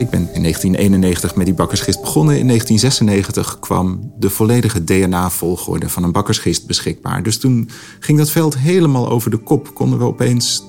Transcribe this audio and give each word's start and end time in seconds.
Ik 0.00 0.10
ben 0.10 0.20
in 0.20 0.42
1991 0.42 1.34
met 1.34 1.46
die 1.46 1.54
bakkersgist 1.54 2.00
begonnen. 2.00 2.38
In 2.38 2.46
1996 2.46 3.58
kwam 3.58 4.12
de 4.18 4.30
volledige 4.30 4.84
DNA-volgorde 4.84 5.88
van 5.88 6.02
een 6.02 6.12
bakkersgist 6.12 6.66
beschikbaar. 6.66 7.22
Dus 7.22 7.38
toen 7.38 7.68
ging 7.98 8.18
dat 8.18 8.30
veld 8.30 8.58
helemaal 8.58 9.08
over 9.08 9.30
de 9.30 9.36
kop. 9.36 9.74
Konden 9.74 9.98
we 9.98 10.04
opeens. 10.04 10.64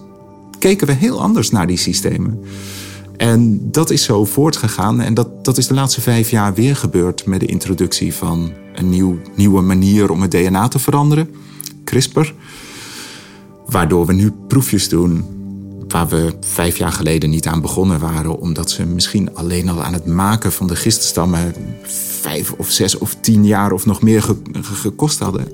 keken 0.59 0.87
we 0.87 0.93
heel 0.93 1.21
anders 1.21 1.49
naar 1.49 1.67
die 1.67 1.77
systemen. 1.77 2.39
En 3.17 3.71
dat 3.71 3.89
is 3.89 4.03
zo 4.03 4.25
voortgegaan. 4.25 5.01
En 5.01 5.13
dat, 5.13 5.45
dat 5.45 5.57
is 5.57 5.67
de 5.67 5.73
laatste 5.73 6.01
vijf 6.01 6.29
jaar 6.29 6.53
weer 6.53 6.75
gebeurd 6.75 7.25
met 7.25 7.39
de 7.39 7.45
introductie 7.45 8.13
van 8.13 8.51
een 8.73 8.89
nieuw, 8.89 9.17
nieuwe 9.35 9.61
manier 9.61 10.11
om 10.11 10.21
het 10.21 10.31
DNA 10.31 10.67
te 10.67 10.79
veranderen. 10.79 11.29
CRISPR. 11.83 12.33
Waardoor 13.65 14.05
we 14.05 14.13
nu 14.13 14.31
proefjes 14.47 14.89
doen 14.89 15.40
waar 15.91 16.07
we 16.07 16.33
vijf 16.39 16.77
jaar 16.77 16.91
geleden 16.91 17.29
niet 17.29 17.47
aan 17.47 17.61
begonnen 17.61 17.99
waren, 17.99 18.39
omdat 18.39 18.71
ze 18.71 18.85
misschien 18.85 19.35
alleen 19.35 19.69
al 19.69 19.83
aan 19.83 19.93
het 19.93 20.05
maken 20.05 20.51
van 20.51 20.67
de 20.67 20.75
giststammen 20.75 21.53
vijf 22.21 22.51
of 22.51 22.69
zes 22.69 22.97
of 22.97 23.15
tien 23.21 23.45
jaar 23.45 23.71
of 23.71 23.85
nog 23.85 24.01
meer 24.01 24.35
gekost 24.61 25.19
hadden. 25.19 25.47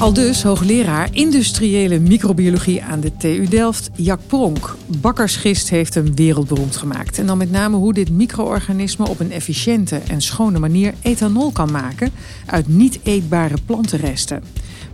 Al 0.00 0.12
dus 0.12 0.42
hoogleraar 0.42 1.08
industriële 1.12 1.98
microbiologie 1.98 2.82
aan 2.82 3.00
de 3.00 3.16
TU 3.16 3.48
Delft, 3.48 3.90
Jack 3.94 4.20
Pronk. 4.26 4.76
Bakkersgist 4.86 5.70
heeft 5.70 5.94
hem 5.94 6.14
wereldberoemd 6.14 6.76
gemaakt. 6.76 7.18
En 7.18 7.26
dan 7.26 7.38
met 7.38 7.50
name 7.50 7.76
hoe 7.76 7.92
dit 7.92 8.10
micro-organisme 8.10 9.08
op 9.08 9.20
een 9.20 9.32
efficiënte 9.32 9.96
en 9.96 10.20
schone 10.20 10.58
manier 10.58 10.94
ethanol 11.02 11.50
kan 11.50 11.70
maken 11.70 12.10
uit 12.46 12.68
niet 12.68 12.98
eetbare 13.02 13.56
plantenresten. 13.66 14.42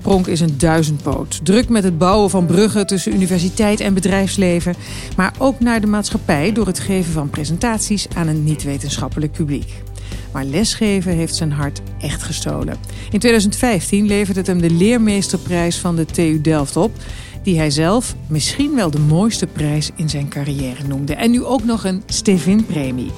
Pronk 0.07 0.27
is 0.27 0.41
een 0.41 0.59
duizendpoot. 0.59 1.41
Druk 1.43 1.69
met 1.69 1.85
het 1.85 1.99
bouwen 1.99 2.31
van 2.31 2.47
bruggen 2.47 2.87
tussen 2.87 3.15
universiteit 3.15 3.81
en 3.81 3.95
bedrijfsleven. 3.95 4.75
Maar 5.17 5.35
ook 5.39 5.61
naar 5.61 5.81
de 5.81 5.87
maatschappij 5.87 6.53
door 6.53 6.67
het 6.67 6.79
geven 6.79 7.13
van 7.13 7.31
presentaties 7.31 8.07
aan 8.15 8.27
een 8.27 8.45
niet-wetenschappelijk 8.45 9.33
publiek. 9.33 9.83
Maar 10.33 10.45
lesgeven 10.45 11.13
heeft 11.13 11.35
zijn 11.35 11.53
hart 11.53 11.81
echt 12.01 12.23
gestolen. 12.23 12.77
In 13.11 13.19
2015 13.19 14.07
leverde 14.07 14.41
het 14.41 14.49
hem 14.49 14.61
de 14.61 14.71
leermeesterprijs 14.71 15.79
van 15.79 15.97
de 15.97 16.05
TU 16.05 16.41
Delft 16.41 16.77
op. 16.77 16.93
Die 17.43 17.59
hij 17.59 17.71
zelf 17.71 18.15
misschien 18.29 18.75
wel 18.75 18.91
de 18.91 19.01
mooiste 19.01 19.47
prijs 19.47 19.91
in 19.97 20.09
zijn 20.09 20.29
carrière 20.29 20.87
noemde. 20.87 21.15
En 21.15 21.31
nu 21.31 21.45
ook 21.45 21.65
nog 21.65 21.85
een 21.85 22.03
Stevin-premie. 22.07 23.11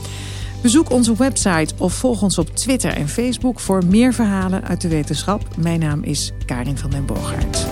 Bezoek 0.62 0.90
onze 0.90 1.16
website 1.16 1.74
of 1.78 1.94
volg 1.94 2.22
ons 2.22 2.38
op 2.38 2.56
Twitter 2.56 2.92
en 2.92 3.08
Facebook 3.08 3.60
voor 3.60 3.84
meer 3.86 4.14
verhalen 4.14 4.64
uit 4.64 4.80
de 4.80 4.88
wetenschap. 4.88 5.56
Mijn 5.56 5.80
naam 5.80 6.02
is 6.02 6.32
Karin 6.46 6.78
van 6.78 6.90
den 6.90 7.06
Boogaard. 7.06 7.66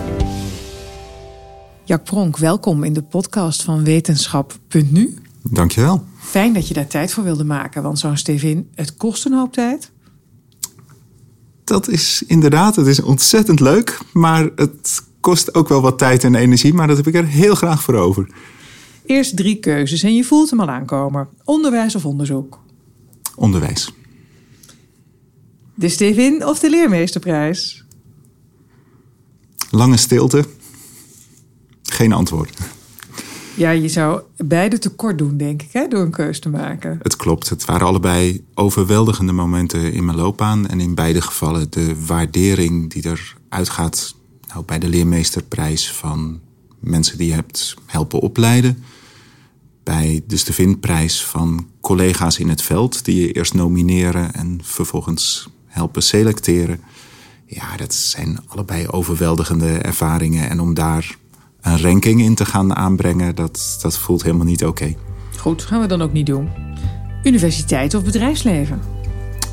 Jack 1.83 2.03
Pronk, 2.03 2.37
welkom 2.37 2.83
in 2.83 2.93
de 2.93 3.01
podcast 3.01 3.63
van 3.63 3.83
Wetenschap.nu. 3.83 5.17
Dankjewel. 5.41 6.03
Fijn 6.17 6.53
dat 6.53 6.67
je 6.67 6.73
daar 6.73 6.87
tijd 6.87 7.13
voor 7.13 7.23
wilde 7.23 7.43
maken, 7.43 7.83
want 7.83 7.99
zo'n 7.99 8.17
Stevin, 8.17 8.69
het 8.75 8.95
kost 8.95 9.25
een 9.25 9.33
hoop 9.33 9.53
tijd. 9.53 9.91
Dat 11.63 11.87
is 11.87 12.23
inderdaad, 12.27 12.75
het 12.75 12.87
is 12.87 13.01
ontzettend 13.01 13.59
leuk, 13.59 13.99
maar 14.13 14.49
het 14.55 15.03
kost 15.19 15.55
ook 15.55 15.67
wel 15.67 15.81
wat 15.81 15.97
tijd 15.97 16.23
en 16.23 16.35
energie, 16.35 16.73
maar 16.73 16.87
dat 16.87 16.97
heb 16.97 17.07
ik 17.07 17.15
er 17.15 17.25
heel 17.25 17.55
graag 17.55 17.81
voor 17.81 17.95
over. 17.95 18.29
Eerst 19.05 19.37
drie 19.37 19.55
keuzes 19.55 20.03
en 20.03 20.15
je 20.15 20.23
voelt 20.23 20.49
hem 20.49 20.59
al 20.59 20.69
aankomen. 20.69 21.27
Onderwijs 21.43 21.95
of 21.95 22.05
onderzoek? 22.05 22.65
Onderwijs. 23.37 23.93
De 25.75 25.89
Stevin 25.89 26.45
of 26.45 26.59
de 26.59 26.69
leermeesterprijs? 26.69 27.85
Lange 29.69 29.97
stilte. 29.97 30.45
Geen 31.83 32.13
antwoord. 32.13 32.57
Ja, 33.55 33.69
je 33.69 33.87
zou 33.87 34.21
beide 34.37 34.77
tekort 34.77 35.17
doen, 35.17 35.37
denk 35.37 35.61
ik, 35.61 35.69
hè, 35.71 35.87
door 35.87 36.01
een 36.01 36.11
keus 36.11 36.39
te 36.39 36.49
maken. 36.49 36.99
Het 37.01 37.15
klopt. 37.15 37.49
Het 37.49 37.65
waren 37.65 37.87
allebei 37.87 38.43
overweldigende 38.53 39.31
momenten 39.31 39.93
in 39.93 40.05
mijn 40.05 40.17
loopbaan. 40.17 40.67
En 40.67 40.79
in 40.79 40.95
beide 40.95 41.21
gevallen 41.21 41.67
de 41.69 42.05
waardering 42.05 42.93
die 42.93 43.09
er 43.09 43.35
uitgaat 43.49 44.15
nou, 44.47 44.63
bij 44.65 44.79
de 44.79 44.87
leermeesterprijs 44.87 45.91
van 45.91 46.39
mensen 46.79 47.17
die 47.17 47.27
je 47.27 47.33
hebt 47.33 47.75
helpen 47.85 48.19
opleiden 48.19 48.83
bij 49.87 50.23
de 50.27 50.37
Stevinprijs 50.37 51.23
van 51.23 51.67
collega's 51.81 52.39
in 52.39 52.49
het 52.49 52.61
veld 52.61 53.05
die 53.05 53.21
je 53.21 53.31
eerst 53.31 53.53
nomineren 53.53 54.33
en 54.33 54.59
vervolgens 54.63 55.49
helpen 55.65 56.03
selecteren. 56.03 56.81
Ja, 57.45 57.77
dat 57.77 57.93
zijn 57.93 58.39
allebei 58.47 58.87
overweldigende 58.87 59.77
ervaringen. 59.77 60.49
En 60.49 60.59
om 60.59 60.73
daar 60.73 61.15
een 61.61 61.81
ranking 61.81 62.21
in 62.21 62.35
te 62.35 62.45
gaan 62.45 62.75
aanbrengen, 62.75 63.35
dat, 63.35 63.79
dat 63.81 63.97
voelt 63.97 64.23
helemaal 64.23 64.45
niet 64.45 64.65
oké. 64.65 64.95
Goed, 65.37 65.63
gaan 65.63 65.81
we 65.81 65.87
dan 65.87 66.01
ook 66.01 66.13
niet 66.13 66.25
doen. 66.25 66.49
Universiteit 67.23 67.93
of 67.93 68.03
bedrijfsleven? 68.03 68.81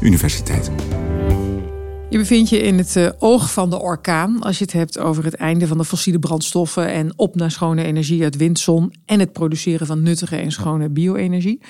Universiteit. 0.01 0.71
Je 2.15 2.21
bevindt 2.21 2.49
je 2.49 2.59
in 2.59 2.79
het 2.79 2.97
eh, 2.97 3.11
oog 3.19 3.53
van 3.53 3.71
de 3.71 3.81
orkaan 3.81 4.43
als 4.43 4.59
je 4.59 4.65
het 4.65 4.73
hebt 4.73 4.99
over 4.99 5.25
het 5.25 5.35
einde 5.35 5.67
van 5.67 5.79
de 5.79 5.85
fossiele 5.85 6.19
brandstoffen 6.19 6.89
en 6.89 7.13
op 7.17 7.35
naar 7.35 7.51
schone 7.51 7.85
energie 7.85 8.23
uit 8.23 8.37
wind, 8.37 8.59
zon 8.59 8.95
en 9.07 9.21
het 9.21 9.33
produceren 9.33 9.87
van 9.87 10.03
nuttige 10.03 10.37
en 10.37 10.53
schone 10.53 10.89
bio-energie. 10.89 11.61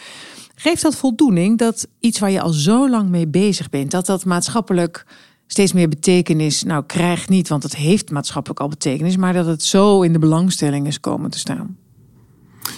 Geeft 0.54 0.83
dat 0.83 0.97
voldoening 0.97 1.59
dat 1.59 1.88
iets 2.00 2.19
waar 2.19 2.31
je 2.31 2.41
al 2.41 2.53
zo 2.53 2.91
lang 2.91 3.09
mee 3.09 3.28
bezig 3.28 3.71
bent, 3.71 3.91
dat 3.91 4.06
dat 4.06 4.25
maatschappelijk 4.25 5.06
steeds 5.47 5.72
meer 5.72 5.88
betekenis 5.88 6.62
nou 6.62 6.84
krijgt 6.87 7.28
niet, 7.28 7.49
want 7.49 7.62
het 7.62 7.77
heeft 7.77 8.10
maatschappelijk 8.10 8.60
al 8.60 8.69
betekenis, 8.69 9.16
maar 9.16 9.33
dat 9.33 9.47
het 9.47 9.62
zo 9.62 10.03
in 10.03 10.12
de 10.12 10.19
belangstelling 10.19 10.87
is 10.87 11.00
komen 11.00 11.31
te 11.31 11.38
staan? 11.38 11.77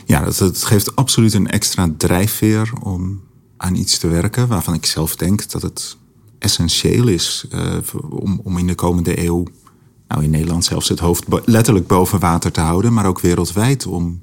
Ja, 0.05 0.25
dat, 0.25 0.38
het 0.38 0.65
geeft 0.65 0.97
absoluut 0.97 1.34
een 1.34 1.50
extra 1.50 1.88
drijfveer 1.97 2.72
om 2.82 3.22
aan 3.56 3.75
iets 3.75 3.99
te 3.99 4.09
werken 4.09 4.49
waarvan 4.49 4.75
ik 4.75 4.87
zelf 4.87 5.16
denk 5.16 5.50
dat 5.50 5.62
het 5.62 5.97
essentieel 6.39 7.09
is 7.09 7.47
uh, 7.55 7.77
om, 8.11 8.41
om 8.45 8.59
in 8.59 8.67
de 8.67 8.75
komende 8.75 9.25
eeuw, 9.25 9.45
nou 10.09 10.23
in 10.23 10.31
Nederland 10.31 10.65
zelfs 10.65 10.89
het 10.89 10.99
hoofd 10.99 11.25
letterlijk 11.45 11.87
boven 11.87 12.19
water 12.19 12.53
te 12.53 12.61
houden, 12.61 12.93
maar 12.93 13.07
ook 13.07 13.21
wereldwijd 13.21 13.87
om, 13.87 14.23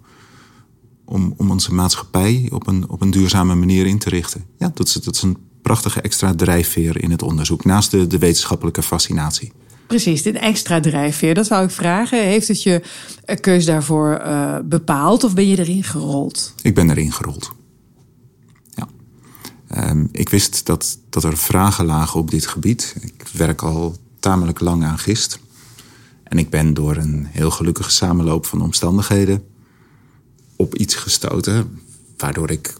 om, 1.05 1.33
om 1.37 1.51
onze 1.51 1.73
maatschappij 1.73 2.49
op 2.51 2.67
een, 2.67 2.89
op 2.89 3.01
een 3.01 3.11
duurzame 3.11 3.55
manier 3.55 3.85
in 3.85 3.99
te 3.99 4.09
richten. 4.09 4.45
Ja, 4.57 4.71
dat 4.73 4.87
is, 4.87 4.93
dat 4.93 5.15
is 5.15 5.21
een 5.21 5.37
prachtige 5.61 6.01
extra 6.01 6.35
drijfveer 6.35 7.03
in 7.03 7.11
het 7.11 7.21
onderzoek, 7.21 7.65
naast 7.65 7.91
de, 7.91 8.07
de 8.07 8.17
wetenschappelijke 8.17 8.83
fascinatie. 8.83 9.51
Precies, 9.87 10.21
dit 10.21 10.35
extra 10.35 10.79
drijfveer, 10.79 11.33
dat 11.33 11.47
wou 11.47 11.63
ik 11.63 11.71
vragen. 11.71 12.23
Heeft 12.23 12.47
het 12.47 12.63
je 12.63 12.81
keus 13.39 13.65
daarvoor 13.65 14.21
uh, 14.25 14.57
bepaald 14.63 15.23
of 15.23 15.33
ben 15.33 15.47
je 15.47 15.59
erin 15.59 15.83
gerold? 15.83 16.53
Ik 16.61 16.75
ben 16.75 16.89
erin 16.89 17.11
gerold. 17.11 17.51
Um, 19.77 20.09
ik 20.11 20.29
wist 20.29 20.65
dat, 20.65 20.97
dat 21.09 21.23
er 21.23 21.37
vragen 21.37 21.85
lagen 21.85 22.19
op 22.19 22.31
dit 22.31 22.47
gebied. 22.47 22.95
Ik 23.01 23.27
werk 23.31 23.61
al 23.61 23.95
tamelijk 24.19 24.59
lang 24.59 24.83
aan 24.83 24.99
gist. 24.99 25.39
En 26.23 26.37
ik 26.37 26.49
ben 26.49 26.73
door 26.73 26.95
een 26.95 27.25
heel 27.29 27.51
gelukkige 27.51 27.91
samenloop 27.91 28.45
van 28.45 28.61
omstandigheden 28.61 29.43
op 30.55 30.75
iets 30.75 30.95
gestoten, 30.95 31.79
waardoor 32.17 32.51
ik 32.51 32.73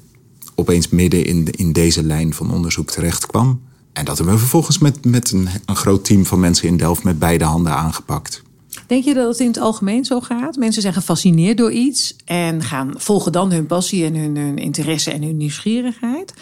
opeens 0.55 0.89
midden 0.89 1.25
in, 1.25 1.45
in 1.51 1.71
deze 1.71 2.03
lijn 2.03 2.33
van 2.33 2.51
onderzoek 2.51 2.91
terecht 2.91 3.25
kwam. 3.25 3.61
En 3.93 4.05
dat 4.05 4.17
hebben 4.17 4.35
we 4.35 4.39
vervolgens 4.39 4.77
met, 4.77 5.05
met 5.05 5.31
een, 5.31 5.49
een 5.65 5.75
groot 5.75 6.05
team 6.05 6.25
van 6.25 6.39
mensen 6.39 6.67
in 6.67 6.77
Delft 6.77 7.03
met 7.03 7.19
beide 7.19 7.43
handen 7.43 7.73
aangepakt. 7.73 8.41
Denk 8.87 9.03
je 9.03 9.13
dat 9.13 9.27
het 9.27 9.39
in 9.39 9.47
het 9.47 9.59
algemeen 9.59 10.05
zo 10.05 10.21
gaat? 10.21 10.55
Mensen 10.55 10.81
zijn 10.81 10.93
gefascineerd 10.93 11.57
door 11.57 11.71
iets 11.71 12.15
en 12.25 12.63
gaan 12.63 12.93
volgen 12.95 13.31
dan 13.31 13.51
hun 13.51 13.65
passie 13.65 14.05
en 14.05 14.15
hun, 14.15 14.37
hun 14.37 14.57
interesse 14.57 15.11
en 15.11 15.23
hun 15.23 15.37
nieuwsgierigheid. 15.37 16.33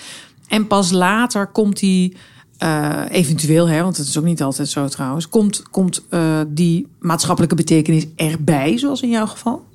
En 0.52 0.68
pas 0.68 0.92
later 0.92 1.48
komt 1.48 1.80
die, 1.80 2.16
uh, 2.64 3.04
eventueel, 3.10 3.68
hè, 3.68 3.84
want 3.84 3.98
het 3.98 4.08
is 4.08 4.18
ook 4.18 4.24
niet 4.24 4.42
altijd 4.42 4.70
zo 4.70 4.88
trouwens, 4.88 5.30
komt, 5.30 5.64
komt 5.72 6.04
uh, 6.10 6.42
die 6.48 6.88
maatschappelijke 7.00 7.56
betekenis 7.56 8.08
erbij, 8.16 8.78
zoals 8.78 9.02
in 9.02 9.10
jouw 9.10 9.26
geval? 9.26 9.66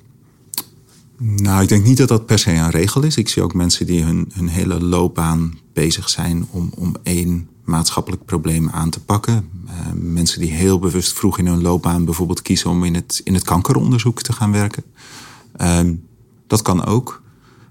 Nou, 1.17 1.61
ik 1.61 1.69
denk 1.69 1.85
niet 1.85 1.97
dat 1.97 2.07
dat 2.07 2.25
per 2.25 2.39
se 2.39 2.51
een 2.51 2.69
regel 2.69 3.03
is. 3.03 3.17
Ik 3.17 3.29
zie 3.29 3.43
ook 3.43 3.53
mensen 3.53 3.85
die 3.85 4.03
hun, 4.03 4.31
hun 4.33 4.47
hele 4.47 4.83
loopbaan 4.83 5.57
bezig 5.73 6.09
zijn 6.09 6.47
om, 6.51 6.71
om 6.75 6.95
één 7.03 7.49
maatschappelijk 7.63 8.25
probleem 8.25 8.69
aan 8.69 8.89
te 8.89 8.99
pakken. 8.99 9.49
Uh, 9.65 9.71
mensen 9.93 10.39
die 10.39 10.51
heel 10.51 10.79
bewust 10.79 11.13
vroeg 11.13 11.37
in 11.37 11.47
hun 11.47 11.61
loopbaan 11.61 12.05
bijvoorbeeld 12.05 12.41
kiezen 12.41 12.69
om 12.69 12.83
in 12.83 12.95
het, 12.95 13.21
in 13.23 13.33
het 13.33 13.43
kankeronderzoek 13.43 14.21
te 14.21 14.33
gaan 14.33 14.51
werken. 14.51 14.83
Uh, 15.61 15.79
dat 16.47 16.61
kan 16.61 16.85
ook. 16.85 17.21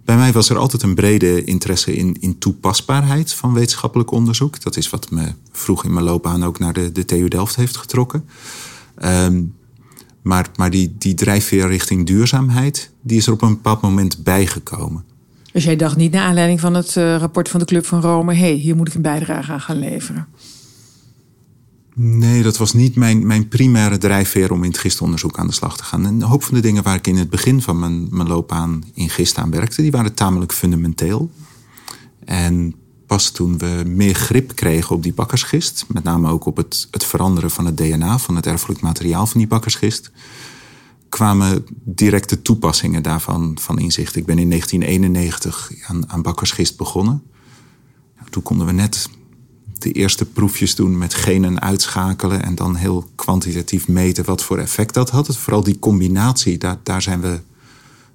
Bij 0.07 0.17
mij 0.17 0.33
was 0.33 0.49
er 0.49 0.57
altijd 0.57 0.83
een 0.83 0.95
brede 0.95 1.45
interesse 1.45 1.97
in, 1.97 2.17
in 2.21 2.39
toepasbaarheid 2.39 3.33
van 3.33 3.53
wetenschappelijk 3.53 4.11
onderzoek. 4.11 4.63
Dat 4.63 4.77
is 4.77 4.91
wat 4.91 5.11
me 5.11 5.33
vroeg 5.53 5.85
in 5.85 5.93
mijn 5.93 6.05
loopbaan 6.05 6.45
ook 6.45 6.59
naar 6.59 6.73
de, 6.73 6.93
de 6.93 7.05
TU 7.05 7.29
Delft 7.29 7.57
heeft 7.57 7.77
getrokken. 7.77 8.25
Um, 9.05 9.55
maar 10.23 10.49
maar 10.57 10.71
die, 10.71 10.95
die 10.99 11.15
drijfveer 11.15 11.69
richting 11.69 12.07
duurzaamheid, 12.07 12.91
die 13.03 13.17
is 13.17 13.27
er 13.27 13.33
op 13.33 13.43
een 13.43 13.55
bepaald 13.55 13.81
moment 13.81 14.23
bijgekomen. 14.23 15.05
Dus 15.53 15.65
jij 15.65 15.77
dacht 15.77 15.97
niet 15.97 16.13
naar 16.13 16.27
aanleiding 16.27 16.61
van 16.61 16.75
het 16.75 16.97
uh, 16.97 17.17
rapport 17.17 17.49
van 17.49 17.61
de 17.61 17.67
Club 17.67 17.87
van 17.87 18.01
Rome... 18.01 18.35
hé, 18.35 18.41
hey, 18.41 18.53
hier 18.53 18.77
moet 18.77 18.89
ik 18.89 18.95
een 18.95 19.03
bijdrage 19.03 19.53
aan 19.53 19.61
gaan 19.61 19.79
leveren? 19.79 20.27
Nee, 21.99 22.43
dat 22.43 22.57
was 22.57 22.73
niet 22.73 22.97
mijn, 22.97 23.27
mijn 23.27 23.49
primaire 23.49 23.99
drijfveer 23.99 24.53
om 24.53 24.63
in 24.63 24.71
het 24.71 24.79
gistonderzoek 24.79 25.39
aan 25.39 25.47
de 25.47 25.53
slag 25.53 25.77
te 25.77 25.85
gaan. 25.85 26.07
En 26.07 26.15
een 26.15 26.23
hoop 26.23 26.43
van 26.43 26.55
de 26.55 26.61
dingen 26.61 26.83
waar 26.83 26.95
ik 26.95 27.07
in 27.07 27.17
het 27.17 27.31
begin 27.31 27.63
van 27.63 27.79
mijn, 27.79 28.07
mijn 28.11 28.29
loopbaan 28.29 28.85
in 28.95 29.11
gist 29.11 29.39
aan 29.39 29.51
werkte, 29.51 29.83
die 29.83 29.91
waren 29.91 30.15
tamelijk 30.15 30.53
fundamenteel. 30.53 31.31
En 32.25 32.75
pas 33.07 33.31
toen 33.31 33.59
we 33.59 33.83
meer 33.87 34.15
grip 34.15 34.55
kregen 34.55 34.97
op 34.97 35.03
die 35.03 35.13
bakkersgist, 35.13 35.85
met 35.89 36.05
name 36.05 36.31
ook 36.31 36.47
op 36.47 36.57
het, 36.57 36.89
het 36.91 37.05
veranderen 37.05 37.51
van 37.51 37.67
het 37.67 37.77
DNA, 37.77 38.19
van 38.19 38.37
het 38.37 38.47
erfelijk 38.47 38.81
materiaal 38.81 39.27
van 39.27 39.39
die 39.39 39.49
bakkersgist, 39.49 40.11
kwamen 41.09 41.65
directe 41.85 42.43
toepassingen 42.43 43.03
daarvan 43.03 43.59
van 43.61 43.79
inzicht. 43.79 44.17
Ik 44.17 44.27
ben 44.27 44.39
in 44.39 44.49
1991 44.49 45.73
aan, 45.87 46.11
aan 46.11 46.23
bakkersgist 46.23 46.77
begonnen. 46.77 47.23
Toen 48.31 48.43
konden 48.43 48.67
we 48.67 48.73
net 48.73 49.09
de 49.87 49.93
eerste 49.93 50.25
proefjes 50.25 50.75
doen 50.75 50.99
met 50.99 51.15
genen 51.15 51.61
uitschakelen 51.61 52.43
en 52.43 52.55
dan 52.55 52.75
heel 52.75 53.11
kwantitatief 53.15 53.89
meten 53.89 54.25
wat 54.25 54.43
voor 54.43 54.59
effect 54.59 54.95
dat 54.95 55.11
had. 55.11 55.37
Vooral 55.37 55.63
die 55.63 55.79
combinatie, 55.79 56.59
daar, 56.59 56.79
daar 56.83 57.03
zijn 57.03 57.21
we 57.21 57.41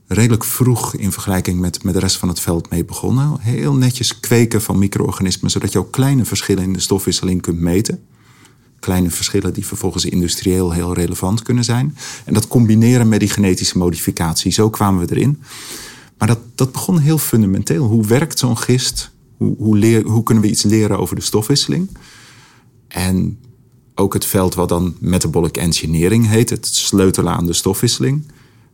redelijk 0.08 0.44
vroeg 0.44 0.96
in 0.96 1.12
vergelijking 1.12 1.60
met, 1.60 1.84
met 1.84 1.94
de 1.94 2.00
rest 2.00 2.18
van 2.18 2.28
het 2.28 2.40
veld 2.40 2.70
mee 2.70 2.86
begonnen. 2.86 3.38
Heel 3.40 3.74
netjes 3.74 4.20
kweken 4.20 4.62
van 4.62 4.78
micro-organismen, 4.78 5.52
zodat 5.52 5.72
je 5.72 5.80
ook 5.80 5.92
kleine 5.92 6.26
verschillen 6.26 6.64
in 6.64 6.74
de 6.74 6.80
stofwisseling 6.80 7.42
kunt 7.42 7.60
meten. 7.60 8.04
Kleine 8.80 9.10
verschillen 9.10 9.54
die 9.54 9.66
vervolgens 9.66 10.06
industrieel 10.06 10.72
heel 10.72 10.94
relevant 10.94 11.42
kunnen 11.42 11.64
zijn. 11.64 11.96
En 12.26 12.34
dat 12.34 12.48
combineren 12.48 13.10
met 13.10 13.20
die 13.20 13.30
genetische 13.30 13.78
modificatie, 13.78 14.52
zo 14.52 14.70
kwamen 14.70 15.06
we 15.06 15.16
erin. 15.16 15.42
Maar 16.18 16.28
dat, 16.28 16.40
dat 16.56 16.72
begon 16.72 17.00
heel 17.00 17.18
fundamenteel. 17.18 17.86
Hoe 17.86 18.06
werkt 18.06 18.40
zo'n 18.40 18.58
gist? 18.58 19.11
Hoe, 19.58 19.78
leer, 19.78 20.04
hoe 20.04 20.24
kunnen 20.24 20.44
we 20.44 20.50
iets 20.50 20.64
leren 20.64 21.00
over 21.00 21.16
de 21.16 21.22
stofwisseling? 21.22 21.90
En 22.88 23.40
ook 23.96 24.14
het 24.14 24.26
veld 24.26 24.56
wat 24.56 24.70
dan 24.70 24.96
metabolic 25.00 25.58
engineering 25.58 26.28
heet, 26.28 26.50
het 26.50 26.66
sleutelen 26.66 27.34
aan 27.34 27.46
de 27.46 27.54
stofwisseling. 27.54 28.24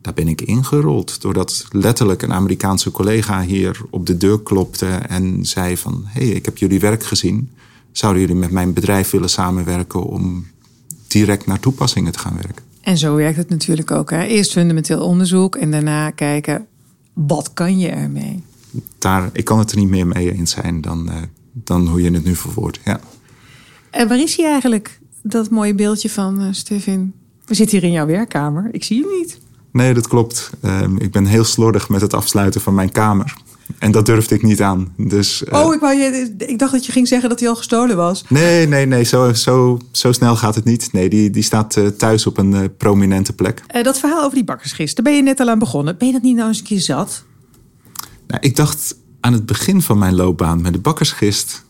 Daar 0.01 0.13
ben 0.13 0.27
ik 0.27 0.41
ingerold. 0.41 1.21
Doordat 1.21 1.65
letterlijk 1.71 2.21
een 2.21 2.33
Amerikaanse 2.33 2.91
collega 2.91 3.41
hier 3.41 3.81
op 3.89 4.05
de 4.05 4.17
deur 4.17 4.41
klopte 4.41 4.87
en 4.87 5.45
zei 5.45 5.77
van... 5.77 6.03
hé, 6.05 6.25
hey, 6.25 6.35
ik 6.35 6.45
heb 6.45 6.57
jullie 6.57 6.79
werk 6.79 7.03
gezien. 7.03 7.49
Zouden 7.91 8.21
jullie 8.21 8.35
met 8.35 8.51
mijn 8.51 8.73
bedrijf 8.73 9.09
willen 9.09 9.29
samenwerken 9.29 10.03
om 10.03 10.47
direct 11.07 11.45
naar 11.45 11.59
toepassingen 11.59 12.11
te 12.11 12.19
gaan 12.19 12.35
werken? 12.35 12.63
En 12.81 12.97
zo 12.97 13.15
werkt 13.15 13.37
het 13.37 13.49
natuurlijk 13.49 13.91
ook. 13.91 14.11
Eerst 14.11 14.51
fundamenteel 14.51 15.01
onderzoek 15.01 15.55
en 15.55 15.71
daarna 15.71 16.09
kijken, 16.09 16.65
wat 17.13 17.53
kan 17.53 17.79
je 17.79 17.87
ermee? 17.87 18.43
Daar, 18.97 19.29
ik 19.33 19.45
kan 19.45 19.59
het 19.59 19.71
er 19.71 19.77
niet 19.77 19.89
meer 19.89 20.07
mee 20.07 20.33
eens 20.33 20.51
zijn 20.51 20.81
dan, 20.81 21.09
uh, 21.09 21.15
dan 21.51 21.87
hoe 21.87 22.01
je 22.01 22.11
het 22.11 22.23
nu 22.23 22.35
verwoordt. 22.35 22.79
Ja. 22.85 22.99
En 23.89 24.07
waar 24.07 24.19
is 24.19 24.37
hij 24.37 24.45
eigenlijk, 24.45 24.99
dat 25.21 25.49
mooie 25.49 25.75
beeldje 25.75 26.09
van 26.09 26.41
uh, 26.41 26.47
Stefan? 26.51 27.13
We 27.45 27.53
zitten 27.53 27.77
hier 27.77 27.87
in 27.87 27.93
jouw 27.93 28.05
werkkamer. 28.05 28.69
Ik 28.71 28.83
zie 28.83 29.01
hem 29.01 29.17
niet. 29.19 29.39
Nee, 29.71 29.93
dat 29.93 30.07
klopt. 30.07 30.49
Uh, 30.61 30.81
ik 30.97 31.11
ben 31.11 31.25
heel 31.25 31.43
slordig 31.43 31.89
met 31.89 32.01
het 32.01 32.13
afsluiten 32.13 32.61
van 32.61 32.73
mijn 32.73 32.91
kamer. 32.91 33.33
En 33.79 33.91
dat 33.91 34.05
durfde 34.05 34.35
ik 34.35 34.43
niet 34.43 34.61
aan. 34.61 34.93
Dus, 34.97 35.41
uh... 35.41 35.59
Oh, 35.59 35.73
ik, 35.73 35.79
wou 35.79 35.95
je, 35.95 36.35
ik 36.37 36.59
dacht 36.59 36.71
dat 36.71 36.85
je 36.85 36.91
ging 36.91 37.07
zeggen 37.07 37.29
dat 37.29 37.39
hij 37.39 37.49
al 37.49 37.55
gestolen 37.55 37.95
was. 37.95 38.23
Nee, 38.29 38.67
nee, 38.67 38.85
nee. 38.85 39.03
Zo, 39.03 39.33
zo, 39.33 39.79
zo 39.91 40.11
snel 40.11 40.35
gaat 40.35 40.55
het 40.55 40.63
niet. 40.63 40.89
Nee, 40.91 41.09
die, 41.09 41.29
die 41.29 41.43
staat 41.43 41.75
uh, 41.75 41.87
thuis 41.87 42.27
op 42.27 42.37
een 42.37 42.51
uh, 42.51 42.59
prominente 42.77 43.33
plek. 43.33 43.83
dat 43.83 43.99
verhaal 43.99 44.23
over 44.23 44.35
die 44.35 44.43
bakkersgist, 44.43 44.95
daar 44.95 45.05
ben 45.05 45.15
je 45.15 45.21
net 45.21 45.39
al 45.39 45.49
aan 45.49 45.59
begonnen. 45.59 45.97
Ben 45.97 46.07
je 46.07 46.13
dat 46.13 46.21
niet 46.21 46.35
nou 46.35 46.47
eens 46.47 46.59
een 46.59 46.63
keer 46.63 46.79
zat? 46.79 47.23
Nou, 48.27 48.41
ik 48.41 48.56
dacht 48.56 48.95
aan 49.19 49.33
het 49.33 49.45
begin 49.45 49.81
van 49.81 49.97
mijn 49.97 50.15
loopbaan 50.15 50.62
met 50.62 50.74
de 50.74 50.79
bakkersgist 50.79 51.65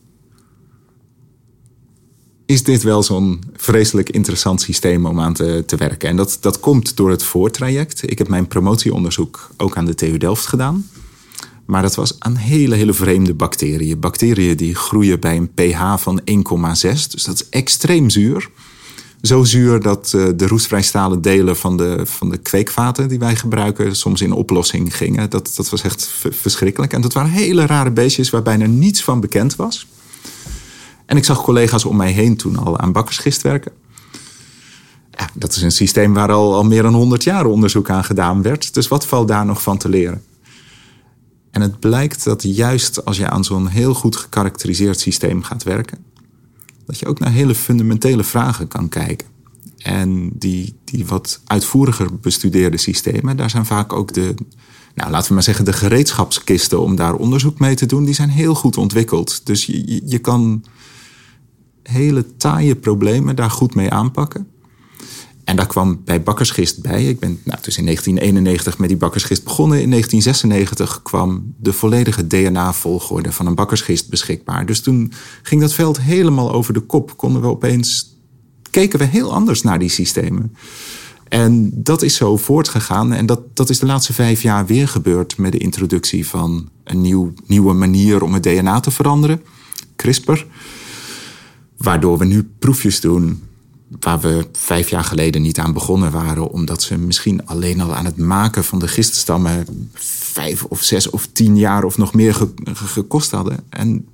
is 2.48 2.64
dit 2.64 2.84
wel 2.84 3.04
zo'n 3.04 3.44
vreselijk 3.56 4.10
interessant 4.10 4.62
systeem 4.62 5.06
om 5.06 5.20
aan 5.20 5.34
te, 5.34 5.64
te 5.66 5.76
werken. 5.76 6.10
En 6.10 6.16
dat, 6.16 6.38
dat 6.42 6.60
komt 6.60 6.98
door 6.98 7.10
het 7.10 7.24
voortraject. 7.24 8.12
Ik 8.12 8.18
heb 8.18 8.28
mijn 8.28 8.48
promotieonderzoek 8.48 9.50
ook 9.58 9.78
aan 9.78 9.86
de 9.86 9.96
TU 9.96 10.18
Delft 10.18 10.46
gedaan. 10.46 10.90
Maar 11.66 11.82
dat 11.82 11.96
was 11.96 12.20
aan 12.20 12.36
hele, 12.36 12.76
hele 12.76 12.94
vreemde 12.94 13.34
bacteriën. 13.34 14.00
Bacteriën 14.00 14.58
die 14.58 14.76
groeien 14.76 15.20
bij 15.20 15.38
een 15.38 15.54
pH 15.54 15.98
van 15.98 16.22
1,6. 16.22 16.26
Dus 16.82 17.24
dat 17.24 17.36
is 17.36 17.50
extreem 17.50 18.10
zuur. 18.10 18.50
Zo 19.22 19.44
zuur 19.44 19.82
dat 19.82 20.12
uh, 20.16 20.28
de 20.36 20.48
roestvrijstalen 20.48 21.22
delen 21.22 21.58
van 21.58 21.78
de, 21.78 22.02
van 22.06 22.30
de 22.30 22.38
kweekvaten 22.38 23.08
die 23.08 23.20
wij 23.20 23.36
gebruiken 23.36 23.96
soms 23.96 24.22
in 24.22 24.32
oplossing 24.32 24.98
gingen. 24.98 25.30
Dat, 25.30 25.54
dat 25.56 25.70
was 25.70 25.82
echt 25.82 26.14
verschrikkelijk. 26.30 26.94
En 26.94 27.02
dat 27.02 27.14
waren 27.14 27.30
hele 27.30 27.66
rare 27.66 27.92
beestjes 27.92 28.30
waar 28.30 28.42
bijna 28.42 28.66
niets 28.66 29.04
van 29.04 29.20
bekend 29.20 29.56
was. 29.56 29.88
En 31.06 31.18
ik 31.18 31.26
zag 31.26 31.44
collega's 31.44 31.86
om 31.86 31.96
mij 31.96 32.12
heen 32.12 32.38
toen 32.38 32.58
al 32.58 32.80
aan 32.80 32.92
bakkersgist 32.92 33.42
werken. 33.42 33.72
Ja, 35.12 35.30
dat 35.34 35.56
is 35.56 35.62
een 35.62 35.72
systeem 35.72 36.14
waar 36.14 36.32
al, 36.32 36.56
al 36.56 36.64
meer 36.64 36.82
dan 36.82 36.94
100 36.94 37.24
jaar 37.24 37.46
onderzoek 37.46 37.90
aan 37.90 38.04
gedaan 38.04 38.42
werd. 38.42 38.74
Dus 38.74 38.88
wat 38.88 39.06
valt 39.06 39.28
daar 39.28 39.46
nog 39.46 39.62
van 39.62 39.78
te 39.78 39.90
leren? 39.90 40.24
En 41.52 41.62
het 41.62 41.80
blijkt 41.80 42.24
dat 42.24 42.44
juist 42.44 43.06
als 43.06 43.18
je 43.18 43.30
aan 43.30 43.44
zo'n 43.44 43.68
heel 43.68 43.94
goed 43.94 44.16
gekarakteriseerd 44.16 45.00
systeem 45.00 45.44
gaat 45.44 45.64
werken, 45.64 46.06
dat 46.88 47.00
je 47.00 47.06
ook 47.06 47.20
naar 47.20 47.32
hele 47.32 47.56
fundamentele 47.56 48.24
vragen 48.24 48.68
kan 48.68 48.90
kijken. 48.90 49.28
En 49.78 50.30
die, 50.34 50.76
die 50.84 51.06
wat 51.06 51.42
uitvoeriger 51.46 52.20
bestudeerde 52.20 52.78
systemen, 52.78 53.38
daar 53.38 53.50
zijn 53.50 53.66
vaak 53.66 53.94
ook 53.94 54.14
de, 54.14 54.34
nou, 54.96 55.12
laten 55.12 55.28
we 55.28 55.34
maar 55.34 55.44
zeggen, 55.44 55.66
de 55.66 55.74
gereedschapskisten 55.74 56.82
om 56.82 56.96
daar 56.96 57.14
onderzoek 57.14 57.60
mee 57.60 57.76
te 57.76 57.86
doen, 57.86 58.06
die 58.06 58.14
zijn 58.14 58.30
heel 58.30 58.56
goed 58.56 58.78
ontwikkeld. 58.78 59.46
Dus 59.46 59.66
je, 59.66 60.02
je 60.06 60.20
kan 60.20 60.64
hele 61.84 62.36
taaie 62.38 62.76
problemen 62.76 63.36
daar 63.36 63.52
goed 63.52 63.76
mee 63.76 63.92
aanpakken. 63.92 64.48
En 65.48 65.56
daar 65.56 65.68
kwam 65.68 66.02
bij 66.06 66.24
bakkersgist 66.24 66.82
bij. 66.82 67.06
Ik 67.06 67.20
ben 67.20 67.40
nou, 67.44 67.60
dus 67.62 67.78
in 67.78 67.84
1991 67.84 68.78
met 68.78 68.90
die 68.90 68.98
bakkersgist 68.98 69.44
begonnen. 69.44 69.82
In 69.82 69.90
1996 69.90 71.02
kwam 71.02 71.54
de 71.58 71.74
volledige 71.74 72.28
DNA-volgorde 72.28 73.32
van 73.32 73.46
een 73.46 73.56
bakkersgist 73.56 74.10
beschikbaar. 74.10 74.66
Dus 74.66 74.82
toen 74.82 75.12
ging 75.42 75.62
dat 75.62 75.74
veld 75.74 76.02
helemaal 76.02 76.52
over 76.52 76.74
de 76.74 76.80
kop. 76.80 77.18
Konden 77.18 77.42
we 77.42 77.48
opeens. 77.48 78.18
keken 78.70 79.00
we 79.00 79.06
heel 79.06 79.34
anders 79.34 79.62
naar 79.62 79.80
die 79.80 79.90
systemen. 79.90 80.56
En 81.28 81.72
dat 81.74 82.02
is 82.02 82.16
zo 82.16 82.38
voortgegaan. 82.38 83.14
En 83.14 83.26
dat, 83.26 83.42
dat 83.54 83.70
is 83.70 83.80
de 83.80 83.86
laatste 83.86 84.14
vijf 84.14 84.42
jaar 84.42 84.66
weer 84.66 84.88
gebeurd 84.88 85.38
met 85.38 85.52
de 85.52 85.58
introductie 85.58 86.28
van 86.28 86.70
een 86.84 87.02
nieuw, 87.02 87.34
nieuwe 87.46 87.74
manier 87.74 88.24
om 88.24 88.34
het 88.34 88.44
DNA 88.44 88.80
te 88.80 88.92
veranderen. 88.92 89.42
CRISPR. 89.96 90.46
Waardoor 91.78 92.18
we 92.18 92.26
nu 92.26 92.50
proefjes 92.60 93.02
doen 93.02 93.47
waar 94.00 94.20
we 94.20 94.48
vijf 94.52 94.90
jaar 94.90 95.04
geleden 95.04 95.42
niet 95.42 95.60
aan 95.60 95.74
begonnen 95.74 96.12
waren, 96.12 96.50
omdat 96.52 96.82
ze 96.82 96.98
misschien 96.98 97.46
alleen 97.46 97.82
al 97.82 97.96
aan 97.96 98.06
het 98.06 98.18
maken 98.18 98.64
van 98.64 98.80
de 98.80 98.88
giststammen 98.88 99.90
vijf 99.94 100.64
of 100.64 100.84
zes 100.84 101.10
of 101.10 101.28
tien 101.32 101.58
jaar 101.58 101.84
of 101.84 101.98
nog 101.98 102.14
meer 102.14 102.48
gekost 102.74 103.32
hadden. 103.32 103.60
En 103.70 104.06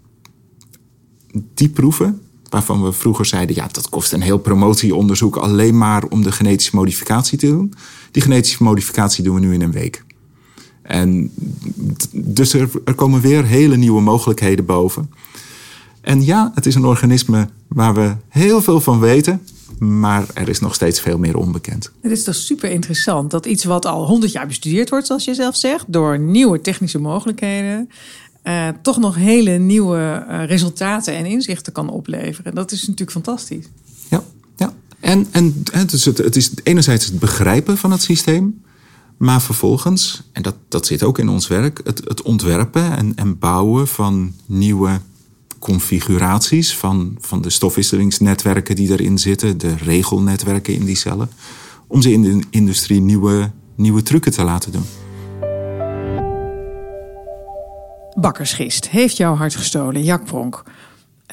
die 1.53 1.69
proeven, 1.69 2.21
waarvan 2.49 2.83
we 2.83 2.91
vroeger 2.91 3.25
zeiden, 3.25 3.55
ja, 3.55 3.67
dat 3.71 3.89
kost 3.89 4.13
een 4.13 4.21
heel 4.21 4.37
promotieonderzoek 4.37 5.35
alleen 5.35 5.77
maar 5.77 6.03
om 6.03 6.23
de 6.23 6.31
genetische 6.31 6.75
modificatie 6.75 7.37
te 7.37 7.47
doen. 7.47 7.73
Die 8.11 8.21
genetische 8.21 8.63
modificatie 8.63 9.23
doen 9.23 9.35
we 9.35 9.41
nu 9.41 9.53
in 9.53 9.61
een 9.61 9.71
week. 9.71 10.05
En 10.81 11.31
dus 12.11 12.53
er, 12.53 12.69
er 12.85 12.93
komen 12.93 13.21
weer 13.21 13.45
hele 13.45 13.75
nieuwe 13.75 14.01
mogelijkheden 14.01 14.65
boven. 14.65 15.09
En 16.01 16.25
ja, 16.25 16.51
het 16.55 16.65
is 16.65 16.75
een 16.75 16.85
organisme 16.85 17.49
waar 17.67 17.93
we 17.93 18.15
heel 18.29 18.61
veel 18.61 18.81
van 18.81 18.99
weten, 18.99 19.41
maar 19.79 20.25
er 20.33 20.49
is 20.49 20.59
nog 20.59 20.73
steeds 20.73 20.99
veel 20.99 21.17
meer 21.17 21.37
onbekend. 21.37 21.91
Het 22.01 22.11
is 22.11 22.23
toch 22.23 22.35
super 22.35 22.69
interessant 22.69 23.31
dat 23.31 23.45
iets 23.45 23.63
wat 23.63 23.85
al 23.85 24.05
100 24.05 24.31
jaar 24.31 24.47
bestudeerd 24.47 24.89
wordt, 24.89 25.07
zoals 25.07 25.25
je 25.25 25.33
zelf 25.33 25.55
zegt, 25.55 25.85
door 25.87 26.19
nieuwe 26.19 26.61
technische 26.61 26.99
mogelijkheden, 26.99 27.89
uh, 28.43 28.67
toch 28.81 28.97
nog 28.97 29.15
hele 29.15 29.51
nieuwe 29.51 30.25
uh, 30.29 30.45
resultaten 30.45 31.15
en 31.15 31.25
inzichten 31.25 31.73
kan 31.73 31.89
opleveren. 31.89 32.55
Dat 32.55 32.71
is 32.71 32.79
natuurlijk 32.79 33.11
fantastisch. 33.11 33.65
Ja, 34.09 34.23
ja. 34.55 34.73
En, 34.99 35.27
en 35.31 35.63
het, 35.71 35.91
is 35.91 36.05
het, 36.05 36.17
het 36.17 36.35
is 36.35 36.51
enerzijds 36.63 37.05
het 37.05 37.19
begrijpen 37.19 37.77
van 37.77 37.91
het 37.91 38.01
systeem. 38.01 38.61
Maar 39.17 39.41
vervolgens, 39.41 40.21
en 40.31 40.41
dat, 40.41 40.55
dat 40.67 40.85
zit 40.85 41.03
ook 41.03 41.19
in 41.19 41.29
ons 41.29 41.47
werk, 41.47 41.81
het, 41.83 42.01
het 42.07 42.21
ontwerpen 42.21 42.97
en, 42.97 43.15
en 43.15 43.39
bouwen 43.39 43.87
van 43.87 44.33
nieuwe 44.45 44.99
configuraties 45.63 46.77
van, 46.77 47.15
van 47.19 47.41
de 47.41 47.49
stofwisselingsnetwerken 47.49 48.75
die 48.75 48.91
erin 48.91 49.17
zitten, 49.17 49.57
de 49.57 49.75
regelnetwerken 49.75 50.73
in 50.73 50.85
die 50.85 50.95
cellen, 50.95 51.29
om 51.87 52.01
ze 52.01 52.11
in 52.11 52.21
de 52.21 52.43
industrie 52.49 53.01
nieuwe, 53.01 53.51
nieuwe 53.75 54.01
trucken 54.01 54.31
te 54.31 54.43
laten 54.43 54.71
doen. 54.71 54.85
Bakkersgist 58.13 58.89
heeft 58.89 59.17
jouw 59.17 59.35
hart 59.35 59.55
gestolen, 59.55 60.03
Jack 60.03 60.25
Pronk. 60.25 60.63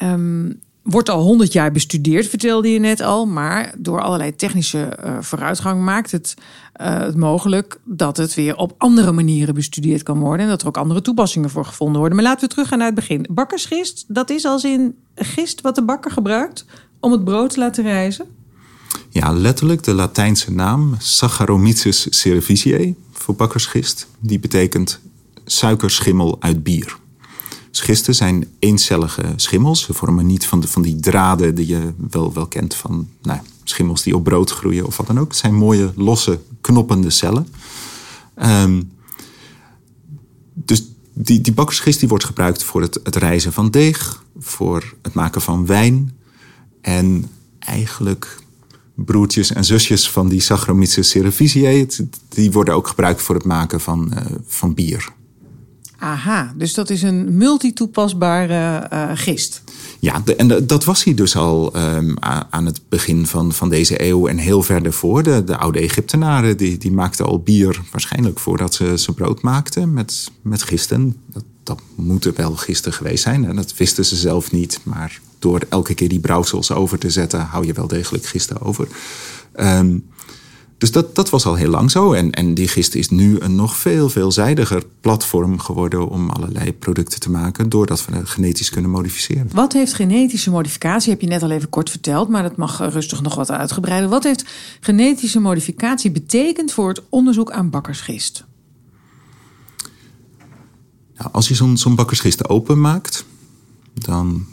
Um, 0.03 0.59
wordt 0.81 1.09
al 1.09 1.21
honderd 1.21 1.53
jaar 1.53 1.71
bestudeerd, 1.71 2.27
vertelde 2.27 2.69
je 2.69 2.79
net 2.79 3.01
al. 3.01 3.25
Maar 3.25 3.73
door 3.77 4.01
allerlei 4.01 4.35
technische 4.35 4.97
uh, 5.05 5.17
vooruitgang 5.19 5.83
maakt 5.83 6.11
het, 6.11 6.33
uh, 6.81 7.13
mogelijk 7.13 7.79
dat 7.83 8.17
het 8.17 8.33
weer 8.33 8.55
op 8.55 8.75
andere 8.77 9.11
manieren 9.11 9.53
bestudeerd 9.53 10.03
kan 10.03 10.19
worden. 10.19 10.45
En 10.45 10.51
dat 10.51 10.61
er 10.61 10.67
ook 10.67 10.77
andere 10.77 11.01
toepassingen 11.01 11.49
voor 11.49 11.65
gevonden 11.65 11.99
worden. 11.99 12.15
Maar 12.15 12.25
laten 12.25 12.47
we 12.47 12.53
teruggaan 12.53 12.77
naar 12.77 12.87
het 12.87 12.95
begin. 12.95 13.27
Bakkersgist, 13.31 14.05
dat 14.07 14.29
is 14.29 14.45
als 14.45 14.63
in 14.63 14.95
gist 15.15 15.61
wat 15.61 15.75
de 15.75 15.83
bakker 15.83 16.11
gebruikt 16.11 16.65
om 16.99 17.11
het 17.11 17.23
brood 17.23 17.49
te 17.49 17.59
laten 17.59 17.83
rijzen? 17.83 18.25
Ja, 19.09 19.31
letterlijk 19.31 19.83
de 19.83 19.93
Latijnse 19.93 20.51
naam 20.51 20.95
Saccharomyces 20.97 22.07
cerevisiae 22.09 22.95
voor 23.11 23.35
bakkersgist. 23.35 24.07
Die 24.19 24.39
betekent 24.39 24.99
suikerschimmel 25.45 26.37
uit 26.39 26.63
bier. 26.63 26.99
Schisten 27.71 28.15
zijn 28.15 28.47
eencellige 28.59 29.23
schimmels. 29.35 29.81
Ze 29.81 29.93
vormen 29.93 30.25
niet 30.25 30.45
van, 30.45 30.59
de, 30.59 30.67
van 30.67 30.81
die 30.81 30.99
draden 30.99 31.55
die 31.55 31.67
je 31.67 31.93
wel, 32.09 32.33
wel 32.33 32.47
kent 32.47 32.75
van 32.75 33.07
nou, 33.21 33.39
schimmels 33.63 34.03
die 34.03 34.15
op 34.15 34.23
brood 34.23 34.51
groeien 34.51 34.85
of 34.85 34.97
wat 34.97 35.07
dan 35.07 35.19
ook. 35.19 35.27
Het 35.27 35.37
zijn 35.37 35.55
mooie, 35.55 35.91
losse, 35.95 36.39
knoppende 36.61 37.09
cellen. 37.09 37.47
Um, 38.43 38.91
dus 40.53 40.83
die, 41.13 41.41
die 41.41 41.53
bakkersgist 41.53 41.99
die 41.99 42.09
wordt 42.09 42.25
gebruikt 42.25 42.63
voor 42.63 42.81
het, 42.81 42.99
het 43.03 43.15
rijzen 43.15 43.53
van 43.53 43.69
deeg, 43.69 44.23
voor 44.39 44.93
het 45.01 45.13
maken 45.13 45.41
van 45.41 45.65
wijn. 45.65 46.17
En 46.81 47.29
eigenlijk 47.59 48.39
broertjes 48.95 49.53
en 49.53 49.65
zusjes 49.65 50.09
van 50.09 50.29
die 50.29 50.39
Saccharomyces 50.39 51.09
cerevisiae, 51.09 51.87
die 52.29 52.51
worden 52.51 52.73
ook 52.73 52.87
gebruikt 52.87 53.21
voor 53.21 53.35
het 53.35 53.45
maken 53.45 53.81
van, 53.81 54.11
uh, 54.13 54.25
van 54.47 54.73
bier. 54.73 55.13
Aha, 56.01 56.53
dus 56.55 56.73
dat 56.73 56.89
is 56.89 57.01
een 57.01 57.37
multitoepasbare 57.37 58.89
uh, 58.93 59.11
gist. 59.13 59.61
Ja, 59.99 60.23
en 60.37 60.67
dat 60.67 60.83
was 60.83 61.03
hij 61.03 61.13
dus 61.13 61.35
al 61.35 61.77
um, 61.77 62.13
aan 62.49 62.65
het 62.65 62.81
begin 62.89 63.27
van, 63.27 63.53
van 63.53 63.69
deze 63.69 64.03
eeuw 64.07 64.27
en 64.27 64.37
heel 64.37 64.63
verder 64.63 64.93
voor. 64.93 65.23
De, 65.23 65.43
de 65.43 65.57
oude 65.57 65.79
Egyptenaren 65.79 66.57
die, 66.57 66.77
die 66.77 66.91
maakten 66.91 67.25
al 67.25 67.39
bier, 67.39 67.81
waarschijnlijk 67.91 68.39
voordat 68.39 68.73
ze, 68.73 68.97
ze 68.97 69.13
brood 69.13 69.41
maakten, 69.41 69.93
met, 69.93 70.31
met 70.41 70.63
gisten. 70.63 71.15
Dat, 71.25 71.43
dat 71.63 71.81
moeten 71.95 72.33
wel 72.35 72.55
gisten 72.55 72.93
geweest 72.93 73.23
zijn 73.23 73.45
en 73.45 73.55
dat 73.55 73.77
wisten 73.77 74.05
ze 74.05 74.15
zelf 74.15 74.51
niet. 74.51 74.79
Maar 74.83 75.19
door 75.39 75.61
elke 75.69 75.93
keer 75.93 76.09
die 76.09 76.19
brouwsels 76.19 76.71
over 76.71 76.97
te 76.99 77.09
zetten, 77.09 77.39
hou 77.39 77.65
je 77.65 77.73
wel 77.73 77.87
degelijk 77.87 78.25
gisten 78.25 78.61
over. 78.61 78.87
Um, 79.55 80.05
dus 80.81 80.91
dat, 80.91 81.15
dat 81.15 81.29
was 81.29 81.45
al 81.45 81.55
heel 81.55 81.69
lang 81.69 81.91
zo. 81.91 82.13
En, 82.13 82.31
en 82.31 82.53
die 82.53 82.67
gist 82.67 82.95
is 82.95 83.09
nu 83.09 83.39
een 83.39 83.55
nog 83.55 83.75
veel 83.75 84.09
veelzijdiger 84.09 84.83
platform 85.01 85.59
geworden 85.59 86.09
om 86.09 86.29
allerlei 86.29 86.73
producten 86.73 87.19
te 87.19 87.29
maken, 87.29 87.69
doordat 87.69 88.05
we 88.05 88.25
genetisch 88.25 88.69
kunnen 88.69 88.91
modificeren. 88.91 89.49
Wat 89.53 89.73
heeft 89.73 89.93
genetische 89.93 90.49
modificatie, 90.49 91.11
heb 91.11 91.21
je 91.21 91.27
net 91.27 91.43
al 91.43 91.51
even 91.51 91.69
kort 91.69 91.89
verteld, 91.89 92.29
maar 92.29 92.43
dat 92.43 92.55
mag 92.55 92.79
rustig 92.91 93.21
nog 93.21 93.35
wat 93.35 93.51
uitgebreider. 93.51 94.09
Wat 94.09 94.23
heeft 94.23 94.45
genetische 94.79 95.39
modificatie 95.39 96.11
betekend 96.11 96.71
voor 96.71 96.87
het 96.87 97.01
onderzoek 97.09 97.51
aan 97.51 97.69
bakkersgist? 97.69 98.45
Nou, 101.17 101.29
als 101.31 101.47
je 101.47 101.55
zo'n 101.55 101.77
zo'n 101.77 101.95
bakkersgist 101.95 102.49
openmaakt, 102.49 103.25
dan 103.93 104.45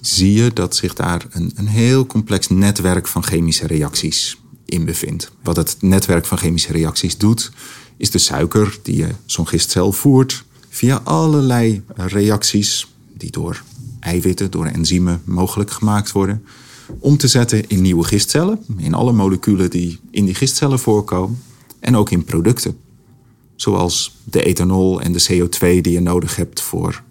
zie 0.00 0.32
je 0.32 0.52
dat 0.52 0.76
zich 0.76 0.94
daar 0.94 1.26
een, 1.30 1.52
een 1.54 1.68
heel 1.68 2.06
complex 2.06 2.48
netwerk 2.48 3.06
van 3.06 3.22
chemische 3.22 3.66
reacties 3.66 4.36
in 4.66 4.84
bevindt. 4.84 5.32
Wat 5.42 5.56
het 5.56 5.76
netwerk 5.80 6.26
van 6.26 6.38
chemische 6.38 6.72
reacties 6.72 7.16
doet, 7.16 7.50
is 7.96 8.10
de 8.10 8.18
suiker 8.18 8.78
die 8.82 8.96
je 8.96 9.08
zo'n 9.24 9.48
gistcel 9.48 9.92
voert 9.92 10.44
via 10.68 11.00
allerlei 11.04 11.82
reacties 11.94 12.86
die 13.12 13.30
door 13.30 13.62
eiwitten, 14.00 14.50
door 14.50 14.66
enzymen 14.66 15.22
mogelijk 15.24 15.70
gemaakt 15.70 16.12
worden, 16.12 16.44
om 16.98 17.16
te 17.16 17.28
zetten 17.28 17.68
in 17.68 17.82
nieuwe 17.82 18.04
gistcellen, 18.04 18.64
in 18.76 18.94
alle 18.94 19.12
moleculen 19.12 19.70
die 19.70 19.98
in 20.10 20.24
die 20.24 20.34
gistcellen 20.34 20.78
voorkomen 20.78 21.42
en 21.80 21.96
ook 21.96 22.10
in 22.10 22.24
producten. 22.24 22.78
Zoals 23.56 24.16
de 24.24 24.42
ethanol 24.42 25.00
en 25.00 25.12
de 25.12 25.22
CO2 25.30 25.58
die 25.58 25.92
je 25.92 26.00
nodig 26.00 26.36
hebt 26.36 26.60
voor 26.60 27.02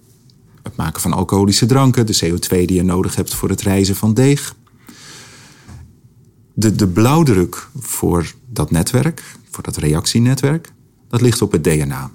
het 0.63 0.75
maken 0.75 1.01
van 1.01 1.13
alcoholische 1.13 1.65
dranken, 1.65 2.05
de 2.05 2.19
CO2 2.25 2.49
die 2.49 2.73
je 2.73 2.83
nodig 2.83 3.15
hebt 3.15 3.33
voor 3.33 3.49
het 3.49 3.61
rijzen 3.61 3.95
van 3.95 4.13
deeg, 4.13 4.55
de, 6.55 6.87
blauwdruk 6.87 7.69
voor 7.79 8.33
dat 8.49 8.71
netwerk, 8.71 9.23
voor 9.49 9.63
dat 9.63 9.77
reactienetwerk, 9.77 10.71
dat 11.07 11.21
ligt 11.21 11.41
op 11.41 11.51
het 11.51 11.63
DNA. 11.63 12.11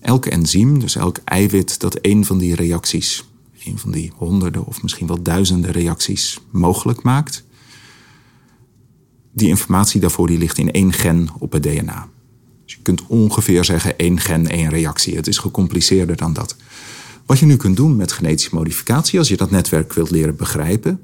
Elk 0.00 0.26
enzym, 0.26 0.78
dus 0.78 0.96
elk 0.96 1.18
eiwit 1.24 1.80
dat 1.80 1.98
een 2.00 2.24
van 2.24 2.38
die 2.38 2.54
reacties, 2.54 3.28
een 3.64 3.78
van 3.78 3.90
die 3.90 4.12
honderden 4.16 4.66
of 4.66 4.82
misschien 4.82 5.06
wel 5.06 5.22
duizenden 5.22 5.70
reacties 5.70 6.38
mogelijk 6.50 7.02
maakt, 7.02 7.44
die 9.32 9.48
informatie 9.48 10.00
daarvoor 10.00 10.26
die 10.26 10.38
ligt 10.38 10.58
in 10.58 10.72
één 10.72 10.92
gen 10.92 11.28
op 11.38 11.52
het 11.52 11.62
DNA. 11.62 12.08
Dus 12.64 12.74
je 12.74 12.82
kunt 12.82 13.06
ongeveer 13.06 13.64
zeggen 13.64 13.98
één 13.98 14.20
gen, 14.20 14.46
één 14.46 14.68
reactie. 14.68 15.16
Het 15.16 15.26
is 15.26 15.38
gecompliceerder 15.38 16.16
dan 16.16 16.32
dat. 16.32 16.56
Wat 17.26 17.38
je 17.38 17.46
nu 17.46 17.56
kunt 17.56 17.76
doen 17.76 17.96
met 17.96 18.12
genetische 18.12 18.54
modificatie, 18.54 19.18
als 19.18 19.28
je 19.28 19.36
dat 19.36 19.50
netwerk 19.50 19.92
wilt 19.92 20.10
leren 20.10 20.36
begrijpen, 20.36 21.00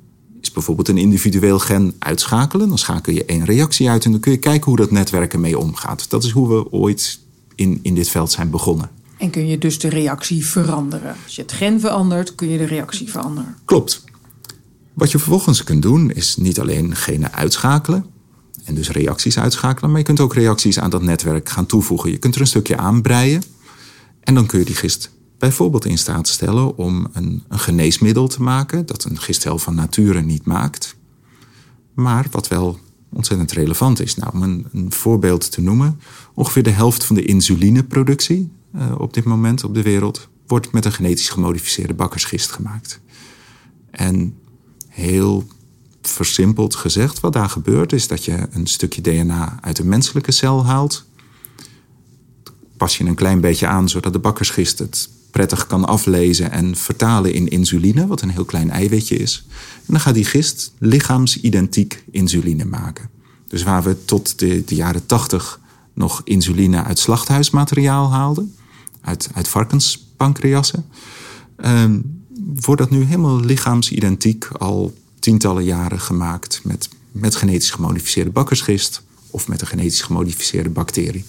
is 0.52 0.58
bijvoorbeeld 0.58 0.88
een 0.88 1.04
individueel 1.04 1.58
gen 1.58 1.94
uitschakelen. 1.98 2.68
Dan 2.68 2.78
schakel 2.78 3.12
je 3.12 3.24
één 3.24 3.44
reactie 3.44 3.90
uit 3.90 4.04
en 4.04 4.10
dan 4.10 4.20
kun 4.20 4.32
je 4.32 4.38
kijken 4.38 4.64
hoe 4.64 4.76
dat 4.76 4.90
netwerk 4.90 5.32
ermee 5.32 5.58
omgaat. 5.58 6.10
Dat 6.10 6.24
is 6.24 6.30
hoe 6.30 6.48
we 6.48 6.72
ooit 6.72 7.18
in, 7.54 7.78
in 7.82 7.94
dit 7.94 8.08
veld 8.08 8.32
zijn 8.32 8.50
begonnen. 8.50 8.90
En 9.18 9.30
kun 9.30 9.46
je 9.46 9.58
dus 9.58 9.78
de 9.78 9.88
reactie 9.88 10.46
veranderen. 10.46 11.14
Als 11.24 11.36
je 11.36 11.42
het 11.42 11.52
gen 11.52 11.80
verandert, 11.80 12.34
kun 12.34 12.48
je 12.48 12.58
de 12.58 12.64
reactie 12.64 13.10
veranderen. 13.10 13.56
Klopt. 13.64 14.04
Wat 14.94 15.10
je 15.10 15.18
vervolgens 15.18 15.64
kunt 15.64 15.82
doen, 15.82 16.10
is 16.10 16.36
niet 16.36 16.60
alleen 16.60 16.96
genen 16.96 17.32
uitschakelen. 17.32 18.06
En 18.64 18.74
dus 18.74 18.90
reacties 18.90 19.38
uitschakelen. 19.38 19.90
Maar 19.90 19.98
je 19.98 20.04
kunt 20.04 20.20
ook 20.20 20.34
reacties 20.34 20.78
aan 20.78 20.90
dat 20.90 21.02
netwerk 21.02 21.48
gaan 21.48 21.66
toevoegen. 21.66 22.10
Je 22.10 22.18
kunt 22.18 22.34
er 22.34 22.40
een 22.40 22.46
stukje 22.46 22.76
aanbreien. 22.76 23.42
En 24.20 24.34
dan 24.34 24.46
kun 24.46 24.58
je 24.58 24.64
die 24.64 24.74
gist 24.74 25.10
bijvoorbeeld 25.42 25.84
in 25.84 25.98
staat 25.98 26.28
stellen 26.28 26.76
om 26.76 27.06
een, 27.12 27.42
een 27.48 27.58
geneesmiddel 27.58 28.28
te 28.28 28.42
maken 28.42 28.86
dat 28.86 29.04
een 29.04 29.18
gistel 29.18 29.58
van 29.58 29.74
nature 29.74 30.20
niet 30.20 30.44
maakt, 30.44 30.96
maar 31.94 32.26
wat 32.30 32.48
wel 32.48 32.78
ontzettend 33.12 33.52
relevant 33.52 34.00
is. 34.00 34.16
Nou, 34.16 34.32
om 34.34 34.42
een, 34.42 34.92
voorbeeld 34.92 35.50
te 35.52 35.60
noemen, 35.60 36.00
ongeveer 36.34 36.62
de 36.62 36.70
helft 36.70 37.04
van 37.04 37.16
de 37.16 37.24
insulineproductie 37.24 38.50
uh, 38.76 38.94
op 38.98 39.14
dit 39.14 39.24
moment 39.24 39.64
op 39.64 39.74
de 39.74 39.82
wereld 39.82 40.28
wordt 40.46 40.72
met 40.72 40.84
een 40.84 40.92
genetisch 40.92 41.28
gemodificeerde 41.28 41.94
bakkersgist 41.94 42.50
gemaakt. 42.50 43.00
En 43.90 44.34
heel 44.88 45.44
versimpeld 46.02 46.74
gezegd, 46.74 47.20
wat 47.20 47.32
daar 47.32 47.48
gebeurt, 47.48 47.92
is 47.92 48.08
dat 48.08 48.24
je 48.24 48.46
een 48.50 48.66
stukje 48.66 49.00
DNA 49.00 49.58
uit 49.60 49.78
een 49.78 49.88
menselijke 49.88 50.32
cel 50.32 50.66
haalt. 50.66 51.04
Pas 52.76 52.98
je 52.98 53.04
een 53.04 53.14
klein 53.14 53.40
beetje 53.40 53.66
aan 53.66 53.88
zodat 53.88 54.12
de 54.12 54.18
bakkersgist 54.18 54.78
het 54.78 55.08
prettig 55.32 55.66
kan 55.66 55.84
aflezen 55.84 56.50
en 56.50 56.76
vertalen 56.76 57.32
in 57.32 57.48
insuline, 57.48 58.06
wat 58.06 58.20
een 58.20 58.30
heel 58.30 58.44
klein 58.44 58.70
eiwitje 58.70 59.16
is. 59.16 59.46
En 59.76 59.86
dan 59.86 60.00
gaat 60.00 60.14
die 60.14 60.24
gist 60.24 60.72
lichaamsidentiek 60.78 62.04
insuline 62.10 62.64
maken. 62.64 63.10
Dus 63.48 63.62
waar 63.62 63.82
we 63.82 64.04
tot 64.04 64.38
de, 64.38 64.64
de 64.64 64.74
jaren 64.74 65.06
80 65.06 65.60
nog 65.94 66.20
insuline 66.24 66.82
uit 66.82 66.98
slachthuismateriaal 66.98 68.10
haalden, 68.10 68.54
uit, 69.00 69.28
uit 69.34 69.48
varkenspancreassen, 69.48 70.84
ehm, 71.56 72.00
wordt 72.54 72.80
dat 72.80 72.90
nu 72.90 73.02
helemaal 73.02 73.40
lichaamsidentiek 73.40 74.46
al 74.46 74.94
tientallen 75.18 75.64
jaren 75.64 76.00
gemaakt 76.00 76.60
met, 76.64 76.88
met 77.12 77.34
genetisch 77.34 77.70
gemodificeerde 77.70 78.30
bakkersgist 78.30 79.02
of 79.30 79.48
met 79.48 79.60
een 79.60 79.66
genetisch 79.66 80.02
gemodificeerde 80.02 80.70
bacterie. 80.70 81.24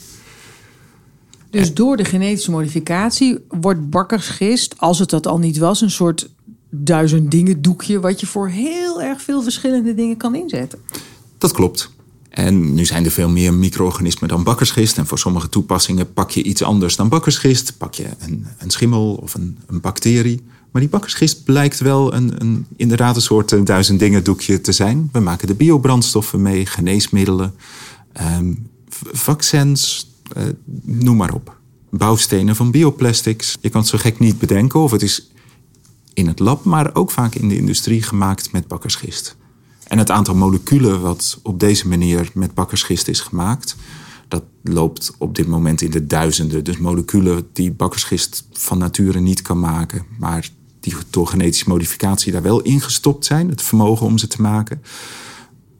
Dus 1.60 1.74
door 1.74 1.98
de 1.98 2.06
genetische 2.06 2.52
modificatie 2.52 3.38
wordt 3.48 3.90
bakkersgist, 3.90 4.74
als 4.78 5.00
het 5.00 5.10
dat 5.10 5.28
al 5.28 5.38
niet 5.38 5.58
was, 5.58 5.82
een 5.82 5.92
soort 5.92 6.30
duizend 6.70 7.32
dingen 7.32 7.62
doekje 7.62 8.00
wat 8.00 8.20
je 8.20 8.26
voor 8.26 8.48
heel 8.48 9.02
erg 9.02 9.22
veel 9.22 9.42
verschillende 9.44 9.94
dingen 9.96 10.18
kan 10.18 10.36
inzetten. 10.36 10.80
Dat 11.38 11.52
klopt. 11.52 11.92
En 12.30 12.74
nu 12.74 12.86
zijn 12.86 13.06
er 13.06 13.12
veel 13.12 13.30
meer 13.30 13.54
micro-organismen 13.54 14.30
dan 14.30 14.44
bakkersgist. 14.44 14.98
En 14.98 15.06
voor 15.06 15.20
sommige 15.20 15.50
toepassingen 15.50 16.14
pak 16.14 16.32
je 16.32 16.44
iets 16.44 16.64
anders 16.64 16.96
dan 16.96 17.10
bakkersgist. 17.10 17.78
Pak 17.78 17.94
je 17.94 18.08
een, 18.20 18.46
een 18.58 18.70
schimmel 18.70 19.14
of 19.14 19.34
een, 19.34 19.58
een, 19.68 19.82
bacterie. 19.82 20.42
Maar 20.72 20.82
die 20.82 20.90
bakkersgist 20.92 21.44
blijkt 21.44 21.80
wel 21.80 22.14
een, 22.14 22.42
een, 22.42 22.66
inderdaad 22.76 23.16
een 23.16 23.22
soort 23.22 23.52
eh, 23.52 23.60
duizend 23.64 24.00
dingen 24.00 24.24
doekje 24.24 24.62
te 24.62 24.72
zijn. 24.72 25.10
We 25.12 25.20
maken 25.20 25.48
de 25.48 25.56
biobrandstoffen 25.56 26.42
mee, 26.42 26.66
geneesmiddelen, 26.66 27.54
um, 28.40 28.68
vaccins, 29.12 30.12
uh, 30.38 30.44
noem 30.84 31.18
maar 31.18 31.34
op. 31.34 31.58
Bouwstenen 31.90 32.56
van 32.56 32.72
bioplastics. 32.72 33.58
Je 33.62 33.70
kan 33.70 33.82
het 33.82 33.90
zo 33.90 33.98
gek 33.98 34.20
niet 34.20 34.40
bedenken 34.40 34.80
of 34.80 34.92
het 34.92 35.02
is 35.02 35.32
in 36.14 36.28
het 36.28 36.40
lab, 36.40 36.64
maar 36.64 36.96
ook 36.96 37.12
vaak 37.12 37.36
in 37.36 37.50
de 37.50 37.58
industrie 37.58 38.02
gemaakt 38.02 38.52
met 38.52 38.68
bakkersgist. 38.68 39.36
En 39.88 39.98
het 39.98 40.12
aantal 40.12 40.36
moleculen 40.36 41.02
wat 41.02 41.40
op 41.44 41.60
deze 41.60 41.88
manier 41.88 42.32
met 42.34 42.54
bakkersgist 42.54 43.08
is 43.08 43.20
gemaakt, 43.20 43.76
dat 44.28 44.44
loopt 44.64 45.14
op 45.18 45.36
dit 45.36 45.48
moment 45.48 45.82
in 45.82 45.92
de 45.92 46.08
duizenden. 46.08 46.64
Dus 46.64 46.78
moleculen 46.78 47.48
die 47.54 47.72
bakkersgist 47.72 48.48
van 48.52 48.78
nature 48.78 49.20
niet 49.20 49.42
kan 49.42 49.60
maken, 49.60 50.06
maar 50.20 50.50
die 50.80 50.94
door 51.10 51.28
genetische 51.28 51.70
modificatie 51.70 52.32
daar 52.32 52.42
wel 52.42 52.62
ingestopt 52.62 53.26
zijn, 53.26 53.50
het 53.50 53.62
vermogen 53.62 54.06
om 54.06 54.18
ze 54.18 54.28
te 54.28 54.42
maken. 54.42 54.82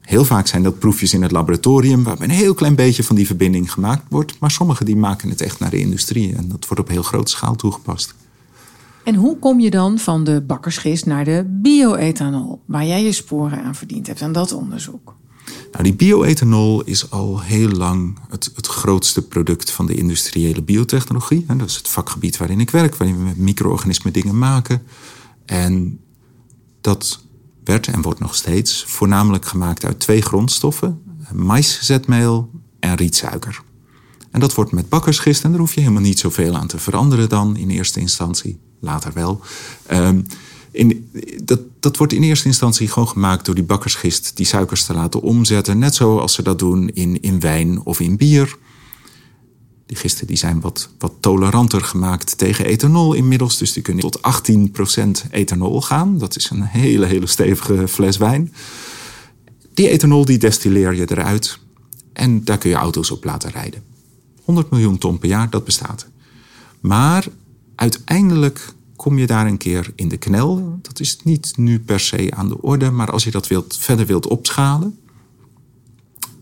Heel 0.04 0.24
vaak 0.24 0.46
zijn 0.46 0.62
dat 0.62 0.78
proefjes 0.78 1.14
in 1.14 1.22
het 1.22 1.30
laboratorium 1.30 2.02
waar 2.02 2.20
een 2.20 2.30
heel 2.30 2.54
klein 2.54 2.74
beetje 2.74 3.04
van 3.04 3.16
die 3.16 3.26
verbinding 3.26 3.72
gemaakt 3.72 4.02
wordt. 4.08 4.38
Maar 4.40 4.50
sommigen 4.50 4.86
die 4.86 4.96
maken 4.96 5.28
het 5.28 5.40
echt 5.40 5.58
naar 5.58 5.70
de 5.70 5.78
industrie 5.78 6.34
en 6.34 6.48
dat 6.48 6.66
wordt 6.66 6.82
op 6.82 6.88
heel 6.88 7.02
grote 7.02 7.30
schaal 7.30 7.54
toegepast. 7.54 8.14
En 9.04 9.14
hoe 9.14 9.38
kom 9.38 9.60
je 9.60 9.70
dan 9.70 9.98
van 9.98 10.24
de 10.24 10.40
bakkersgist 10.40 11.06
naar 11.06 11.24
de 11.24 11.44
bioethanol, 11.62 12.60
waar 12.64 12.86
jij 12.86 13.04
je 13.04 13.12
sporen 13.12 13.62
aan 13.62 13.74
verdiend 13.74 14.06
hebt 14.06 14.22
aan 14.22 14.32
dat 14.32 14.52
onderzoek? 14.52 15.14
Nou, 15.72 15.84
die 15.84 15.94
bioethanol 15.94 16.82
is 16.82 17.10
al 17.10 17.40
heel 17.40 17.68
lang 17.68 18.18
het, 18.28 18.50
het 18.54 18.66
grootste 18.66 19.22
product 19.22 19.70
van 19.70 19.86
de 19.86 19.94
industriële 19.94 20.62
biotechnologie. 20.62 21.44
En 21.48 21.58
dat 21.58 21.68
is 21.68 21.76
het 21.76 21.88
vakgebied 21.88 22.36
waarin 22.36 22.60
ik 22.60 22.70
werk, 22.70 22.94
waarin 22.94 23.16
we 23.16 23.22
met 23.22 23.36
micro-organismen 23.36 24.12
dingen 24.12 24.38
maken. 24.38 24.82
En 25.44 26.00
dat 26.80 27.23
werd 27.64 27.86
en 27.86 28.02
wordt 28.02 28.20
nog 28.20 28.34
steeds 28.34 28.84
voornamelijk 28.86 29.44
gemaakt 29.44 29.84
uit 29.84 30.00
twee 30.00 30.22
grondstoffen: 30.22 31.02
maïszetmeel 31.32 32.50
en 32.80 32.94
rietsuiker. 32.94 33.62
En 34.30 34.40
dat 34.40 34.54
wordt 34.54 34.72
met 34.72 34.88
bakkersgist 34.88 35.44
en 35.44 35.50
daar 35.50 35.60
hoef 35.60 35.74
je 35.74 35.80
helemaal 35.80 36.02
niet 36.02 36.18
zoveel 36.18 36.56
aan 36.56 36.66
te 36.66 36.78
veranderen 36.78 37.28
dan 37.28 37.56
in 37.56 37.70
eerste 37.70 38.00
instantie. 38.00 38.58
Later 38.80 39.12
wel. 39.12 39.40
Um, 39.92 40.26
in, 40.70 41.10
dat, 41.42 41.60
dat 41.80 41.96
wordt 41.96 42.12
in 42.12 42.22
eerste 42.22 42.46
instantie 42.46 42.88
gewoon 42.88 43.08
gemaakt 43.08 43.44
door 43.44 43.54
die 43.54 43.64
bakkersgist 43.64 44.36
die 44.36 44.46
suikers 44.46 44.84
te 44.84 44.94
laten 44.94 45.20
omzetten. 45.20 45.78
Net 45.78 45.94
zoals 45.94 46.34
ze 46.34 46.42
dat 46.42 46.58
doen 46.58 46.88
in, 46.88 47.20
in 47.20 47.40
wijn 47.40 47.84
of 47.84 48.00
in 48.00 48.16
bier. 48.16 48.56
Die 49.86 49.96
gisten 49.96 50.26
die 50.26 50.36
zijn 50.36 50.60
wat, 50.60 50.88
wat 50.98 51.12
toleranter 51.20 51.80
gemaakt 51.80 52.38
tegen 52.38 52.64
ethanol 52.64 53.14
inmiddels. 53.14 53.58
Dus 53.58 53.72
die 53.72 53.82
kunnen 53.82 54.10
tot 54.10 54.20
18% 55.26 55.30
ethanol 55.30 55.82
gaan. 55.82 56.18
Dat 56.18 56.36
is 56.36 56.50
een 56.50 56.62
hele, 56.62 57.06
hele 57.06 57.26
stevige 57.26 57.88
fles 57.88 58.16
wijn. 58.16 58.52
Die 59.74 59.88
ethanol 59.88 60.24
die 60.24 60.38
destilleer 60.38 60.94
je 60.94 61.10
eruit. 61.10 61.58
En 62.12 62.44
daar 62.44 62.58
kun 62.58 62.70
je 62.70 62.76
auto's 62.76 63.10
op 63.10 63.24
laten 63.24 63.50
rijden. 63.50 63.82
100 64.44 64.70
miljoen 64.70 64.98
ton 64.98 65.18
per 65.18 65.28
jaar, 65.28 65.50
dat 65.50 65.64
bestaat. 65.64 66.06
Maar 66.80 67.26
uiteindelijk 67.74 68.74
kom 68.96 69.18
je 69.18 69.26
daar 69.26 69.46
een 69.46 69.56
keer 69.56 69.92
in 69.94 70.08
de 70.08 70.16
knel. 70.16 70.78
Dat 70.82 71.00
is 71.00 71.18
niet 71.22 71.56
nu 71.56 71.80
per 71.80 72.00
se 72.00 72.30
aan 72.30 72.48
de 72.48 72.62
orde, 72.62 72.90
maar 72.90 73.10
als 73.10 73.24
je 73.24 73.30
dat 73.30 73.46
wilt, 73.46 73.76
verder 73.76 74.06
wilt 74.06 74.26
opschalen, 74.26 74.98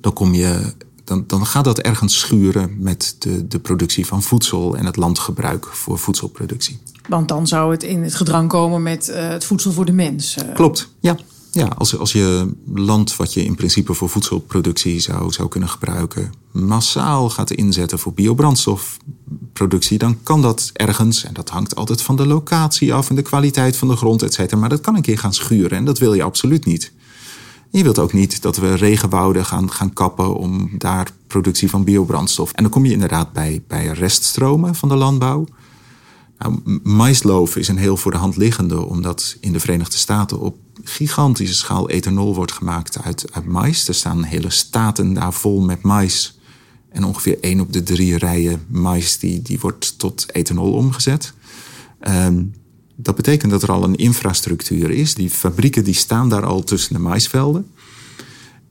dan, 0.00 0.12
kom 0.12 0.34
je, 0.34 0.74
dan, 1.12 1.24
dan 1.26 1.46
gaat 1.46 1.64
dat 1.64 1.78
ergens 1.78 2.18
schuren 2.18 2.76
met 2.78 3.16
de, 3.18 3.46
de 3.48 3.58
productie 3.58 4.06
van 4.06 4.22
voedsel 4.22 4.76
en 4.76 4.86
het 4.86 4.96
landgebruik 4.96 5.66
voor 5.66 5.98
voedselproductie. 5.98 6.78
Want 7.08 7.28
dan 7.28 7.46
zou 7.46 7.70
het 7.70 7.82
in 7.82 8.02
het 8.02 8.14
gedrang 8.14 8.48
komen 8.48 8.82
met 8.82 9.08
uh, 9.08 9.28
het 9.28 9.44
voedsel 9.44 9.72
voor 9.72 9.84
de 9.84 9.92
mens. 9.92 10.36
Uh. 10.36 10.54
Klopt, 10.54 10.88
ja. 11.00 11.16
Ja, 11.50 11.66
als, 11.66 11.98
als 11.98 12.12
je 12.12 12.52
land 12.74 13.16
wat 13.16 13.32
je 13.32 13.44
in 13.44 13.54
principe 13.54 13.94
voor 13.94 14.08
voedselproductie 14.08 15.00
zou, 15.00 15.32
zou 15.32 15.48
kunnen 15.48 15.68
gebruiken, 15.68 16.32
massaal 16.50 17.30
gaat 17.30 17.50
inzetten 17.50 17.98
voor 17.98 18.12
biobrandstofproductie, 18.12 19.98
dan 19.98 20.22
kan 20.22 20.42
dat 20.42 20.70
ergens, 20.72 21.24
en 21.24 21.34
dat 21.34 21.48
hangt 21.48 21.74
altijd 21.74 22.02
van 22.02 22.16
de 22.16 22.26
locatie 22.26 22.94
af 22.94 23.10
en 23.10 23.16
de 23.16 23.22
kwaliteit 23.22 23.76
van 23.76 23.88
de 23.88 23.96
grond, 23.96 24.22
et 24.22 24.34
cetera, 24.34 24.60
maar 24.60 24.68
dat 24.68 24.80
kan 24.80 24.94
een 24.94 25.02
keer 25.02 25.18
gaan 25.18 25.34
schuren 25.34 25.78
en 25.78 25.84
dat 25.84 25.98
wil 25.98 26.14
je 26.14 26.22
absoluut 26.22 26.64
niet. 26.64 26.92
Je 27.72 27.82
wilt 27.82 27.98
ook 27.98 28.12
niet 28.12 28.42
dat 28.42 28.56
we 28.56 28.74
regenwouden 28.74 29.44
gaan, 29.44 29.70
gaan 29.70 29.92
kappen 29.92 30.36
om 30.36 30.70
daar 30.78 31.08
productie 31.26 31.70
van 31.70 31.84
biobrandstof. 31.84 32.52
En 32.52 32.62
dan 32.62 32.72
kom 32.72 32.84
je 32.84 32.92
inderdaad 32.92 33.32
bij, 33.32 33.62
bij 33.66 33.86
reststromen 33.86 34.74
van 34.74 34.88
de 34.88 34.96
landbouw. 34.96 35.46
Nou, 36.38 36.80
maïsloof 36.82 37.56
is 37.56 37.68
een 37.68 37.76
heel 37.76 37.96
voor 37.96 38.10
de 38.10 38.16
hand 38.16 38.36
liggende, 38.36 38.86
omdat 38.86 39.36
in 39.40 39.52
de 39.52 39.60
Verenigde 39.60 39.96
Staten 39.96 40.40
op 40.40 40.56
gigantische 40.84 41.54
schaal 41.54 41.88
ethanol 41.88 42.34
wordt 42.34 42.52
gemaakt 42.52 43.02
uit, 43.02 43.32
uit 43.32 43.46
mais. 43.46 43.88
Er 43.88 43.94
staan 43.94 44.22
hele 44.22 44.50
staten 44.50 45.12
daar 45.12 45.32
vol 45.32 45.60
met 45.60 45.82
mais. 45.82 46.38
En 46.88 47.04
ongeveer 47.04 47.38
één 47.40 47.60
op 47.60 47.72
de 47.72 47.82
drie 47.82 48.18
rijen 48.18 48.64
mais 48.68 49.18
die, 49.18 49.42
die 49.42 49.60
wordt 49.60 49.98
tot 49.98 50.26
ethanol 50.32 50.72
omgezet. 50.72 51.32
Um, 52.08 52.52
dat 53.02 53.14
betekent 53.16 53.50
dat 53.50 53.62
er 53.62 53.72
al 53.72 53.84
een 53.84 53.96
infrastructuur 53.96 54.90
is. 54.90 55.14
Die 55.14 55.30
fabrieken 55.30 55.84
die 55.84 55.94
staan 55.94 56.28
daar 56.28 56.46
al 56.46 56.62
tussen 56.62 56.92
de 56.92 56.98
maisvelden. 57.00 57.70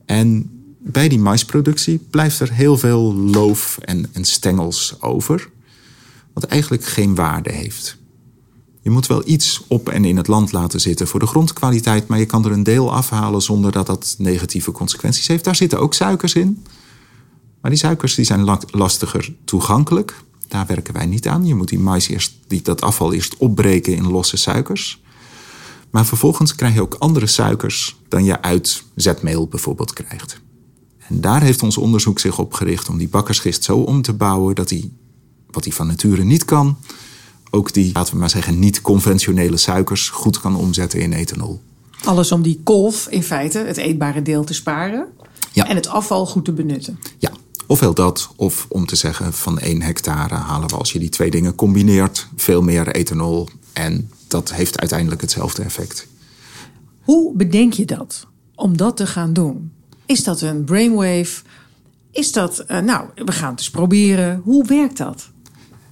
En 0.05 0.49
bij 0.79 1.07
die 1.07 1.19
maisproductie 1.19 1.97
blijft 2.09 2.39
er 2.39 2.51
heel 2.51 2.77
veel 2.77 3.13
loof 3.13 3.77
en, 3.81 4.09
en 4.11 4.25
stengels 4.25 5.01
over. 5.01 5.49
Wat 6.33 6.43
eigenlijk 6.43 6.83
geen 6.83 7.15
waarde 7.15 7.51
heeft. 7.51 7.97
Je 8.81 8.89
moet 8.89 9.07
wel 9.07 9.21
iets 9.25 9.63
op 9.67 9.89
en 9.89 10.05
in 10.05 10.17
het 10.17 10.27
land 10.27 10.51
laten 10.51 10.81
zitten 10.81 11.07
voor 11.07 11.19
de 11.19 11.25
grondkwaliteit, 11.25 12.07
maar 12.07 12.19
je 12.19 12.25
kan 12.25 12.45
er 12.45 12.51
een 12.51 12.63
deel 12.63 12.93
afhalen 12.93 13.41
zonder 13.41 13.71
dat 13.71 13.85
dat 13.85 14.15
negatieve 14.17 14.71
consequenties 14.71 15.27
heeft. 15.27 15.43
Daar 15.43 15.55
zitten 15.55 15.79
ook 15.79 15.93
suikers 15.93 16.33
in. 16.33 16.63
Maar 17.61 17.71
die 17.71 17.79
suikers 17.79 18.15
die 18.15 18.25
zijn 18.25 18.59
lastiger 18.71 19.33
toegankelijk. 19.45 20.15
Daar 20.51 20.65
werken 20.65 20.93
wij 20.93 21.05
niet 21.05 21.27
aan. 21.27 21.45
Je 21.45 21.55
moet 21.55 21.69
die 21.69 21.79
mais 21.79 22.07
eerst, 22.07 22.33
die, 22.47 22.61
dat 22.61 22.81
afval 22.81 23.13
eerst 23.13 23.37
opbreken 23.37 23.95
in 23.95 24.07
losse 24.07 24.37
suikers. 24.37 25.01
Maar 25.89 26.05
vervolgens 26.05 26.55
krijg 26.55 26.73
je 26.73 26.81
ook 26.81 26.93
andere 26.93 27.27
suikers 27.27 27.97
dan 28.07 28.23
je 28.23 28.41
uit 28.41 28.83
zetmeel 28.95 29.47
bijvoorbeeld 29.47 29.93
krijgt. 29.93 30.41
En 31.07 31.21
daar 31.21 31.41
heeft 31.41 31.63
ons 31.63 31.77
onderzoek 31.77 32.19
zich 32.19 32.39
op 32.39 32.53
gericht 32.53 32.89
om 32.89 32.97
die 32.97 33.07
bakkersgist 33.07 33.63
zo 33.63 33.77
om 33.77 34.01
te 34.01 34.13
bouwen 34.13 34.55
dat 34.55 34.69
hij, 34.69 34.89
wat 35.51 35.63
hij 35.63 35.73
van 35.73 35.87
nature 35.87 36.23
niet 36.23 36.45
kan, 36.45 36.77
ook 37.49 37.73
die, 37.73 37.89
laten 37.93 38.13
we 38.13 38.19
maar 38.19 38.29
zeggen, 38.29 38.59
niet-conventionele 38.59 39.57
suikers 39.57 40.09
goed 40.09 40.39
kan 40.39 40.55
omzetten 40.55 40.99
in 40.99 41.13
ethanol. 41.13 41.61
Alles 42.03 42.31
om 42.31 42.41
die 42.41 42.59
kolf 42.63 43.07
in 43.07 43.23
feite, 43.23 43.57
het 43.57 43.77
eetbare 43.77 44.21
deel, 44.21 44.43
te 44.43 44.53
sparen. 44.53 45.07
Ja. 45.51 45.67
En 45.67 45.75
het 45.75 45.87
afval 45.87 46.25
goed 46.25 46.45
te 46.45 46.53
benutten. 46.53 46.99
Ja, 47.17 47.31
ofwel 47.71 47.93
dat, 47.93 48.29
of 48.35 48.65
om 48.69 48.85
te 48.85 48.95
zeggen 48.95 49.33
van 49.33 49.59
1 49.59 49.81
hectare 49.81 50.35
halen 50.35 50.69
we 50.69 50.75
als 50.75 50.91
je 50.91 50.99
die 50.99 51.09
twee 51.09 51.31
dingen 51.31 51.55
combineert 51.55 52.27
veel 52.35 52.61
meer 52.61 52.87
ethanol. 52.87 53.49
En 53.73 54.09
dat 54.27 54.53
heeft 54.53 54.79
uiteindelijk 54.79 55.21
hetzelfde 55.21 55.63
effect. 55.63 56.07
Hoe 57.01 57.35
bedenk 57.35 57.73
je 57.73 57.85
dat 57.85 58.27
om 58.55 58.77
dat 58.77 58.97
te 58.97 59.07
gaan 59.07 59.33
doen? 59.33 59.71
Is 60.05 60.23
dat 60.23 60.41
een 60.41 60.63
brainwave? 60.63 61.41
Is 62.11 62.31
dat, 62.31 62.63
uh, 62.67 62.79
nou, 62.79 63.07
we 63.15 63.31
gaan 63.31 63.49
het 63.49 63.59
eens 63.59 63.69
proberen. 63.69 64.41
Hoe 64.43 64.65
werkt 64.67 64.97
dat? 64.97 65.29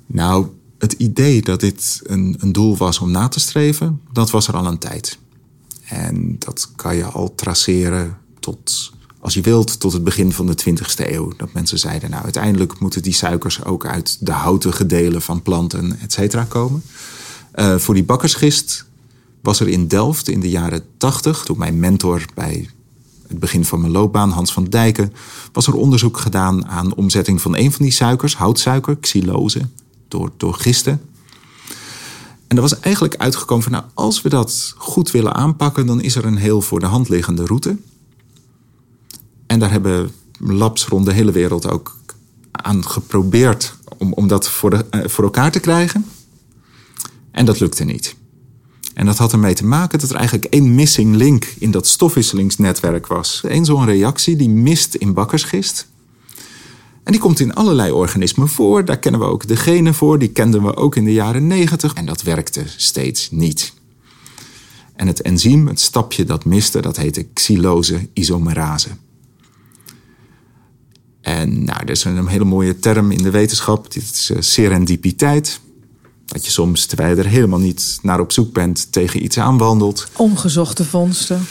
Nou, 0.05 0.47
het 0.77 0.93
idee 0.93 1.41
dat 1.41 1.59
dit 1.59 1.99
een, 2.03 2.35
een 2.39 2.51
doel 2.51 2.77
was 2.77 2.99
om 2.99 3.11
na 3.11 3.27
te 3.27 3.39
streven, 3.39 4.01
dat 4.11 4.29
was 4.29 4.47
er 4.47 4.55
al 4.55 4.65
een 4.65 4.77
tijd. 4.77 5.19
En 5.85 6.35
dat 6.39 6.71
kan 6.75 6.95
je 6.95 7.05
al 7.05 7.35
traceren 7.35 8.17
tot, 8.39 8.91
als 9.19 9.33
je 9.33 9.41
wilt, 9.41 9.79
tot 9.79 9.93
het 9.93 10.03
begin 10.03 10.31
van 10.31 10.45
de 10.45 10.57
20ste 10.69 11.11
eeuw. 11.11 11.31
Dat 11.37 11.53
mensen 11.53 11.79
zeiden, 11.79 12.09
nou 12.09 12.23
uiteindelijk 12.23 12.79
moeten 12.79 13.01
die 13.01 13.13
suikers 13.13 13.63
ook 13.63 13.85
uit 13.85 14.17
de 14.19 14.31
houtige 14.31 14.85
delen 14.85 15.21
van 15.21 15.41
planten, 15.41 15.99
et 15.99 16.13
cetera, 16.13 16.43
komen. 16.43 16.83
Uh, 17.55 17.77
voor 17.77 17.93
die 17.93 18.03
bakkersgist 18.03 18.85
was 19.41 19.59
er 19.59 19.67
in 19.67 19.87
Delft 19.87 20.29
in 20.29 20.39
de 20.39 20.49
jaren 20.49 20.83
80, 20.97 21.43
toen 21.43 21.57
mijn 21.57 21.79
mentor 21.79 22.25
bij 22.33 22.69
het 23.27 23.39
begin 23.39 23.65
van 23.65 23.79
mijn 23.79 23.91
loopbaan, 23.91 24.29
Hans 24.29 24.53
van 24.53 24.65
Dijken, 24.65 25.13
was 25.51 25.67
er 25.67 25.73
onderzoek 25.73 26.17
gedaan 26.17 26.67
aan 26.67 26.95
omzetting 26.95 27.41
van 27.41 27.55
een 27.55 27.71
van 27.71 27.83
die 27.83 27.93
suikers, 27.93 28.35
houtsuiker, 28.35 28.97
xylose 28.97 29.67
door, 30.07 30.31
door 30.37 30.53
gisten. 30.53 31.01
En 32.47 32.55
er 32.55 32.61
was 32.61 32.79
eigenlijk 32.79 33.15
uitgekomen 33.17 33.63
van, 33.63 33.71
nou, 33.71 33.83
als 33.93 34.21
we 34.21 34.29
dat 34.29 34.73
goed 34.77 35.11
willen 35.11 35.35
aanpakken, 35.35 35.85
dan 35.85 36.01
is 36.01 36.15
er 36.15 36.25
een 36.25 36.37
heel 36.37 36.61
voor 36.61 36.79
de 36.79 36.85
hand 36.85 37.09
liggende 37.09 37.45
route. 37.45 37.77
En 39.49 39.59
daar 39.59 39.71
hebben 39.71 40.11
labs 40.39 40.87
rond 40.87 41.05
de 41.05 41.13
hele 41.13 41.31
wereld 41.31 41.69
ook 41.69 41.97
aan 42.51 42.85
geprobeerd 42.85 43.75
om, 43.97 44.13
om 44.13 44.27
dat 44.27 44.49
voor, 44.49 44.69
de, 44.69 44.85
eh, 44.89 45.07
voor 45.07 45.23
elkaar 45.23 45.51
te 45.51 45.59
krijgen. 45.59 46.05
En 47.31 47.45
dat 47.45 47.59
lukte 47.59 47.83
niet. 47.83 48.15
En 48.93 49.05
dat 49.05 49.17
had 49.17 49.31
ermee 49.31 49.53
te 49.53 49.65
maken 49.65 49.99
dat 49.99 50.09
er 50.09 50.15
eigenlijk 50.15 50.53
één 50.53 50.75
missing 50.75 51.15
link 51.15 51.53
in 51.59 51.71
dat 51.71 51.87
stofwisselingsnetwerk 51.87 53.07
was. 53.07 53.41
Eén 53.45 53.65
zo'n 53.65 53.85
reactie 53.85 54.35
die 54.35 54.49
mist 54.49 54.95
in 54.95 55.13
bakkersgist. 55.13 55.87
En 57.03 57.11
die 57.11 57.21
komt 57.21 57.39
in 57.39 57.53
allerlei 57.53 57.91
organismen 57.91 58.49
voor. 58.49 58.85
Daar 58.85 58.99
kennen 58.99 59.21
we 59.21 59.27
ook 59.27 59.47
de 59.47 59.55
genen 59.55 59.93
voor. 59.93 60.19
Die 60.19 60.31
kenden 60.31 60.63
we 60.63 60.75
ook 60.75 60.95
in 60.95 61.05
de 61.05 61.13
jaren 61.13 61.47
90. 61.47 61.93
En 61.93 62.05
dat 62.05 62.21
werkte 62.21 62.63
steeds 62.75 63.31
niet. 63.31 63.73
En 64.95 65.07
het 65.07 65.21
enzym, 65.21 65.67
het 65.67 65.79
stapje 65.79 66.23
dat 66.23 66.45
miste, 66.45 66.81
dat 66.81 66.97
heette 66.97 67.27
xylose 67.33 68.09
isomerase. 68.13 68.89
En 71.21 71.63
nou, 71.63 71.79
er 71.79 71.89
is 71.89 72.03
een 72.03 72.27
hele 72.27 72.45
mooie 72.45 72.79
term 72.79 73.11
in 73.11 73.23
de 73.23 73.29
wetenschap. 73.29 73.91
Dit 73.91 74.03
is 74.03 74.29
uh, 74.29 74.37
serendipiteit. 74.41 75.59
Dat 76.25 76.45
je 76.45 76.51
soms, 76.51 76.85
terwijl 76.85 77.15
je 77.15 77.23
er 77.23 77.29
helemaal 77.29 77.59
niet 77.59 77.99
naar 78.01 78.19
op 78.19 78.31
zoek 78.31 78.53
bent, 78.53 78.91
tegen 78.91 79.23
iets 79.23 79.39
aanwandelt. 79.39 80.07
Ongezochte 80.17 80.85
vondsten. 80.85 81.41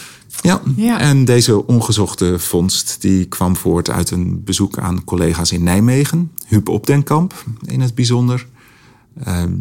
Ja. 0.76 1.00
en 1.00 1.24
deze 1.24 1.66
ongezochte 1.66 2.38
vondst 2.38 2.96
die 3.00 3.24
kwam 3.24 3.56
voort 3.56 3.90
uit 3.90 4.10
een 4.10 4.44
bezoek 4.44 4.78
aan 4.78 5.04
collega's 5.04 5.52
in 5.52 5.62
Nijmegen. 5.62 6.32
Huub 6.46 6.68
Opdenkamp 6.68 7.44
in 7.64 7.80
het 7.80 7.94
bijzonder. 7.94 8.46
Ehm, 9.24 9.52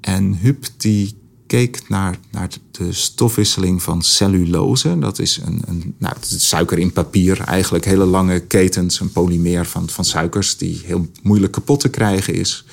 en 0.00 0.34
Huub 0.34 0.64
die 0.76 1.14
keek 1.52 1.88
naar, 1.88 2.18
naar 2.30 2.48
de 2.70 2.92
stofwisseling 2.92 3.82
van 3.82 4.02
cellulose. 4.02 4.98
Dat 4.98 5.18
is 5.18 5.40
een, 5.44 5.62
een 5.66 5.94
nou, 5.98 6.14
suiker 6.20 6.78
in 6.78 6.92
papier, 6.92 7.40
eigenlijk 7.40 7.84
hele 7.84 8.04
lange 8.04 8.40
ketens, 8.40 9.00
een 9.00 9.12
polymeer 9.12 9.66
van, 9.66 9.88
van 9.88 10.04
suikers 10.04 10.56
die 10.56 10.80
heel 10.84 11.06
moeilijk 11.22 11.52
kapot 11.52 11.80
te 11.80 11.88
krijgen 11.88 12.34
is. 12.34 12.64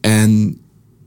En 0.00 0.58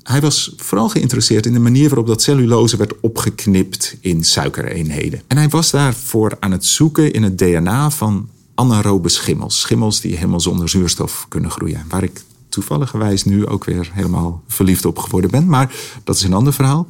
hij 0.04 0.22
was 0.22 0.54
vooral 0.58 0.90
geïnteresseerd 0.90 1.46
in 1.46 1.54
de 1.54 1.60
manier 1.60 1.90
waarop 1.90 2.08
dat 2.08 2.22
cellulose 2.22 2.78
werd 2.78 3.00
opgeknipt 3.00 3.98
in 4.00 4.24
suikereenheden. 4.24 5.22
En 5.28 5.38
hij 5.38 5.50
was 5.50 5.72
daarvoor 5.72 6.38
aan 6.40 6.52
het 6.52 6.66
zoeken 6.66 7.14
in 7.14 7.24
het 7.24 7.38
DNA 7.38 7.90
van 7.90 8.30
anaerobe 8.56 9.10
schimmels. 9.10 9.60
Schimmels 9.60 10.02
die 10.02 10.16
helemaal 10.16 10.40
zonder 10.40 10.70
zuurstof 10.70 11.26
kunnen 11.30 11.52
groeien. 11.52 11.86
Waar 11.90 12.04
ik 12.04 12.24
toevalligerwijs 12.54 13.24
nu 13.24 13.48
ook 13.48 13.64
weer 13.64 13.90
helemaal 13.94 14.44
verliefd 14.48 14.86
op 14.86 14.98
geworden 14.98 15.32
ben. 15.32 15.48
Maar 15.48 15.76
dat 16.04 16.16
is 16.16 16.24
een 16.24 16.34
ander 16.34 16.54
verhaal. 16.54 16.88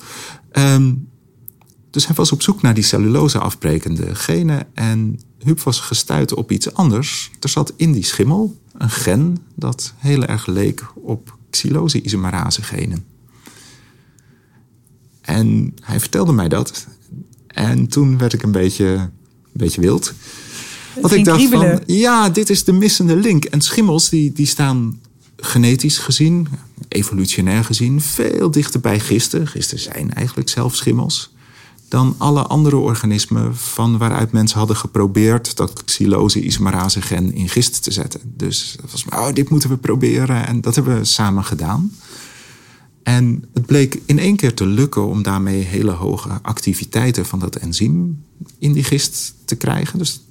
Ehm, 0.51 0.93
dus 1.89 2.05
hij 2.07 2.15
was 2.15 2.31
op 2.31 2.41
zoek 2.41 2.61
naar 2.61 2.73
die 2.73 2.83
cellulose 2.83 3.39
afbrekende 3.39 4.15
genen. 4.15 4.67
En 4.73 5.19
Huub 5.43 5.59
was 5.59 5.79
gestuurd 5.79 6.33
op 6.33 6.51
iets 6.51 6.73
anders. 6.73 7.31
Er 7.39 7.49
zat 7.49 7.73
in 7.75 7.91
die 7.91 8.03
schimmel 8.03 8.59
een 8.77 8.89
gen 8.89 9.37
dat 9.55 9.93
heel 9.97 10.23
erg 10.23 10.45
leek 10.45 10.85
op 10.95 11.37
xylose-isomerase 11.49 12.63
genen. 12.63 13.05
En 15.21 15.73
hij 15.81 15.99
vertelde 15.99 16.33
mij 16.33 16.49
dat. 16.49 16.87
En 17.47 17.87
toen 17.87 18.17
werd 18.17 18.33
ik 18.33 18.43
een 18.43 18.51
beetje, 18.51 18.85
een 18.85 19.11
beetje 19.51 19.81
wild. 19.81 20.13
Want 21.01 21.13
ik 21.13 21.25
dacht 21.25 21.49
van, 21.49 21.79
ja, 21.85 22.29
dit 22.29 22.49
is 22.49 22.63
de 22.63 22.71
missende 22.71 23.15
link. 23.15 23.45
En 23.45 23.61
schimmels 23.61 24.09
die, 24.09 24.31
die 24.31 24.45
staan 24.45 24.99
genetisch 25.45 25.97
gezien, 25.97 26.47
evolutionair 26.87 27.63
gezien, 27.63 28.01
veel 28.01 28.51
dichter 28.51 28.79
bij 28.79 28.99
gisten. 28.99 29.47
Gisten 29.47 29.79
zijn 29.79 30.13
eigenlijk 30.13 30.49
zelf 30.49 30.75
schimmels 30.75 31.33
dan 31.93 32.15
alle 32.17 32.41
andere 32.41 32.77
organismen 32.77 33.55
van 33.55 33.97
waaruit 33.97 34.31
mensen 34.31 34.57
hadden 34.57 34.75
geprobeerd 34.75 35.55
dat 35.55 35.83
xylose-isomerase 35.83 37.01
gen 37.01 37.33
in 37.33 37.49
gist 37.49 37.83
te 37.83 37.91
zetten. 37.91 38.21
Dus 38.23 38.75
dat 38.81 38.91
was, 38.91 39.05
oh, 39.09 39.33
dit 39.33 39.49
moeten 39.49 39.69
we 39.69 39.77
proberen 39.77 40.47
en 40.47 40.61
dat 40.61 40.75
hebben 40.75 40.97
we 40.97 41.05
samen 41.05 41.43
gedaan. 41.43 41.91
En 43.03 43.45
het 43.53 43.65
bleek 43.65 44.01
in 44.05 44.19
één 44.19 44.35
keer 44.35 44.53
te 44.53 44.65
lukken 44.65 45.07
om 45.07 45.23
daarmee 45.23 45.63
hele 45.63 45.91
hoge 45.91 46.29
activiteiten 46.41 47.25
van 47.25 47.39
dat 47.39 47.55
enzym 47.55 48.23
in 48.59 48.73
die 48.73 48.83
gist 48.83 49.33
te 49.45 49.55
krijgen. 49.55 49.99
Dus 49.99 50.21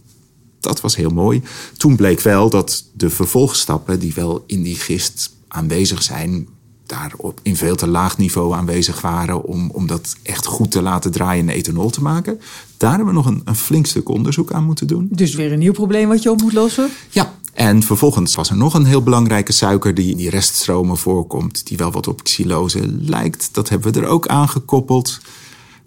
dat 0.62 0.81
was 0.81 0.96
heel 0.96 1.11
mooi. 1.11 1.42
Toen 1.77 1.96
bleek 1.96 2.20
wel 2.20 2.51
dat 2.51 2.85
de 2.92 3.11
vervolgstappen 3.11 3.98
die 3.98 4.14
wel 4.14 4.44
in 4.46 4.62
die 4.62 4.77
gist 4.77 5.33
aanwezig 5.48 6.03
zijn, 6.03 6.48
daar 6.87 7.12
op, 7.16 7.40
in 7.42 7.57
veel 7.57 7.77
te 7.77 7.87
laag 7.87 8.18
niveau 8.18 8.55
aanwezig 8.55 9.01
waren 9.01 9.44
om, 9.44 9.70
om 9.70 9.87
dat 9.87 10.16
echt 10.22 10.46
goed 10.46 10.70
te 10.70 10.83
laten 10.83 11.12
draaien 11.12 11.48
en 11.48 11.55
ethanol 11.55 11.90
te 11.90 12.03
maken. 12.03 12.40
Daar 12.77 12.90
hebben 12.90 13.09
we 13.09 13.12
nog 13.12 13.27
een, 13.27 13.42
een 13.44 13.57
flink 13.57 13.87
stuk 13.87 14.09
onderzoek 14.09 14.53
aan 14.53 14.64
moeten 14.64 14.87
doen. 14.87 15.09
Dus 15.11 15.35
weer 15.35 15.53
een 15.53 15.59
nieuw 15.59 15.72
probleem 15.72 16.09
wat 16.09 16.22
je 16.22 16.31
op 16.31 16.40
moet 16.40 16.53
lossen? 16.53 16.88
Ja, 17.11 17.33
en 17.53 17.83
vervolgens 17.83 18.35
was 18.35 18.51
er 18.51 18.57
nog 18.57 18.75
een 18.75 18.85
heel 18.85 19.03
belangrijke 19.03 19.53
suiker 19.53 19.94
die 19.94 20.11
in 20.11 20.16
die 20.16 20.31
reststromen 20.31 20.96
voorkomt, 20.96 21.66
die 21.66 21.77
wel 21.77 21.92
wat 21.92 22.07
op 22.07 22.22
xylose 22.22 22.88
lijkt. 23.01 23.48
Dat 23.53 23.68
hebben 23.68 23.92
we 23.92 24.01
er 24.01 24.07
ook 24.07 24.27
aangekoppeld 24.27 25.20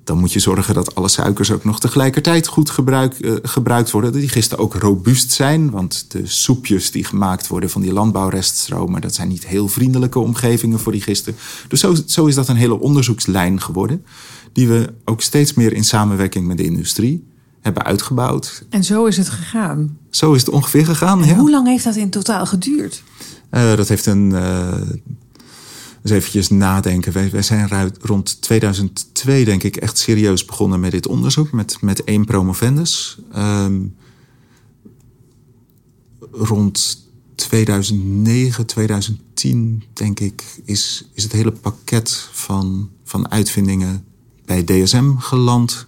dan 0.06 0.18
moet 0.18 0.34
je 0.34 0.40
zorgen 0.40 0.74
dat 0.74 0.96
alle 0.96 1.08
suikers 1.08 1.52
ook 1.52 1.64
nog 1.64 1.80
tegelijkertijd 1.80 2.48
goed 2.48 2.70
gebruik, 2.70 3.16
uh, 3.20 3.34
gebruikt 3.42 3.92
worden. 3.92 4.12
Dat 4.12 4.22
die 4.22 4.30
gisten 4.30 4.58
ook 4.58 4.74
robuust 4.74 5.32
zijn. 5.32 5.70
Want 5.70 6.06
de 6.12 6.22
soepjes 6.24 6.92
die 6.92 7.04
gemaakt 7.04 7.48
worden 7.48 7.70
van 7.70 7.82
die 7.82 7.94
landbouwreststromen, 7.94 9.02
dat 9.02 9.16
zijn 9.16 9.28
niet 9.28 9.48
heel 9.48 9.68
vriendelijke 9.68 10.20
omgevingen 10.20 10.80
voor 10.80 10.92
die 10.92 11.02
gisten. 11.02 11.36
Dus 11.68 11.80
zo, 11.80 11.96
zo 12.06 12.26
is 12.26 12.36
dat 12.36 12.48
een 12.48 12.56
hele 12.56 12.80
onderzoekslijn 12.80 13.62
geworden. 13.62 14.06
Die 14.52 14.68
we 14.68 14.94
ook 15.06 15.22
steeds 15.22 15.54
meer 15.54 15.74
in 15.74 15.84
samenwerking 15.84 16.48
met 16.48 16.58
de 16.58 16.64
industrie 16.64 17.28
hebben 17.62 17.84
uitgebouwd. 17.84 18.66
En 18.70 18.84
zo 18.84 19.06
is 19.06 19.18
het 19.18 19.30
gegaan. 19.30 19.98
Zo 20.10 20.34
is 20.34 20.40
het 20.40 20.50
ongeveer 20.50 20.86
gegaan. 20.86 21.30
Hoe 21.30 21.52
lang 21.52 21.68
heeft 21.68 21.84
dat 21.84 21.96
in 21.96 22.10
totaal 22.10 22.46
geduurd? 22.46 23.04
Uh, 23.52 23.76
dat 23.76 23.88
heeft 23.88 24.06
een 24.06 24.30
uh, 24.30 24.74
eens 26.06 26.14
eventjes 26.14 26.50
nadenken. 26.50 27.14
Wij, 27.14 27.30
wij 27.30 27.42
zijn 27.42 27.92
rond 28.02 28.42
2002, 28.42 29.46
denk 29.46 29.64
ik, 29.64 29.76
echt 29.76 29.98
serieus 29.98 30.46
begonnen 30.46 30.80
met 30.80 30.92
dit 30.92 31.08
onderzoek. 31.08 31.52
Met, 31.52 31.82
met 31.82 32.04
één 32.04 32.26
promovendus. 32.26 33.18
Um, 33.36 33.96
rond 36.32 37.04
2009, 37.36 38.66
2010, 38.66 39.84
denk 39.94 40.20
ik, 40.20 40.44
is, 40.66 41.10
is 41.14 41.24
het 41.24 41.32
hele 41.32 41.52
pakket 41.52 42.30
van, 42.32 42.90
van 43.04 43.32
uitvindingen 43.32 44.06
bij 44.46 44.64
DSM 44.64 45.16
geland. 45.18 45.88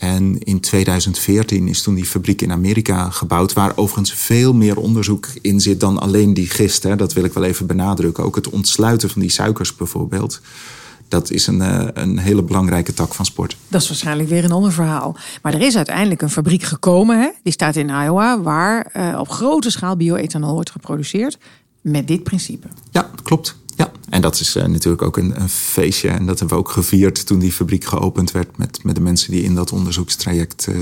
En 0.00 0.38
in 0.38 0.60
2014 0.60 1.68
is 1.68 1.82
toen 1.82 1.94
die 1.94 2.04
fabriek 2.04 2.42
in 2.42 2.52
Amerika 2.52 3.10
gebouwd, 3.10 3.52
waar 3.52 3.72
overigens 3.76 4.12
veel 4.12 4.54
meer 4.54 4.76
onderzoek 4.76 5.26
in 5.40 5.60
zit 5.60 5.80
dan 5.80 5.98
alleen 5.98 6.34
die 6.34 6.50
gist. 6.50 6.82
Hè. 6.82 6.96
Dat 6.96 7.12
wil 7.12 7.24
ik 7.24 7.32
wel 7.32 7.44
even 7.44 7.66
benadrukken. 7.66 8.24
Ook 8.24 8.34
het 8.34 8.48
ontsluiten 8.48 9.10
van 9.10 9.20
die 9.20 9.30
suikers 9.30 9.74
bijvoorbeeld. 9.74 10.40
Dat 11.08 11.30
is 11.30 11.46
een, 11.46 11.60
eh, 11.60 11.88
een 11.92 12.18
hele 12.18 12.42
belangrijke 12.42 12.94
tak 12.94 13.14
van 13.14 13.24
sport. 13.24 13.56
Dat 13.68 13.82
is 13.82 13.88
waarschijnlijk 13.88 14.28
weer 14.28 14.44
een 14.44 14.52
ander 14.52 14.72
verhaal. 14.72 15.16
Maar 15.42 15.54
er 15.54 15.60
is 15.60 15.76
uiteindelijk 15.76 16.22
een 16.22 16.30
fabriek 16.30 16.62
gekomen, 16.62 17.20
hè? 17.20 17.28
die 17.42 17.52
staat 17.52 17.76
in 17.76 17.88
Iowa, 17.88 18.40
waar 18.40 18.92
uh, 18.96 19.18
op 19.18 19.28
grote 19.28 19.70
schaal 19.70 19.96
bioethanol 19.96 20.52
wordt 20.52 20.70
geproduceerd 20.70 21.38
met 21.80 22.08
dit 22.08 22.22
principe. 22.22 22.66
Ja, 22.90 23.10
klopt. 23.22 23.56
Ja, 23.80 23.92
en 24.08 24.20
dat 24.20 24.40
is 24.40 24.56
uh, 24.56 24.64
natuurlijk 24.64 25.02
ook 25.02 25.16
een, 25.16 25.40
een, 25.40 25.48
feestje. 25.48 26.08
En 26.08 26.26
dat 26.26 26.38
hebben 26.38 26.56
we 26.56 26.62
ook 26.62 26.70
gevierd 26.70 27.26
toen 27.26 27.38
die 27.38 27.52
fabriek 27.52 27.84
geopend 27.84 28.30
werd 28.30 28.56
met, 28.56 28.84
met 28.84 28.94
de 28.94 29.00
mensen 29.00 29.30
die 29.30 29.42
in 29.42 29.54
dat 29.54 29.72
onderzoekstraject 29.72 30.66
uh, 30.68 30.76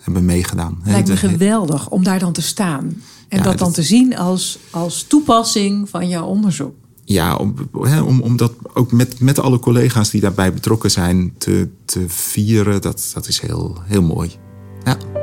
hebben 0.00 0.24
meegedaan. 0.24 0.80
Lijkt 0.84 1.08
me 1.08 1.16
geweldig 1.16 1.88
om 1.88 2.04
daar 2.04 2.18
dan 2.18 2.32
te 2.32 2.42
staan. 2.42 3.02
En 3.28 3.38
ja, 3.38 3.44
dat 3.44 3.58
dan 3.58 3.72
te 3.72 3.82
zien 3.82 4.16
als, 4.16 4.58
als 4.70 5.02
toepassing 5.02 5.88
van 5.88 6.08
jouw 6.08 6.26
onderzoek. 6.26 6.74
Ja, 7.04 7.36
om, 7.36 7.54
om, 8.04 8.20
om 8.20 8.36
dat 8.36 8.52
ook 8.74 8.92
met, 8.92 9.20
met 9.20 9.38
alle 9.38 9.58
collega's 9.58 10.10
die 10.10 10.20
daarbij 10.20 10.52
betrokken 10.52 10.90
zijn 10.90 11.34
te, 11.38 11.68
te 11.84 12.04
vieren, 12.08 12.82
dat, 12.82 13.10
dat 13.14 13.28
is 13.28 13.40
heel, 13.40 13.78
heel 13.84 14.02
mooi. 14.02 14.30
Ja. 14.84 15.17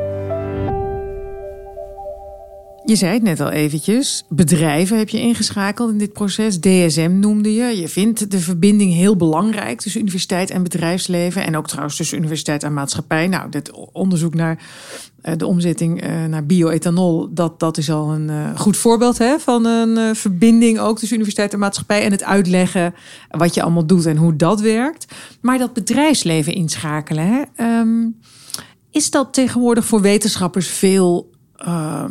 Je 2.85 2.95
zei 2.95 3.13
het 3.13 3.23
net 3.23 3.39
al 3.39 3.49
eventjes. 3.49 4.23
Bedrijven 4.29 4.97
heb 4.97 5.09
je 5.09 5.19
ingeschakeld 5.19 5.91
in 5.91 5.97
dit 5.97 6.13
proces. 6.13 6.59
DSM 6.59 7.19
noemde 7.19 7.53
je. 7.53 7.79
Je 7.81 7.87
vindt 7.87 8.31
de 8.31 8.39
verbinding 8.39 8.93
heel 8.93 9.15
belangrijk 9.15 9.81
tussen 9.81 10.01
universiteit 10.01 10.49
en 10.49 10.63
bedrijfsleven. 10.63 11.45
En 11.45 11.57
ook 11.57 11.67
trouwens 11.67 11.95
tussen 11.95 12.17
universiteit 12.17 12.63
en 12.63 12.73
maatschappij. 12.73 13.27
Nou, 13.27 13.49
dit 13.49 13.71
onderzoek 13.91 14.33
naar 14.33 14.63
eh, 15.21 15.33
de 15.37 15.45
omzetting 15.45 16.01
eh, 16.01 16.25
naar 16.25 16.45
bioethanol, 16.45 17.33
dat, 17.33 17.59
dat 17.59 17.77
is 17.77 17.91
al 17.91 18.13
een 18.13 18.29
eh, 18.29 18.59
goed 18.59 18.77
voorbeeld 18.77 19.17
hè, 19.17 19.39
van 19.39 19.65
een 19.65 20.15
verbinding 20.15 20.79
ook 20.79 20.99
tussen 20.99 21.17
universiteit 21.17 21.53
en 21.53 21.59
maatschappij. 21.59 22.03
En 22.03 22.11
het 22.11 22.23
uitleggen 22.23 22.93
wat 23.29 23.53
je 23.53 23.61
allemaal 23.61 23.85
doet 23.85 24.05
en 24.05 24.17
hoe 24.17 24.35
dat 24.35 24.61
werkt. 24.61 25.05
Maar 25.41 25.57
dat 25.57 25.73
bedrijfsleven 25.73 26.53
inschakelen, 26.53 27.27
hè, 27.27 27.41
ehm, 27.55 28.09
is 28.91 29.11
dat 29.11 29.33
tegenwoordig 29.33 29.85
voor 29.85 30.01
wetenschappers 30.01 30.67
veel. 30.67 31.33
Uh, 31.67 32.05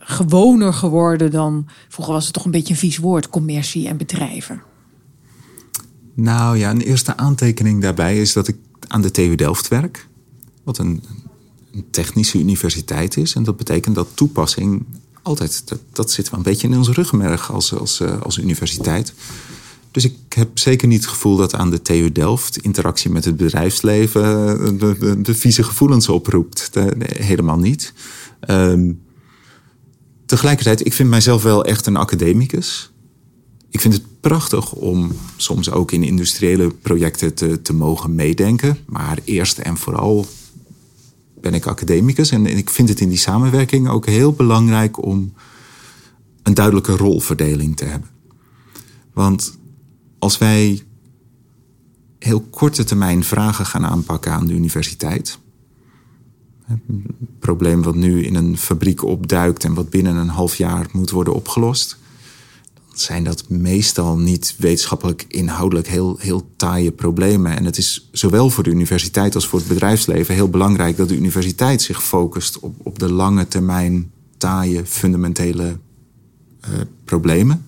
gewoner 0.00 0.72
geworden 0.72 1.30
dan. 1.30 1.66
Vroeger 1.88 2.14
was 2.14 2.24
het 2.24 2.34
toch 2.34 2.44
een 2.44 2.50
beetje 2.50 2.72
een 2.72 2.80
vies 2.80 2.98
woord, 2.98 3.28
commercie 3.28 3.88
en 3.88 3.96
bedrijven. 3.96 4.62
Nou 6.14 6.58
ja, 6.58 6.70
een 6.70 6.80
eerste 6.80 7.16
aantekening 7.16 7.82
daarbij 7.82 8.20
is 8.20 8.32
dat 8.32 8.48
ik 8.48 8.56
aan 8.88 9.02
de 9.02 9.10
TU 9.10 9.34
Delft 9.34 9.68
werk. 9.68 10.08
Wat 10.62 10.78
een, 10.78 11.02
een 11.72 11.86
technische 11.90 12.38
universiteit 12.38 13.16
is. 13.16 13.34
En 13.34 13.42
dat 13.42 13.56
betekent 13.56 13.94
dat 13.94 14.08
toepassing 14.14 14.84
altijd, 15.22 15.68
dat, 15.68 15.80
dat 15.92 16.10
zit 16.10 16.30
wel 16.30 16.38
een 16.38 16.44
beetje 16.44 16.68
in 16.68 16.76
onze 16.76 16.92
ruggenmerg 16.92 17.52
als, 17.52 17.74
als, 17.74 18.00
eh, 18.00 18.20
als 18.20 18.38
universiteit. 18.38 19.12
Dus 19.90 20.04
ik 20.04 20.14
heb 20.28 20.58
zeker 20.58 20.88
niet 20.88 21.00
het 21.00 21.10
gevoel 21.10 21.36
dat 21.36 21.54
aan 21.54 21.70
de 21.70 21.82
TU 21.82 22.12
Delft 22.12 22.58
interactie 22.58 23.10
met 23.10 23.24
het 23.24 23.36
bedrijfsleven 23.36 24.22
eh, 24.22 24.78
de, 24.78 24.96
de, 24.98 25.20
de 25.20 25.34
vieze 25.34 25.62
gevoelens 25.62 26.08
oproept. 26.08 26.70
Helemaal 26.98 27.58
niet. 27.58 27.92
Um, 28.48 29.00
tegelijkertijd, 30.30 30.86
ik 30.86 30.92
vind 30.92 31.08
mijzelf 31.08 31.42
wel 31.42 31.64
echt 31.64 31.86
een 31.86 31.96
academicus. 31.96 32.92
Ik 33.70 33.80
vind 33.80 33.94
het 33.94 34.20
prachtig 34.20 34.72
om 34.72 35.12
soms 35.36 35.70
ook 35.70 35.92
in 35.92 36.02
industriële 36.02 36.70
projecten 36.70 37.34
te, 37.34 37.62
te 37.62 37.74
mogen 37.74 38.14
meedenken. 38.14 38.78
Maar 38.86 39.18
eerst 39.24 39.58
en 39.58 39.76
vooral 39.76 40.26
ben 41.40 41.54
ik 41.54 41.66
academicus. 41.66 42.30
En 42.30 42.46
ik 42.46 42.70
vind 42.70 42.88
het 42.88 43.00
in 43.00 43.08
die 43.08 43.18
samenwerking 43.18 43.88
ook 43.88 44.06
heel 44.06 44.32
belangrijk 44.32 45.04
om 45.04 45.32
een 46.42 46.54
duidelijke 46.54 46.96
rolverdeling 46.96 47.76
te 47.76 47.84
hebben. 47.84 48.08
Want 49.12 49.58
als 50.18 50.38
wij 50.38 50.82
heel 52.18 52.40
korte 52.40 52.84
termijn 52.84 53.24
vragen 53.24 53.66
gaan 53.66 53.86
aanpakken 53.86 54.32
aan 54.32 54.46
de 54.46 54.54
universiteit 54.54 55.38
een 56.70 57.06
probleem 57.38 57.82
wat 57.82 57.94
nu 57.94 58.24
in 58.24 58.34
een 58.34 58.58
fabriek 58.58 59.04
opduikt 59.04 59.64
en 59.64 59.74
wat 59.74 59.90
binnen 59.90 60.16
een 60.16 60.28
half 60.28 60.56
jaar 60.56 60.86
moet 60.92 61.10
worden 61.10 61.34
opgelost. 61.34 61.98
Zijn 62.92 63.24
dat 63.24 63.48
meestal 63.48 64.18
niet 64.18 64.54
wetenschappelijk 64.58 65.24
inhoudelijk 65.28 65.88
heel, 65.88 66.16
heel 66.18 66.50
taaie 66.56 66.90
problemen. 66.90 67.56
En 67.56 67.64
het 67.64 67.76
is 67.76 68.08
zowel 68.12 68.50
voor 68.50 68.64
de 68.64 68.70
universiteit 68.70 69.34
als 69.34 69.46
voor 69.46 69.58
het 69.58 69.68
bedrijfsleven 69.68 70.34
heel 70.34 70.50
belangrijk 70.50 70.96
dat 70.96 71.08
de 71.08 71.16
universiteit 71.16 71.82
zich 71.82 72.02
focust 72.02 72.58
op, 72.58 72.74
op 72.82 72.98
de 72.98 73.12
lange 73.12 73.48
termijn 73.48 74.10
taaie 74.36 74.86
fundamentele 74.86 75.78
uh, 76.64 76.80
problemen. 77.04 77.64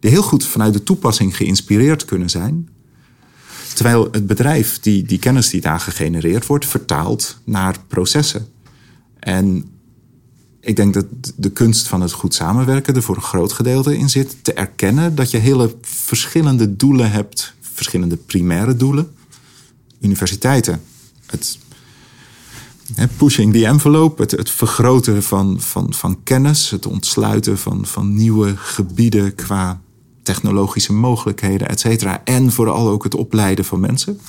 die 0.00 0.10
heel 0.10 0.22
goed 0.22 0.44
vanuit 0.44 0.72
de 0.72 0.82
toepassing 0.82 1.36
geïnspireerd 1.36 2.04
kunnen 2.04 2.30
zijn. 2.30 2.68
Terwijl 3.78 4.08
het 4.10 4.26
bedrijf 4.26 4.80
die, 4.80 5.02
die 5.02 5.18
kennis 5.18 5.50
die 5.50 5.60
daar 5.60 5.80
gegenereerd 5.80 6.46
wordt, 6.46 6.66
vertaalt 6.66 7.38
naar 7.44 7.76
processen. 7.86 8.48
En 9.18 9.70
ik 10.60 10.76
denk 10.76 10.94
dat 10.94 11.06
de 11.36 11.50
kunst 11.50 11.88
van 11.88 12.00
het 12.00 12.12
goed 12.12 12.34
samenwerken 12.34 12.94
er 12.94 13.02
voor 13.02 13.16
een 13.16 13.22
groot 13.22 13.52
gedeelte 13.52 13.96
in 13.96 14.08
zit. 14.08 14.36
Te 14.42 14.52
erkennen 14.52 15.14
dat 15.14 15.30
je 15.30 15.38
hele 15.38 15.76
verschillende 15.80 16.76
doelen 16.76 17.10
hebt, 17.10 17.54
verschillende 17.60 18.16
primaire 18.16 18.76
doelen. 18.76 19.12
Universiteiten, 20.00 20.80
het 21.26 21.58
pushing 23.16 23.52
the 23.52 23.66
envelope, 23.66 24.22
het, 24.22 24.30
het 24.30 24.50
vergroten 24.50 25.22
van, 25.22 25.60
van, 25.60 25.94
van 25.94 26.22
kennis, 26.22 26.70
het 26.70 26.86
ontsluiten 26.86 27.58
van, 27.58 27.86
van 27.86 28.14
nieuwe 28.14 28.56
gebieden 28.56 29.34
qua 29.34 29.80
technologische 30.34 30.92
mogelijkheden, 30.92 31.68
et 31.68 31.80
cetera. 31.80 32.20
En 32.24 32.52
vooral 32.52 32.88
ook 32.88 33.04
het 33.04 33.14
opleiden 33.14 33.64
van 33.64 33.80
mensen. 33.80 34.20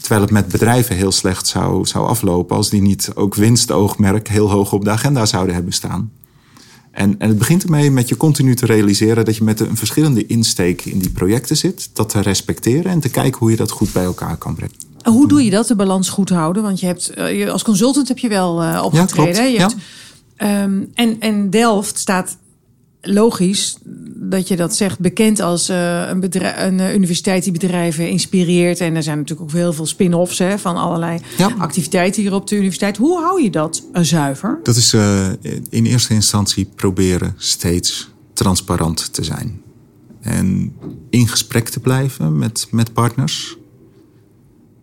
Terwijl 0.00 0.20
het 0.20 0.30
met 0.30 0.48
bedrijven 0.48 0.96
heel 0.96 1.12
slecht 1.12 1.46
zou, 1.46 1.86
zou 1.86 2.06
aflopen 2.06 2.56
als 2.56 2.70
die 2.70 2.82
niet 2.82 3.10
ook 3.14 3.34
winstoogmerk 3.34 4.28
heel 4.28 4.50
hoog 4.50 4.72
op 4.72 4.84
de 4.84 4.90
agenda 4.90 5.26
zouden 5.26 5.54
hebben 5.54 5.72
staan. 5.72 6.12
En, 6.90 7.18
en 7.18 7.28
het 7.28 7.38
begint 7.38 7.64
ermee 7.64 7.90
met 7.90 8.08
je 8.08 8.16
continu 8.16 8.54
te 8.54 8.66
realiseren 8.66 9.24
dat 9.24 9.36
je 9.36 9.44
met 9.44 9.60
een 9.60 9.76
verschillende 9.76 10.26
insteek 10.26 10.84
in 10.84 10.98
die 10.98 11.10
projecten 11.10 11.56
zit. 11.56 11.90
Dat 11.92 12.08
te 12.08 12.20
respecteren 12.20 12.90
en 12.90 13.00
te 13.00 13.08
kijken 13.08 13.38
hoe 13.38 13.50
je 13.50 13.56
dat 13.56 13.70
goed 13.70 13.92
bij 13.92 14.04
elkaar 14.04 14.36
kan 14.36 14.54
brengen. 14.54 14.74
Hoe 15.02 15.28
doe 15.28 15.44
je 15.44 15.50
dat, 15.50 15.66
de 15.66 15.76
balans 15.76 16.08
goed 16.08 16.28
houden? 16.28 16.62
Want 16.62 16.80
je 16.80 16.86
hebt, 16.86 17.10
eh, 17.10 17.50
als 17.50 17.62
consultant 17.62 18.08
heb 18.08 18.18
je 18.18 18.28
wel 18.28 18.62
uh, 18.62 18.82
opgetreden. 18.84 19.50
Ja, 19.50 19.68
klopt. 19.68 19.76
Je 19.76 20.44
hebt, 20.44 20.62
um, 20.64 20.90
en, 20.94 21.20
en 21.20 21.50
Delft 21.50 21.98
staat 21.98 22.36
logisch 23.02 23.76
dat 24.14 24.48
je 24.48 24.56
dat 24.56 24.76
zegt, 24.76 24.98
bekend 24.98 25.40
als 25.40 25.70
uh, 25.70 26.08
een, 26.08 26.20
bedrijf, 26.20 26.66
een 26.66 26.78
uh, 26.78 26.94
universiteit 26.94 27.42
die 27.42 27.52
bedrijven 27.52 28.08
inspireert. 28.08 28.80
En 28.80 28.96
er 28.96 29.02
zijn 29.02 29.18
natuurlijk 29.18 29.48
ook 29.50 29.56
heel 29.56 29.72
veel 29.72 29.86
spin-offs 29.86 30.38
hè, 30.38 30.58
van 30.58 30.76
allerlei 30.76 31.20
activiteiten 31.58 32.22
hier 32.22 32.34
op 32.34 32.46
de 32.46 32.54
universiteit. 32.54 32.96
Hoe 32.96 33.20
hou 33.20 33.42
je 33.42 33.50
dat 33.50 33.82
uh, 33.92 34.02
zuiver? 34.02 34.60
Dat 34.62 34.76
is 34.76 34.94
in 35.68 35.86
eerste 35.86 36.14
instantie 36.14 36.68
proberen 36.74 37.34
steeds 37.36 38.10
transparant 38.32 39.12
te 39.12 39.24
zijn. 39.24 39.60
En 40.20 40.72
in 41.10 41.28
gesprek 41.28 41.68
te 41.68 41.80
blijven 41.80 42.38
met, 42.38 42.66
met 42.70 42.92
partners. 42.92 43.56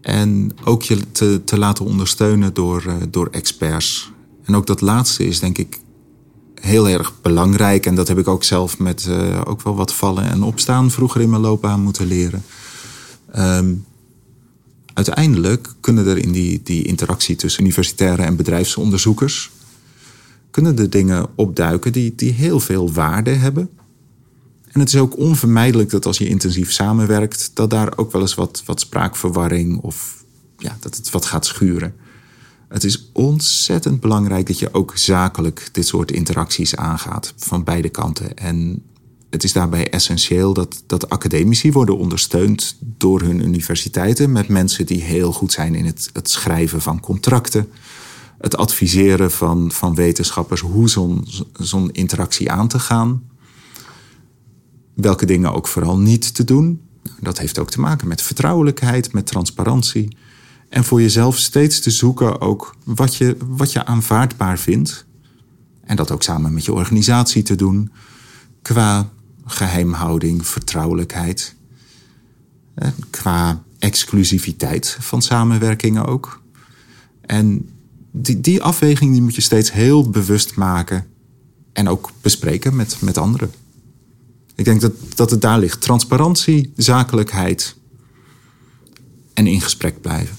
En 0.02 0.52
ook 0.64 0.84
je 0.84 1.12
te, 1.12 1.42
te 1.46 1.58
laten 1.58 1.86
ondersteunen 1.86 2.54
door, 2.54 2.84
door 3.10 3.28
experts. 3.32 4.12
En 4.44 4.56
ook 4.56 4.68
dat 4.68 4.82
laatste 4.82 5.28
is 5.28 5.40
denk 5.40 5.58
ik 5.58 5.80
heel 6.60 6.90
erg 6.90 7.22
belangrijk. 7.22 7.86
En 7.86 7.96
dat 7.96 8.08
heb 8.08 8.18
ik 8.18 8.28
ook 8.28 8.44
zelf 8.44 8.80
met 8.80 9.06
uh, 9.10 9.42
ook 9.46 9.62
wel 9.62 9.76
wat 9.76 9.94
vallen 9.94 10.24
en 10.24 10.44
opstaan 10.44 10.92
vroeger 10.92 11.22
in 11.22 11.30
mijn 11.30 11.42
loopbaan 11.42 11.82
moeten 11.82 12.08
leren. 12.08 12.44
Um, 13.38 13.86
uiteindelijk 14.94 15.74
kunnen 15.80 16.08
er 16.08 16.18
in 16.18 16.32
die, 16.32 16.62
die 16.64 16.84
interactie 16.84 17.36
tussen 17.36 17.64
universitaire 17.64 18.24
en 18.24 18.36
bedrijfsonderzoekers... 18.36 19.52
kunnen 20.52 20.80
er 20.80 20.90
dingen 20.90 21.28
opduiken 21.36 21.92
die, 21.92 22.16
die 22.16 22.32
heel 22.32 22.60
veel 22.60 22.92
waarde 22.92 23.32
hebben. 23.32 23.70
En 24.72 24.80
het 24.80 24.90
is 24.90 25.00
ook 25.00 25.18
onvermijdelijk 25.18 25.90
dat 25.90 26.06
als 26.06 26.18
je 26.18 26.28
intensief 26.28 26.72
samenwerkt... 26.72 27.52
dat 27.54 27.70
daar 27.70 27.98
ook 27.98 28.12
wel 28.12 28.22
eens 28.22 28.36
wat, 28.36 28.64
wat 28.66 28.80
spraakverwarring 28.80 29.78
of 29.78 30.24
ja, 30.58 30.78
dat 30.80 30.96
het 30.96 31.10
wat 31.10 31.26
gaat 31.26 31.46
schuren. 31.46 31.96
Het 32.70 32.84
is 32.84 33.10
ontzettend 33.14 34.00
belangrijk 34.00 34.48
dat 34.48 34.60
je 34.60 34.74
ook 34.74 34.98
zakelijk 34.98 35.70
dit 35.72 35.88
soort 35.88 36.12
interacties 36.12 36.76
aangaat 36.76 37.34
van 37.38 37.64
beide 37.64 37.90
kanten. 37.90 38.38
En 38.38 38.84
het 39.30 39.44
is 39.44 39.54
daarbij 39.54 39.90
essentieel 39.90 40.54
dat, 40.54 40.84
dat 40.86 41.10
academici 41.10 41.72
worden 41.72 41.98
ondersteund 41.98 42.78
door 42.80 43.22
hun 43.22 43.40
universiteiten 43.40 44.32
met 44.32 44.48
mensen 44.48 44.86
die 44.86 45.02
heel 45.02 45.32
goed 45.32 45.52
zijn 45.52 45.76
in 45.76 45.86
het, 45.86 46.10
het 46.14 46.30
schrijven 46.30 46.82
van 46.82 47.00
contracten, 47.00 47.70
het 48.38 48.58
adviseren 48.58 49.32
van, 49.32 49.72
van 49.72 49.96
wetenschappers 49.96 50.62
hoe 50.62 50.90
zo'n 50.90 51.28
zo'n 51.54 51.92
interactie 51.92 52.52
aan 52.52 52.68
te 52.68 52.80
gaan, 52.80 53.24
welke 54.94 55.26
dingen 55.26 55.54
ook 55.54 55.68
vooral 55.68 55.98
niet 55.98 56.36
te 56.36 56.44
doen. 56.44 56.82
Dat 57.20 57.40
heeft 57.40 57.60
ook 57.60 57.70
te 57.70 57.80
maken 57.80 58.08
met 58.08 58.22
vertrouwelijkheid, 58.22 59.14
met 59.14 59.26
transparantie. 59.26 60.18
En 60.70 60.84
voor 60.84 61.02
jezelf 61.02 61.38
steeds 61.38 61.80
te 61.80 61.90
zoeken 61.90 62.42
ook 62.42 62.76
wat 62.84 63.16
je, 63.16 63.38
wat 63.48 63.72
je 63.72 63.86
aanvaardbaar 63.86 64.60
vindt. 64.60 65.06
En 65.82 65.96
dat 65.96 66.12
ook 66.12 66.24
samen 66.24 66.54
met 66.54 66.66
je 66.66 66.74
organisatie 66.74 67.44
te 67.44 67.56
doen. 67.56 67.92
Qua 68.62 69.10
geheimhouding, 69.46 70.48
vertrouwelijkheid. 70.48 71.56
Qua 73.10 73.64
exclusiviteit 73.80 74.98
van 75.00 75.22
samenwerkingen 75.22 76.06
ook. 76.06 76.42
En 77.22 77.70
die, 78.12 78.42
die 78.42 78.64
afweging 78.64 79.12
die 79.12 79.22
moet 79.22 79.36
je 79.36 79.42
steeds 79.42 79.72
heel 79.72 80.10
bewust 80.10 80.56
maken. 80.56 81.08
En 81.74 81.90
ook 81.90 82.12
bespreken 82.22 82.76
met, 82.76 83.02
met 83.02 83.18
anderen. 83.18 83.52
Ik 84.56 84.66
denk 84.66 84.82
dat, 84.82 84.94
dat 85.16 85.32
het 85.32 85.42
daar 85.42 85.60
ligt. 85.60 85.82
Transparantie, 85.82 86.74
zakelijkheid 86.76 87.76
en 89.34 89.48
in 89.48 89.62
gesprek 89.62 90.02
blijven. 90.02 90.36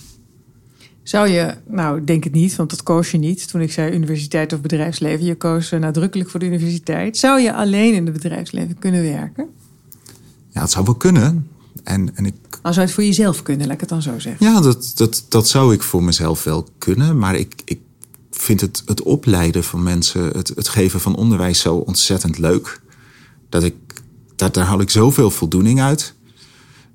Zou 1.02 1.28
je, 1.28 1.54
nou 1.66 2.04
denk 2.04 2.24
het 2.24 2.32
niet, 2.32 2.56
want 2.56 2.70
dat 2.70 2.82
koos 2.82 3.10
je 3.10 3.18
niet 3.18 3.48
toen 3.48 3.60
ik 3.60 3.72
zei 3.72 3.94
universiteit 3.94 4.52
of 4.52 4.60
bedrijfsleven. 4.60 5.24
Je 5.24 5.34
koos 5.34 5.70
nadrukkelijk 5.70 6.30
voor 6.30 6.40
de 6.40 6.46
universiteit. 6.46 7.16
Zou 7.16 7.40
je 7.40 7.54
alleen 7.54 7.94
in 7.94 8.04
het 8.04 8.12
bedrijfsleven 8.12 8.78
kunnen 8.78 9.02
werken? 9.02 9.48
Ja, 10.48 10.60
het 10.60 10.70
zou 10.70 10.84
wel 10.84 10.94
kunnen. 10.94 11.48
En, 11.84 12.16
en 12.16 12.26
ik... 12.26 12.34
Als 12.62 12.74
zou 12.74 12.86
het 12.86 12.94
voor 12.94 13.04
jezelf 13.04 13.42
kunnen, 13.42 13.66
laat 13.66 13.74
ik 13.74 13.80
het 13.80 13.88
dan 13.88 14.02
zo 14.02 14.18
zeggen. 14.18 14.46
Ja, 14.46 14.60
dat, 14.60 14.92
dat, 14.94 15.24
dat 15.28 15.48
zou 15.48 15.74
ik 15.74 15.82
voor 15.82 16.02
mezelf 16.02 16.44
wel 16.44 16.68
kunnen. 16.78 17.18
Maar 17.18 17.34
ik, 17.34 17.54
ik 17.64 17.80
vind 18.30 18.60
het, 18.60 18.82
het 18.86 19.02
opleiden 19.02 19.64
van 19.64 19.82
mensen, 19.82 20.22
het, 20.22 20.48
het 20.48 20.68
geven 20.68 21.00
van 21.00 21.16
onderwijs 21.16 21.60
zo 21.60 21.76
ontzettend 21.76 22.38
leuk. 22.38 22.80
Dat 23.48 23.62
ik, 23.62 23.74
daar, 24.36 24.52
daar 24.52 24.64
haal 24.64 24.80
ik 24.80 24.90
zoveel 24.90 25.30
voldoening 25.30 25.80
uit. 25.80 26.14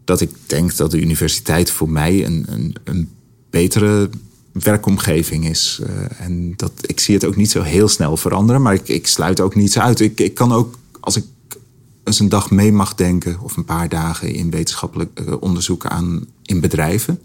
Dat 0.03 0.21
ik 0.21 0.31
denk 0.45 0.75
dat 0.75 0.91
de 0.91 1.01
universiteit 1.01 1.71
voor 1.71 1.89
mij 1.89 2.25
een, 2.25 2.45
een, 2.47 2.75
een 2.83 3.09
betere 3.61 4.09
werkomgeving 4.51 5.49
is. 5.49 5.79
Uh, 5.83 5.89
en 6.19 6.53
dat, 6.55 6.71
ik 6.81 6.99
zie 6.99 7.15
het 7.15 7.25
ook 7.25 7.35
niet 7.35 7.51
zo 7.51 7.61
heel 7.61 7.87
snel 7.87 8.17
veranderen, 8.17 8.61
maar 8.61 8.73
ik, 8.73 8.87
ik 8.87 9.07
sluit 9.07 9.39
ook 9.39 9.55
niets 9.55 9.79
uit. 9.79 9.99
Ik, 9.99 10.19
ik 10.19 10.33
kan 10.33 10.51
ook, 10.51 10.77
als 10.99 11.15
ik 11.15 11.25
eens 12.03 12.19
een 12.19 12.29
dag 12.29 12.51
mee 12.51 12.71
mag 12.71 12.95
denken, 12.95 13.39
of 13.41 13.57
een 13.57 13.65
paar 13.65 13.89
dagen 13.89 14.33
in 14.33 14.51
wetenschappelijk 14.51 15.19
uh, 15.19 15.33
onderzoek 15.39 15.85
aan 15.85 16.25
in 16.43 16.59
bedrijven, 16.59 17.19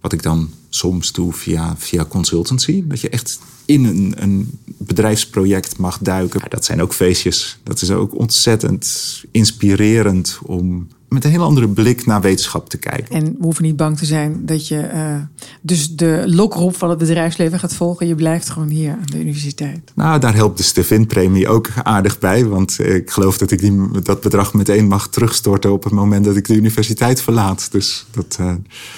wat 0.00 0.12
ik 0.12 0.22
dan 0.22 0.50
soms 0.68 1.12
doe 1.12 1.32
via, 1.32 1.74
via 1.78 2.04
consultancy, 2.04 2.84
dat 2.86 3.00
je 3.00 3.08
echt 3.08 3.38
in 3.64 3.84
een, 3.84 4.14
een 4.16 4.58
bedrijfsproject 4.64 5.78
mag 5.78 5.98
duiken. 5.98 6.40
dat 6.48 6.64
zijn 6.64 6.82
ook 6.82 6.94
feestjes. 6.94 7.58
Dat 7.62 7.82
is 7.82 7.90
ook 7.90 8.18
ontzettend 8.18 8.86
inspirerend 9.30 10.38
om 10.42 10.88
met 11.08 11.24
een 11.24 11.30
heel 11.30 11.42
andere 11.42 11.68
blik 11.68 12.06
naar 12.06 12.20
wetenschap 12.20 12.68
te 12.68 12.76
kijken. 12.76 13.14
En 13.14 13.24
we 13.24 13.36
hoeven 13.40 13.64
niet 13.64 13.76
bang 13.76 13.98
te 13.98 14.04
zijn 14.04 14.46
dat 14.46 14.68
je 14.68 14.90
uh, 14.94 15.14
dus 15.60 15.96
de 15.96 16.22
lokroep 16.26 16.76
van 16.76 16.90
het 16.90 16.98
bedrijfsleven 16.98 17.58
gaat 17.58 17.74
volgen. 17.74 18.06
Je 18.06 18.14
blijft 18.14 18.50
gewoon 18.50 18.68
hier 18.68 18.90
aan 18.90 19.06
de 19.06 19.20
universiteit. 19.20 19.92
Nou, 19.94 20.20
daar 20.20 20.34
helpt 20.34 20.56
de 20.56 20.62
Stevin-premie 20.62 21.48
ook 21.48 21.68
aardig 21.82 22.18
bij. 22.18 22.46
Want 22.46 22.78
ik 22.78 23.10
geloof 23.10 23.38
dat 23.38 23.50
ik 23.50 23.60
die, 23.60 24.00
dat 24.02 24.20
bedrag 24.20 24.54
meteen 24.54 24.86
mag 24.86 25.08
terugstorten 25.08 25.72
op 25.72 25.84
het 25.84 25.92
moment 25.92 26.24
dat 26.24 26.36
ik 26.36 26.46
de 26.46 26.54
universiteit 26.54 27.22
verlaat. 27.22 27.68
Dus 27.72 28.06
dat, 28.10 28.38
uh, 28.40 28.52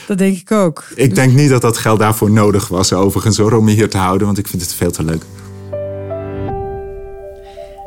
dat 0.07 0.19
denk 0.19 0.37
ik 0.37 0.51
ook. 0.51 0.85
Ik 0.95 1.15
denk 1.15 1.33
niet 1.33 1.49
dat 1.49 1.63
dat 1.63 1.79
geld 1.79 1.99
daarvoor 1.99 2.31
nodig 2.31 2.69
was, 2.69 2.93
overigens, 2.93 3.37
hoor, 3.37 3.53
om 3.53 3.65
me 3.65 3.71
hier 3.71 3.91
te 3.91 3.99
houden. 3.99 4.27
Want 4.27 4.39
ik 4.39 4.49
vind 4.49 4.63
het 4.63 4.75
veel 4.75 4.91
te 4.91 5.05
leuk. 5.05 5.23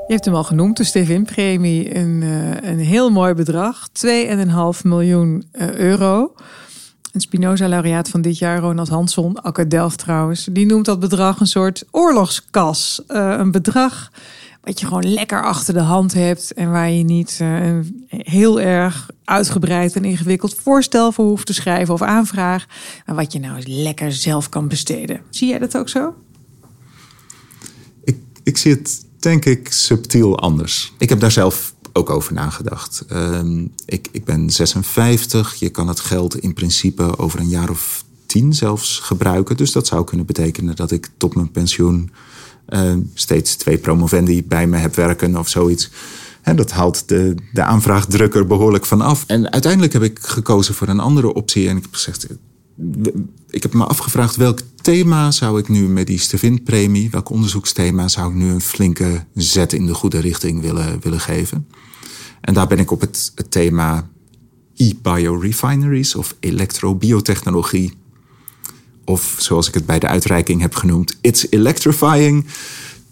Je 0.08 0.14
hebt 0.14 0.26
hem 0.26 0.36
al 0.36 0.44
genoemd, 0.44 0.78
de 0.78 0.84
Stevin-premie. 0.84 1.96
Een, 1.96 2.22
uh, 2.22 2.62
een 2.62 2.80
heel 2.80 3.10
mooi 3.10 3.34
bedrag. 3.34 3.90
2,5 4.06 4.82
miljoen 4.84 5.44
uh, 5.54 5.76
euro. 5.76 6.34
Een 7.12 7.22
Spinoza-laureaat 7.22 8.10
van 8.10 8.22
dit 8.22 8.38
jaar, 8.38 8.60
Ronald 8.60 8.90
Hansson, 8.90 9.42
Akker 9.42 9.70
Delft 9.70 9.98
trouwens... 9.98 10.48
die 10.52 10.66
noemt 10.66 10.86
dat 10.86 11.00
bedrag 11.00 11.40
een 11.40 11.48
soort 11.48 11.86
oorlogskas. 11.92 13.04
Uh, 13.08 13.36
een 13.38 13.52
bedrag 13.52 14.12
wat 14.62 14.80
je 14.80 14.86
gewoon 14.86 15.14
lekker 15.14 15.44
achter 15.44 15.74
de 15.74 15.80
hand 15.80 16.14
hebt... 16.14 16.54
en 16.54 16.72
waar 16.72 16.90
je 16.90 17.04
niet 17.04 17.38
een 17.40 18.06
heel 18.10 18.62
erg 18.62 19.10
uitgebreid 19.24 19.96
en 19.96 20.06
ingewikkeld 20.06 20.56
voorstel 20.56 21.12
voor 21.12 21.26
hoeft 21.26 21.46
te 21.46 21.54
schrijven 21.54 21.94
of 21.94 22.02
aanvraag... 22.02 22.66
maar 23.06 23.16
wat 23.16 23.34
je 23.34 23.40
nou 23.40 23.56
eens 23.56 23.68
lekker 23.68 24.12
zelf 24.12 24.50
kan 24.50 24.68
besteden. 24.68 25.22
Zie 25.30 25.50
jij 25.50 25.60
dat 25.60 25.78
ook 25.78 25.90
zo? 25.90 26.16
Ik, 28.04 28.18
ik 28.44 28.58
zie 28.58 28.72
het 28.72 29.12
denk 29.24 29.46
ik 29.46 29.72
subtiel 29.72 30.40
anders. 30.40 30.94
Ik 30.98 31.10
heb 31.10 31.20
daar 31.20 31.32
zelf 31.32 31.74
ook 31.94 32.10
over 32.10 32.34
nagedacht. 32.34 33.06
Uh, 33.12 33.40
ik, 33.86 34.08
ik 34.12 34.26
ben 34.26 34.50
56. 34.50 35.56
Je 35.56 35.70
kan 35.70 35.88
het 35.88 36.00
geld 36.00 36.40
in 36.40 36.54
principe 36.54 37.18
over 37.18 37.40
een 37.40 37.50
jaar 37.50 37.70
of 37.70 38.06
tien 38.26 38.54
zelfs 38.54 39.00
gebruiken. 39.00 39.58
Dus 39.58 39.72
dat 39.72 39.88
zou 39.88 40.04
kunnen 40.04 40.26
betekenen 40.26 40.76
dat 40.76 40.92
ik 40.92 41.10
tot 41.18 41.36
mijn 41.36 41.52
pensioen 41.52 42.12
uh, 42.70 42.94
steeds 43.14 43.56
twee 43.56 43.78
promovendi 43.78 44.44
bij 44.44 44.68
me 44.68 44.78
heb 44.78 44.96
werken 44.96 45.38
of 45.38 45.50
zoiets. 45.50 45.90
dat 46.56 46.72
haalt 46.72 47.08
de, 47.08 47.36
de 47.54 47.64
aanvraagdrukker 47.64 48.48
behoorlijk 48.48 48.86
van 48.86 49.02
af. 49.02 49.24
En 49.28 49.52
uiteindelijk 49.52 49.94
heb 49.94 50.04
ik 50.04 50.20
gekozen 50.22 50.74
voor 50.74 50.88
een 50.88 51.00
andere 51.00 51.34
optie. 51.34 51.70
En 51.70 51.78
ik 51.78 51.84
heb 51.84 51.94
gezegd, 51.94 52.28
ik 53.50 53.64
heb 53.64 53.74
me 53.74 53.86
afgevraagd 53.86 54.36
welk 54.36 54.60
thema 54.84 55.32
zou 55.32 55.60
ik 55.60 55.68
nu 55.68 55.88
met 55.88 56.08
die 56.08 56.20
Stevin-premie, 56.20 57.10
welk 57.10 57.30
onderzoeksthema 57.30 58.08
zou 58.08 58.30
ik 58.30 58.36
nu 58.36 58.50
een 58.50 58.62
flinke 58.62 59.26
zet 59.34 59.74
in 59.74 59.86
de 59.86 59.94
goede 59.94 60.20
richting 60.20 60.62
willen, 60.62 61.00
willen 61.02 61.20
geven. 61.20 61.68
En 62.42 62.54
daar 62.54 62.68
ben 62.68 62.80
ik 62.80 62.92
op 62.92 63.02
het, 63.02 63.34
thema 63.50 64.10
e-biorefineries 64.76 66.16
of 66.16 66.36
elektrobiotechnologie. 66.40 67.94
Of 69.06 69.36
zoals 69.38 69.68
ik 69.68 69.74
het 69.74 69.86
bij 69.86 70.00
de 70.00 70.08
uitreiking 70.08 70.62
heb 70.62 70.76
genoemd, 70.76 71.18
it's 71.22 71.48
electrifying. 71.50 72.46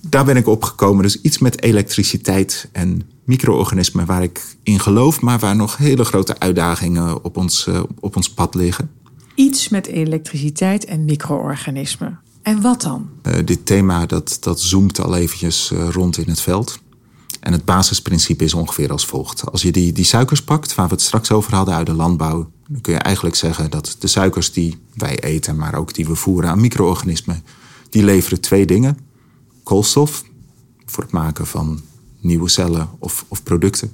Daar 0.01 0.25
ben 0.25 0.37
ik 0.37 0.47
op 0.47 0.63
gekomen. 0.63 1.03
Dus 1.03 1.21
iets 1.21 1.37
met 1.37 1.61
elektriciteit 1.61 2.69
en 2.71 3.01
micro-organismen 3.23 4.05
waar 4.05 4.23
ik 4.23 4.55
in 4.63 4.79
geloof, 4.79 5.21
maar 5.21 5.39
waar 5.39 5.55
nog 5.55 5.77
hele 5.77 6.03
grote 6.03 6.39
uitdagingen 6.39 7.23
op 7.23 7.37
ons, 7.37 7.67
eh, 7.67 7.83
op 7.99 8.15
ons 8.15 8.29
pad 8.33 8.55
liggen. 8.55 9.00
Iets 9.41 9.69
met 9.69 9.87
elektriciteit 9.87 10.85
en 10.85 11.05
micro-organismen. 11.05 12.19
En 12.41 12.61
wat 12.61 12.81
dan? 12.81 13.09
Uh, 13.23 13.33
dit 13.45 13.65
thema 13.65 14.05
dat, 14.05 14.37
dat 14.39 14.61
zoomt 14.61 14.99
al 14.99 15.15
eventjes 15.15 15.71
uh, 15.71 15.89
rond 15.89 16.17
in 16.17 16.29
het 16.29 16.41
veld. 16.41 16.79
En 17.39 17.51
het 17.51 17.65
basisprincipe 17.65 18.43
is 18.43 18.53
ongeveer 18.53 18.91
als 18.91 19.05
volgt. 19.05 19.51
Als 19.51 19.61
je 19.61 19.71
die, 19.71 19.91
die 19.91 20.05
suikers 20.05 20.43
pakt, 20.43 20.75
waar 20.75 20.87
we 20.87 20.93
het 20.93 21.01
straks 21.01 21.31
over 21.31 21.55
hadden 21.55 21.75
uit 21.75 21.85
de 21.85 21.93
landbouw, 21.93 22.51
dan 22.67 22.81
kun 22.81 22.93
je 22.93 22.99
eigenlijk 22.99 23.35
zeggen 23.35 23.69
dat 23.69 23.95
de 23.99 24.07
suikers 24.07 24.51
die 24.51 24.77
wij 24.93 25.19
eten, 25.19 25.55
maar 25.55 25.75
ook 25.75 25.93
die 25.93 26.05
we 26.05 26.15
voeren 26.15 26.49
aan 26.49 26.61
micro-organismen, 26.61 27.43
die 27.89 28.03
leveren 28.03 28.41
twee 28.41 28.65
dingen. 28.65 28.97
Koolstof, 29.63 30.23
voor 30.85 31.03
het 31.03 31.11
maken 31.11 31.47
van 31.47 31.81
nieuwe 32.19 32.49
cellen 32.49 32.89
of, 32.99 33.25
of 33.27 33.43
producten. 33.43 33.91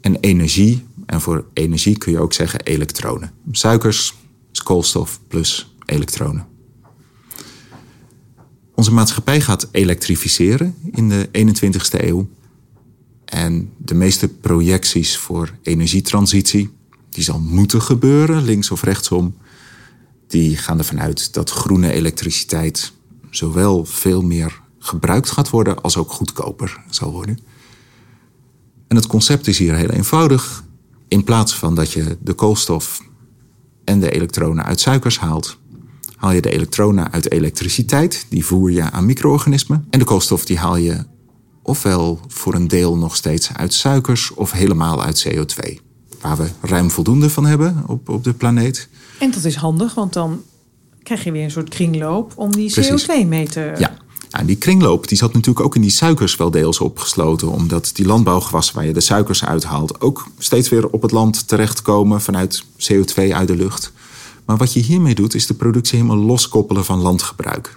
En 0.00 0.16
energie, 0.20 0.86
en 1.08 1.20
voor 1.20 1.44
energie 1.52 1.98
kun 1.98 2.12
je 2.12 2.18
ook 2.18 2.32
zeggen 2.32 2.60
elektronen. 2.60 3.32
Suikers 3.50 4.14
is 4.52 4.62
koolstof 4.62 5.20
plus 5.28 5.74
elektronen. 5.84 6.46
Onze 8.74 8.92
maatschappij 8.92 9.40
gaat 9.40 9.68
elektrificeren 9.70 10.74
in 10.90 11.08
de 11.08 11.28
21ste 11.32 12.04
eeuw. 12.04 12.28
En 13.24 13.72
de 13.76 13.94
meeste 13.94 14.28
projecties 14.28 15.16
voor 15.16 15.54
energietransitie, 15.62 16.70
die 17.08 17.24
zal 17.24 17.40
moeten 17.40 17.82
gebeuren, 17.82 18.42
links 18.42 18.70
of 18.70 18.82
rechtsom, 18.82 19.36
die 20.26 20.56
gaan 20.56 20.78
ervan 20.78 21.00
uit 21.00 21.34
dat 21.34 21.50
groene 21.50 21.92
elektriciteit 21.92 22.92
zowel 23.30 23.84
veel 23.84 24.22
meer 24.22 24.60
gebruikt 24.78 25.30
gaat 25.30 25.50
worden 25.50 25.82
als 25.82 25.96
ook 25.96 26.10
goedkoper 26.10 26.80
zal 26.90 27.12
worden. 27.12 27.38
En 28.88 28.96
het 28.96 29.06
concept 29.06 29.46
is 29.46 29.58
hier 29.58 29.74
heel 29.74 29.90
eenvoudig. 29.90 30.66
In 31.08 31.24
plaats 31.24 31.54
van 31.54 31.74
dat 31.74 31.92
je 31.92 32.18
de 32.20 32.32
koolstof 32.32 33.00
en 33.84 34.00
de 34.00 34.10
elektronen 34.10 34.64
uit 34.64 34.80
suikers 34.80 35.18
haalt, 35.18 35.58
haal 36.16 36.32
je 36.32 36.40
de 36.40 36.50
elektronen 36.50 37.12
uit 37.12 37.32
elektriciteit, 37.32 38.26
die 38.28 38.44
voer 38.44 38.70
je 38.70 38.90
aan 38.90 39.06
micro-organismen. 39.06 39.86
En 39.90 39.98
de 39.98 40.04
koolstof 40.04 40.44
die 40.44 40.58
haal 40.58 40.76
je 40.76 41.04
ofwel 41.62 42.20
voor 42.26 42.54
een 42.54 42.68
deel 42.68 42.96
nog 42.96 43.16
steeds 43.16 43.52
uit 43.52 43.72
suikers 43.72 44.34
of 44.34 44.52
helemaal 44.52 45.02
uit 45.02 45.28
CO2. 45.28 45.78
Waar 46.20 46.36
we 46.36 46.48
ruim 46.60 46.90
voldoende 46.90 47.30
van 47.30 47.46
hebben 47.46 47.84
op, 47.86 48.08
op 48.08 48.24
de 48.24 48.32
planeet. 48.32 48.88
En 49.18 49.30
dat 49.30 49.44
is 49.44 49.54
handig, 49.54 49.94
want 49.94 50.12
dan 50.12 50.42
krijg 51.02 51.24
je 51.24 51.32
weer 51.32 51.44
een 51.44 51.50
soort 51.50 51.68
kringloop 51.68 52.32
om 52.36 52.52
die 52.52 52.74
CO2 52.74 53.26
mee 53.26 53.48
te. 53.48 53.74
Ja. 53.78 53.96
En 54.30 54.46
die 54.46 54.56
kringloop 54.56 55.08
die 55.08 55.18
zat 55.18 55.32
natuurlijk 55.32 55.66
ook 55.66 55.74
in 55.74 55.80
die 55.80 55.90
suikers 55.90 56.36
wel 56.36 56.50
deels 56.50 56.80
opgesloten. 56.80 57.50
Omdat 57.50 57.90
die 57.94 58.06
landbouwgewassen 58.06 58.74
waar 58.74 58.86
je 58.86 58.92
de 58.92 59.00
suikers 59.00 59.44
uithaalt... 59.44 60.00
ook 60.00 60.26
steeds 60.38 60.68
weer 60.68 60.88
op 60.88 61.02
het 61.02 61.10
land 61.10 61.48
terechtkomen 61.48 62.20
vanuit 62.20 62.64
CO2 62.64 63.14
uit 63.14 63.48
de 63.48 63.56
lucht. 63.56 63.92
Maar 64.44 64.56
wat 64.56 64.72
je 64.72 64.80
hiermee 64.80 65.14
doet, 65.14 65.34
is 65.34 65.46
de 65.46 65.54
productie 65.54 65.98
helemaal 65.98 66.24
loskoppelen 66.24 66.84
van 66.84 66.98
landgebruik. 66.98 67.76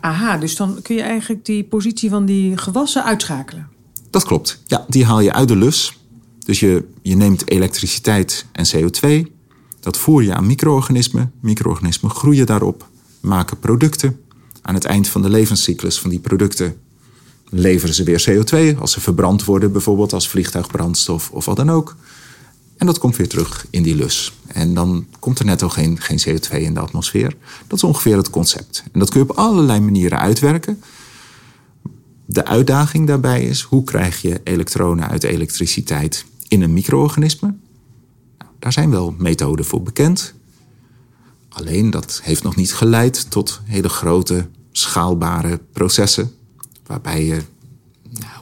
Aha, 0.00 0.36
dus 0.36 0.56
dan 0.56 0.78
kun 0.82 0.96
je 0.96 1.02
eigenlijk 1.02 1.44
die 1.44 1.64
positie 1.64 2.10
van 2.10 2.24
die 2.24 2.56
gewassen 2.56 3.04
uitschakelen. 3.04 3.68
Dat 4.10 4.24
klopt. 4.24 4.62
Ja, 4.66 4.84
die 4.88 5.04
haal 5.04 5.20
je 5.20 5.32
uit 5.32 5.48
de 5.48 5.56
lus. 5.56 5.98
Dus 6.38 6.60
je, 6.60 6.84
je 7.02 7.16
neemt 7.16 7.50
elektriciteit 7.50 8.46
en 8.52 8.66
CO2. 8.76 9.30
Dat 9.80 9.96
voer 9.96 10.22
je 10.22 10.34
aan 10.34 10.46
micro-organismen. 10.46 11.32
Micro-organismen 11.40 12.10
groeien 12.10 12.46
daarop, 12.46 12.88
maken 13.20 13.58
producten. 13.58 14.20
Aan 14.62 14.74
het 14.74 14.84
eind 14.84 15.08
van 15.08 15.22
de 15.22 15.28
levenscyclus 15.28 15.98
van 15.98 16.10
die 16.10 16.18
producten 16.18 16.76
leveren 17.50 17.94
ze 17.94 18.04
weer 18.04 18.24
CO2 18.30 18.78
als 18.78 18.92
ze 18.92 19.00
verbrand 19.00 19.44
worden, 19.44 19.72
bijvoorbeeld 19.72 20.12
als 20.12 20.28
vliegtuigbrandstof 20.28 21.30
of 21.30 21.44
wat 21.44 21.56
dan 21.56 21.70
ook. 21.70 21.96
En 22.76 22.86
dat 22.86 22.98
komt 22.98 23.16
weer 23.16 23.28
terug 23.28 23.66
in 23.70 23.82
die 23.82 23.94
lus. 23.94 24.32
En 24.46 24.74
dan 24.74 25.06
komt 25.18 25.38
er 25.38 25.44
netto 25.44 25.68
geen, 25.68 26.00
geen 26.00 26.20
CO2 26.20 26.56
in 26.56 26.74
de 26.74 26.80
atmosfeer. 26.80 27.36
Dat 27.66 27.78
is 27.78 27.84
ongeveer 27.84 28.16
het 28.16 28.30
concept. 28.30 28.84
En 28.92 28.98
dat 28.98 29.10
kun 29.10 29.20
je 29.20 29.28
op 29.30 29.36
allerlei 29.36 29.80
manieren 29.80 30.18
uitwerken. 30.18 30.82
De 32.26 32.46
uitdaging 32.46 33.06
daarbij 33.06 33.42
is: 33.42 33.62
hoe 33.62 33.84
krijg 33.84 34.22
je 34.22 34.40
elektronen 34.44 35.08
uit 35.08 35.22
elektriciteit 35.22 36.24
in 36.48 36.62
een 36.62 36.72
micro-organisme? 36.72 37.54
Nou, 38.38 38.50
daar 38.58 38.72
zijn 38.72 38.90
wel 38.90 39.14
methoden 39.18 39.64
voor 39.64 39.82
bekend. 39.82 40.34
Alleen 41.50 41.90
dat 41.90 42.20
heeft 42.22 42.42
nog 42.42 42.56
niet 42.56 42.74
geleid 42.74 43.30
tot 43.30 43.60
hele 43.64 43.88
grote, 43.88 44.46
schaalbare 44.72 45.60
processen. 45.72 46.32
Waarbij 46.86 47.24
je 47.24 47.42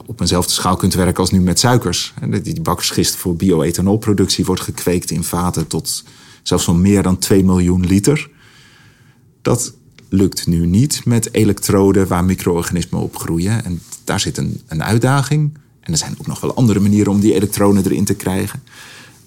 op 0.05 0.21
eenzelfde 0.21 0.51
schaal 0.51 0.75
kunt 0.75 0.93
werken 0.93 1.19
als 1.19 1.31
nu 1.31 1.41
met 1.41 1.59
suikers. 1.59 2.13
Die 2.43 2.61
bakkersgist 2.61 3.15
voor 3.15 3.35
bioethanolproductie 3.35 4.45
wordt 4.45 4.61
gekweekt 4.61 5.11
in 5.11 5.23
vaten 5.23 5.67
tot 5.67 6.03
zelfs 6.43 6.63
van 6.63 6.81
meer 6.81 7.03
dan 7.03 7.17
2 7.17 7.43
miljoen 7.43 7.85
liter. 7.85 8.29
Dat 9.41 9.73
lukt 10.09 10.47
nu 10.47 10.65
niet 10.65 11.05
met 11.05 11.33
elektroden 11.33 12.07
waar 12.07 12.25
micro-organismen 12.25 13.01
op 13.01 13.17
groeien. 13.17 13.65
En 13.65 13.81
daar 14.03 14.19
zit 14.19 14.37
een, 14.37 14.61
een 14.67 14.83
uitdaging. 14.83 15.57
En 15.79 15.91
er 15.91 15.97
zijn 15.97 16.15
ook 16.19 16.27
nog 16.27 16.39
wel 16.39 16.55
andere 16.55 16.79
manieren 16.79 17.11
om 17.11 17.19
die 17.19 17.33
elektronen 17.33 17.85
erin 17.85 18.05
te 18.05 18.13
krijgen. 18.13 18.63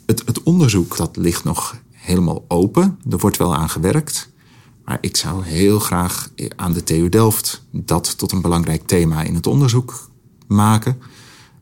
Het, 0.06 0.22
het 0.26 0.42
onderzoek 0.42 0.96
dat 0.96 1.16
ligt 1.16 1.44
nog 1.44 1.76
helemaal 2.02 2.44
open. 2.48 2.98
Er 3.10 3.18
wordt 3.18 3.36
wel 3.36 3.56
aan 3.56 3.68
gewerkt. 3.68 4.30
Maar 4.84 4.98
ik 5.00 5.16
zou 5.16 5.44
heel 5.44 5.78
graag 5.78 6.30
aan 6.56 6.72
de 6.72 6.84
TU 6.84 7.08
Delft 7.08 7.62
dat 7.70 8.18
tot 8.18 8.32
een 8.32 8.42
belangrijk 8.42 8.86
thema 8.86 9.22
in 9.22 9.34
het 9.34 9.46
onderzoek 9.46 10.10
maken. 10.46 10.98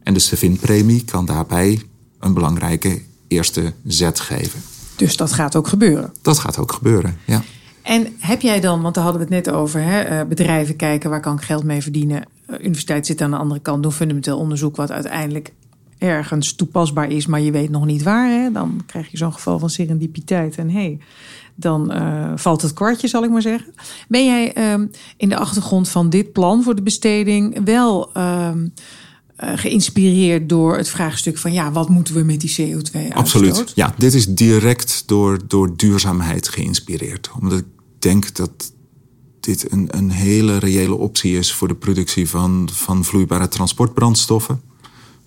En 0.02 0.14
de 0.14 0.20
Stevin-premie 0.20 1.04
kan 1.04 1.24
daarbij 1.24 1.82
een 2.18 2.34
belangrijke 2.34 3.02
eerste 3.28 3.72
zet 3.84 4.20
geven. 4.20 4.60
Dus 4.96 5.16
dat 5.16 5.32
gaat 5.32 5.56
ook 5.56 5.68
gebeuren? 5.68 6.12
Dat 6.22 6.38
gaat 6.38 6.58
ook 6.58 6.72
gebeuren, 6.72 7.18
ja. 7.24 7.42
En 7.82 8.06
heb 8.18 8.40
jij 8.40 8.60
dan, 8.60 8.82
want 8.82 8.94
daar 8.94 9.04
hadden 9.04 9.28
we 9.28 9.34
het 9.34 9.44
net 9.44 9.54
over, 9.54 9.82
hè, 9.82 10.00
eh, 10.00 10.26
bedrijven 10.26 10.76
kijken 10.76 11.10
waar 11.10 11.20
kan 11.20 11.36
ik 11.36 11.42
geld 11.42 11.64
mee 11.64 11.82
verdienen. 11.82 12.24
Uh, 12.50 12.58
universiteit 12.58 13.06
zit 13.06 13.20
aan 13.20 13.30
de 13.30 13.36
andere 13.36 13.60
kant, 13.60 13.82
doen 13.82 13.92
fundamenteel 13.92 14.38
onderzoek 14.38 14.76
wat 14.76 14.90
uiteindelijk 14.90 15.52
ergens 16.00 16.54
toepasbaar 16.54 17.10
is, 17.10 17.26
maar 17.26 17.40
je 17.40 17.50
weet 17.50 17.70
nog 17.70 17.86
niet 17.86 18.02
waar. 18.02 18.30
Hè? 18.30 18.52
Dan 18.52 18.82
krijg 18.86 19.10
je 19.10 19.16
zo'n 19.16 19.32
geval 19.32 19.58
van 19.58 19.70
serendipiteit. 19.70 20.56
En 20.56 20.70
hey, 20.70 20.98
dan 21.54 21.92
uh, 21.92 22.32
valt 22.36 22.62
het 22.62 22.72
kwartje, 22.72 23.08
zal 23.08 23.24
ik 23.24 23.30
maar 23.30 23.42
zeggen. 23.42 23.74
Ben 24.08 24.24
jij 24.24 24.72
um, 24.72 24.90
in 25.16 25.28
de 25.28 25.36
achtergrond 25.36 25.88
van 25.88 26.10
dit 26.10 26.32
plan 26.32 26.62
voor 26.62 26.74
de 26.74 26.82
besteding 26.82 27.64
wel 27.64 28.10
um, 28.16 28.72
uh, 29.44 29.52
geïnspireerd 29.54 30.48
door 30.48 30.76
het 30.76 30.88
vraagstuk 30.88 31.38
van 31.38 31.52
ja, 31.52 31.72
wat 31.72 31.88
moeten 31.88 32.14
we 32.14 32.22
met 32.22 32.40
die 32.40 32.76
CO2 32.76 33.12
Absoluut. 33.12 33.72
Ja, 33.74 33.94
dit 33.96 34.14
is 34.14 34.26
direct 34.26 35.02
door, 35.06 35.38
door 35.46 35.76
duurzaamheid 35.76 36.48
geïnspireerd. 36.48 37.30
Omdat 37.40 37.58
ik 37.58 37.66
denk 37.98 38.34
dat 38.36 38.72
dit 39.40 39.72
een, 39.72 39.88
een 39.90 40.10
hele 40.10 40.58
reële 40.58 40.94
optie 40.94 41.38
is 41.38 41.52
voor 41.52 41.68
de 41.68 41.74
productie 41.74 42.28
van, 42.28 42.68
van 42.72 43.04
vloeibare 43.04 43.48
transportbrandstoffen 43.48 44.69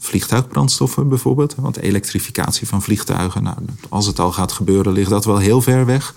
vliegtuigbrandstoffen 0.04 1.10
bijvoorbeeld. 1.10 1.56
Want 1.56 1.78
elektrificatie 1.78 2.68
van 2.68 2.82
vliegtuigen, 2.82 3.44
nou, 3.44 3.58
als 3.90 4.06
het 4.06 4.20
al 4.20 4.32
gaat 4.32 4.52
gebeuren, 4.52 4.94
ligt 4.94 5.10
dat 5.10 5.26
wel 5.26 5.38
heel 5.38 5.62
ver 5.62 5.86
weg. 5.86 6.16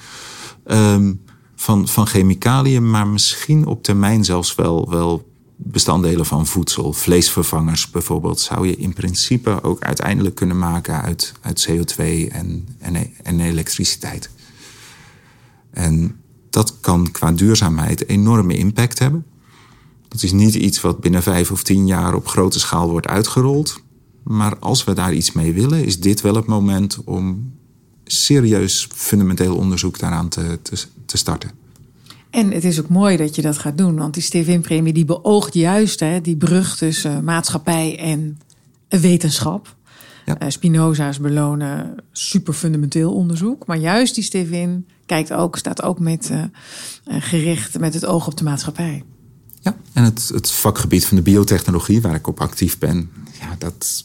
Um, 0.66 1.20
van, 1.54 1.88
van 1.88 2.06
chemicaliën, 2.06 2.90
maar 2.90 3.06
misschien 3.06 3.66
op 3.66 3.82
termijn 3.82 4.24
zelfs 4.24 4.54
wel, 4.54 4.90
wel 4.90 5.28
bestanddelen 5.56 6.26
van 6.26 6.46
voedsel. 6.46 6.92
Vleesvervangers 6.92 7.90
bijvoorbeeld 7.90 8.40
zou 8.40 8.66
je 8.66 8.76
in 8.76 8.92
principe 8.92 9.62
ook 9.62 9.82
uiteindelijk 9.82 10.34
kunnen 10.34 10.58
maken 10.58 11.02
uit, 11.02 11.32
uit 11.40 11.68
CO2 11.70 11.96
en, 12.28 12.68
en, 12.78 13.10
en 13.22 13.40
elektriciteit. 13.40 14.30
En 15.70 16.20
dat 16.50 16.80
kan 16.80 17.10
qua 17.10 17.32
duurzaamheid 17.32 18.08
enorme 18.08 18.56
impact 18.56 18.98
hebben. 18.98 19.26
Dat 20.16 20.24
is 20.24 20.32
niet 20.32 20.54
iets 20.54 20.80
wat 20.80 21.00
binnen 21.00 21.22
vijf 21.22 21.50
of 21.50 21.62
tien 21.62 21.86
jaar 21.86 22.14
op 22.14 22.28
grote 22.28 22.58
schaal 22.58 22.90
wordt 22.90 23.06
uitgerold. 23.06 23.80
Maar 24.22 24.58
als 24.58 24.84
we 24.84 24.94
daar 24.94 25.14
iets 25.14 25.32
mee 25.32 25.52
willen, 25.52 25.84
is 25.84 26.00
dit 26.00 26.20
wel 26.20 26.34
het 26.34 26.46
moment 26.46 26.98
om 27.04 27.52
serieus 28.04 28.88
fundamenteel 28.94 29.56
onderzoek 29.56 29.98
daaraan 29.98 30.28
te, 30.28 30.58
te, 30.62 30.84
te 31.06 31.16
starten. 31.16 31.50
En 32.30 32.50
het 32.50 32.64
is 32.64 32.80
ook 32.80 32.88
mooi 32.88 33.16
dat 33.16 33.34
je 33.34 33.42
dat 33.42 33.58
gaat 33.58 33.78
doen, 33.78 33.96
want 33.96 34.14
die 34.14 34.22
Stevin-premie 34.22 34.92
die 34.92 35.04
beoogt 35.04 35.54
juist 35.54 36.00
hè, 36.00 36.20
die 36.20 36.36
brug 36.36 36.76
tussen 36.76 37.24
maatschappij 37.24 37.98
en 37.98 38.40
wetenschap. 38.88 39.76
Ja. 40.26 40.42
Uh, 40.42 40.48
Spinoza's 40.48 41.20
belonen 41.20 41.94
super 42.12 42.54
fundamenteel 42.54 43.14
onderzoek. 43.14 43.66
Maar 43.66 43.78
juist 43.78 44.14
die 44.14 44.24
Stevin 44.24 44.86
kijkt 45.06 45.32
ook, 45.32 45.56
staat 45.56 45.82
ook 45.82 45.98
met 45.98 46.30
uh, 46.32 46.42
gericht 47.04 47.78
met 47.78 47.94
het 47.94 48.06
oog 48.06 48.26
op 48.26 48.36
de 48.36 48.44
maatschappij. 48.44 49.04
Ja, 49.66 49.76
en 49.92 50.04
het, 50.04 50.30
het 50.34 50.50
vakgebied 50.50 51.06
van 51.06 51.16
de 51.16 51.22
biotechnologie, 51.22 52.00
waar 52.00 52.14
ik 52.14 52.26
op 52.26 52.40
actief 52.40 52.78
ben, 52.78 53.10
ja, 53.40 53.54
dat, 53.58 54.04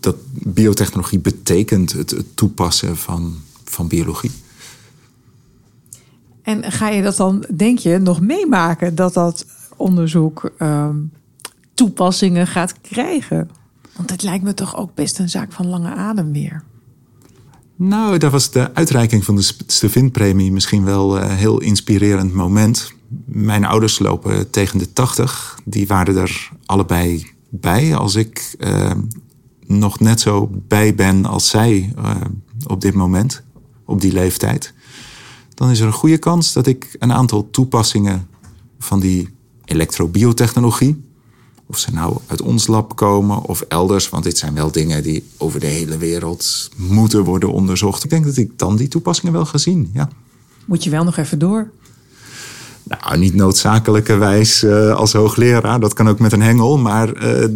dat 0.00 0.16
biotechnologie 0.32 1.18
betekent 1.18 1.92
het, 1.92 2.10
het 2.10 2.36
toepassen 2.36 2.96
van, 2.96 3.34
van 3.64 3.88
biologie. 3.88 4.30
En 6.42 6.72
ga 6.72 6.88
je 6.88 7.02
dat 7.02 7.16
dan, 7.16 7.44
denk 7.56 7.78
je, 7.78 7.98
nog 7.98 8.20
meemaken 8.20 8.94
dat 8.94 9.14
dat 9.14 9.46
onderzoek 9.76 10.50
um, 10.58 11.12
toepassingen 11.74 12.46
gaat 12.46 12.80
krijgen? 12.80 13.50
Want 13.96 14.10
het 14.10 14.22
lijkt 14.22 14.44
me 14.44 14.54
toch 14.54 14.76
ook 14.76 14.94
best 14.94 15.18
een 15.18 15.28
zaak 15.28 15.52
van 15.52 15.66
lange 15.66 15.94
adem 15.94 16.32
weer. 16.32 16.62
Nou, 17.76 18.18
dat 18.18 18.32
was 18.32 18.50
de 18.50 18.74
uitreiking 18.74 19.24
van 19.24 19.36
de 19.36 19.52
Stevin-premie 19.66 20.52
misschien 20.52 20.84
wel 20.84 21.20
een 21.20 21.36
heel 21.36 21.60
inspirerend 21.60 22.32
moment. 22.32 22.94
Mijn 23.24 23.64
ouders 23.64 23.98
lopen 23.98 24.50
tegen 24.50 24.78
de 24.78 24.92
80. 24.92 25.58
Die 25.64 25.86
waren 25.86 26.16
er 26.16 26.50
allebei 26.66 27.26
bij 27.48 27.96
als 27.96 28.14
ik 28.14 28.54
uh, 28.58 28.90
nog 29.66 30.00
net 30.00 30.20
zo 30.20 30.50
bij 30.68 30.94
ben 30.94 31.24
als 31.24 31.48
zij 31.48 31.92
uh, 31.98 32.14
op 32.66 32.80
dit 32.80 32.94
moment, 32.94 33.42
op 33.84 34.00
die 34.00 34.12
leeftijd. 34.12 34.72
Dan 35.54 35.70
is 35.70 35.80
er 35.80 35.86
een 35.86 35.92
goede 35.92 36.18
kans 36.18 36.52
dat 36.52 36.66
ik 36.66 36.96
een 36.98 37.12
aantal 37.12 37.50
toepassingen 37.50 38.28
van 38.78 39.00
die 39.00 39.28
elektrobiotechnologie, 39.64 41.04
of 41.66 41.78
ze 41.78 41.92
nou 41.92 42.18
uit 42.26 42.42
ons 42.42 42.66
lab 42.66 42.96
komen 42.96 43.42
of 43.42 43.60
elders, 43.60 44.08
want 44.08 44.24
dit 44.24 44.38
zijn 44.38 44.54
wel 44.54 44.72
dingen 44.72 45.02
die 45.02 45.24
over 45.36 45.60
de 45.60 45.66
hele 45.66 45.98
wereld 45.98 46.70
moeten 46.76 47.24
worden 47.24 47.52
onderzocht. 47.52 48.04
Ik 48.04 48.10
denk 48.10 48.24
dat 48.24 48.36
ik 48.36 48.58
dan 48.58 48.76
die 48.76 48.88
toepassingen 48.88 49.32
wel 49.32 49.46
ga 49.46 49.58
zien. 49.58 49.90
Ja. 49.92 50.08
Moet 50.64 50.84
je 50.84 50.90
wel 50.90 51.04
nog 51.04 51.16
even 51.16 51.38
door? 51.38 51.70
Nou, 52.88 53.18
niet 53.18 53.34
noodzakelijkerwijs 53.34 54.62
uh, 54.62 54.94
als 54.94 55.12
hoogleraar. 55.12 55.80
Dat 55.80 55.92
kan 55.92 56.08
ook 56.08 56.18
met 56.18 56.32
een 56.32 56.42
hengel, 56.42 56.78
maar 56.78 57.24
uh, 57.24 57.48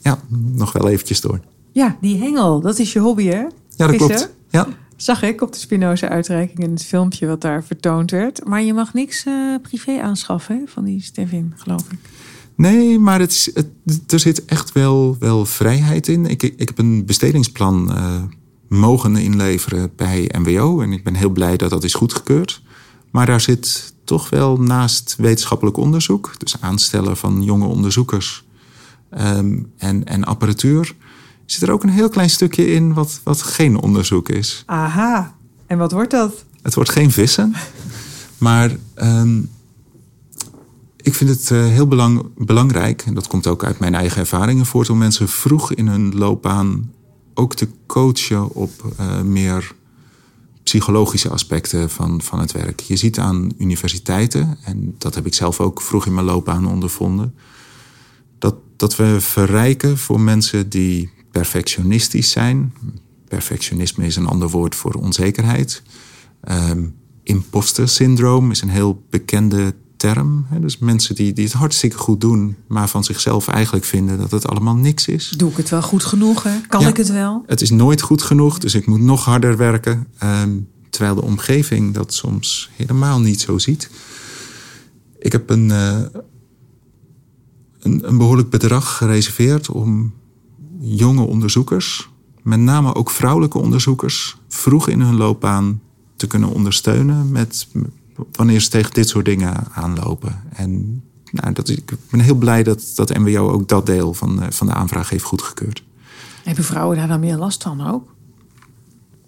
ja, 0.00 0.18
nog 0.54 0.72
wel 0.72 0.88
eventjes 0.88 1.20
door. 1.20 1.40
Ja, 1.72 1.96
die 2.00 2.18
hengel, 2.18 2.60
dat 2.60 2.78
is 2.78 2.92
je 2.92 2.98
hobby, 2.98 3.26
hè? 3.26 3.40
Ja, 3.76 3.86
dat 3.86 3.96
klopt. 3.96 4.30
Ja. 4.50 4.66
Zag 4.96 5.22
ik 5.22 5.40
op 5.40 5.52
de 5.52 5.58
Spinoza-uitreiking 5.58 6.58
in 6.58 6.70
het 6.70 6.84
filmpje 6.84 7.26
wat 7.26 7.40
daar 7.40 7.64
vertoond 7.64 8.10
werd. 8.10 8.44
Maar 8.44 8.62
je 8.62 8.74
mag 8.74 8.94
niks 8.94 9.26
uh, 9.26 9.56
privé 9.62 10.00
aanschaffen 10.00 10.56
hè, 10.56 10.62
van 10.66 10.84
die 10.84 11.02
Stevin, 11.02 11.52
geloof 11.56 11.84
ik. 11.90 11.98
Nee, 12.54 12.98
maar 12.98 13.20
het 13.20 13.30
is, 13.30 13.50
het, 13.54 13.66
er 14.12 14.18
zit 14.20 14.44
echt 14.44 14.72
wel, 14.72 15.16
wel 15.18 15.46
vrijheid 15.46 16.08
in. 16.08 16.26
Ik, 16.26 16.42
ik 16.42 16.68
heb 16.68 16.78
een 16.78 17.04
bestedingsplan 17.04 17.92
mogen 18.68 19.16
inleveren 19.16 19.90
bij 19.96 20.30
MWO. 20.38 20.80
En 20.80 20.92
ik 20.92 21.04
ben 21.04 21.14
heel 21.14 21.30
blij 21.30 21.56
dat 21.56 21.70
dat 21.70 21.84
is 21.84 21.94
goedgekeurd. 21.94 22.62
Maar 23.10 23.26
daar 23.26 23.40
zit 23.40 23.94
toch 24.04 24.30
wel 24.30 24.56
naast 24.56 25.14
wetenschappelijk 25.18 25.76
onderzoek, 25.76 26.32
dus 26.38 26.60
aanstellen 26.60 27.16
van 27.16 27.42
jonge 27.42 27.66
onderzoekers 27.66 28.44
um, 29.18 29.72
en, 29.76 30.04
en 30.04 30.24
apparatuur, 30.24 30.94
zit 31.46 31.62
er 31.62 31.70
ook 31.70 31.82
een 31.82 31.88
heel 31.88 32.08
klein 32.08 32.30
stukje 32.30 32.66
in 32.66 32.94
wat, 32.94 33.20
wat 33.24 33.42
geen 33.42 33.80
onderzoek 33.80 34.28
is. 34.28 34.62
Aha, 34.66 35.34
en 35.66 35.78
wat 35.78 35.92
wordt 35.92 36.10
dat? 36.10 36.44
Het 36.62 36.74
wordt 36.74 36.90
geen 36.90 37.10
vissen, 37.10 37.54
maar 38.38 38.76
um, 38.96 39.50
ik 40.96 41.14
vind 41.14 41.30
het 41.30 41.50
uh, 41.50 41.66
heel 41.66 41.88
belang, 41.88 42.22
belangrijk, 42.36 43.02
en 43.02 43.14
dat 43.14 43.26
komt 43.26 43.46
ook 43.46 43.64
uit 43.64 43.78
mijn 43.78 43.94
eigen 43.94 44.20
ervaringen 44.20 44.66
voort, 44.66 44.90
om 44.90 44.98
mensen 44.98 45.28
vroeg 45.28 45.72
in 45.72 45.86
hun 45.88 46.14
loopbaan 46.16 46.92
ook 47.34 47.54
te 47.54 47.68
coachen 47.86 48.54
op 48.54 48.94
uh, 49.00 49.20
meer 49.20 49.74
psychologische 50.70 51.28
aspecten 51.28 51.90
van, 51.90 52.22
van 52.22 52.38
het 52.38 52.52
werk. 52.52 52.80
Je 52.80 52.96
ziet 52.96 53.18
aan 53.18 53.52
universiteiten, 53.58 54.58
en 54.64 54.94
dat 54.98 55.14
heb 55.14 55.26
ik 55.26 55.34
zelf 55.34 55.60
ook 55.60 55.80
vroeg 55.80 56.06
in 56.06 56.14
mijn 56.14 56.26
loopbaan 56.26 56.66
ondervonden, 56.66 57.34
dat, 58.38 58.54
dat 58.76 58.96
we 58.96 59.16
verrijken 59.20 59.98
voor 59.98 60.20
mensen 60.20 60.68
die 60.68 61.10
perfectionistisch 61.30 62.30
zijn. 62.30 62.74
Perfectionisme 63.28 64.06
is 64.06 64.16
een 64.16 64.26
ander 64.26 64.48
woord 64.48 64.74
voor 64.74 64.94
onzekerheid. 64.94 65.82
Um, 66.50 66.94
imposter 67.22 67.88
syndroom 67.88 68.50
is 68.50 68.60
een 68.60 68.68
heel 68.68 69.02
bekende 69.10 69.74
term. 70.00 70.46
Dus 70.60 70.78
mensen 70.78 71.14
die, 71.14 71.32
die 71.32 71.44
het 71.44 71.52
hartstikke 71.52 71.96
goed 71.96 72.20
doen, 72.20 72.56
maar 72.66 72.88
van 72.88 73.04
zichzelf 73.04 73.48
eigenlijk 73.48 73.84
vinden 73.84 74.18
dat 74.18 74.30
het 74.30 74.46
allemaal 74.46 74.74
niks 74.74 75.06
is. 75.06 75.34
Doe 75.36 75.50
ik 75.50 75.56
het 75.56 75.68
wel 75.68 75.82
goed 75.82 76.04
genoeg? 76.04 76.42
Hè? 76.42 76.60
Kan 76.68 76.80
ja, 76.80 76.88
ik 76.88 76.96
het 76.96 77.10
wel? 77.10 77.42
Het 77.46 77.60
is 77.60 77.70
nooit 77.70 78.00
goed 78.00 78.22
genoeg, 78.22 78.58
dus 78.58 78.74
ik 78.74 78.86
moet 78.86 79.00
nog 79.00 79.24
harder 79.24 79.56
werken. 79.56 80.06
Um, 80.22 80.68
terwijl 80.90 81.14
de 81.14 81.22
omgeving 81.22 81.94
dat 81.94 82.14
soms 82.14 82.70
helemaal 82.76 83.20
niet 83.20 83.40
zo 83.40 83.58
ziet. 83.58 83.90
Ik 85.18 85.32
heb 85.32 85.50
een, 85.50 85.68
uh, 85.68 86.00
een, 87.80 88.08
een 88.08 88.18
behoorlijk 88.18 88.50
bedrag 88.50 88.96
gereserveerd 88.96 89.70
om 89.70 90.12
jonge 90.78 91.22
onderzoekers, 91.22 92.10
met 92.42 92.58
name 92.58 92.94
ook 92.94 93.10
vrouwelijke 93.10 93.58
onderzoekers, 93.58 94.36
vroeg 94.48 94.88
in 94.88 95.00
hun 95.00 95.16
loopbaan 95.16 95.80
te 96.16 96.26
kunnen 96.26 96.48
ondersteunen 96.48 97.30
met 97.30 97.68
wanneer 98.32 98.60
ze 98.60 98.68
tegen 98.68 98.92
dit 98.92 99.08
soort 99.08 99.24
dingen 99.24 99.66
aanlopen. 99.72 100.42
En 100.52 101.02
nou, 101.30 101.52
dat 101.52 101.68
ik 101.68 101.92
ben 102.10 102.20
heel 102.20 102.34
blij 102.34 102.62
dat, 102.62 102.92
dat 102.94 103.18
MWO 103.18 103.50
ook 103.50 103.68
dat 103.68 103.86
deel 103.86 104.14
van, 104.14 104.42
van 104.48 104.66
de 104.66 104.72
aanvraag 104.72 105.08
heeft 105.10 105.24
goedgekeurd. 105.24 105.82
Hebben 106.44 106.64
vrouwen 106.64 106.96
daar 106.96 107.08
dan 107.08 107.20
meer 107.20 107.36
last 107.36 107.62
van 107.62 107.86
ook? 107.86 108.14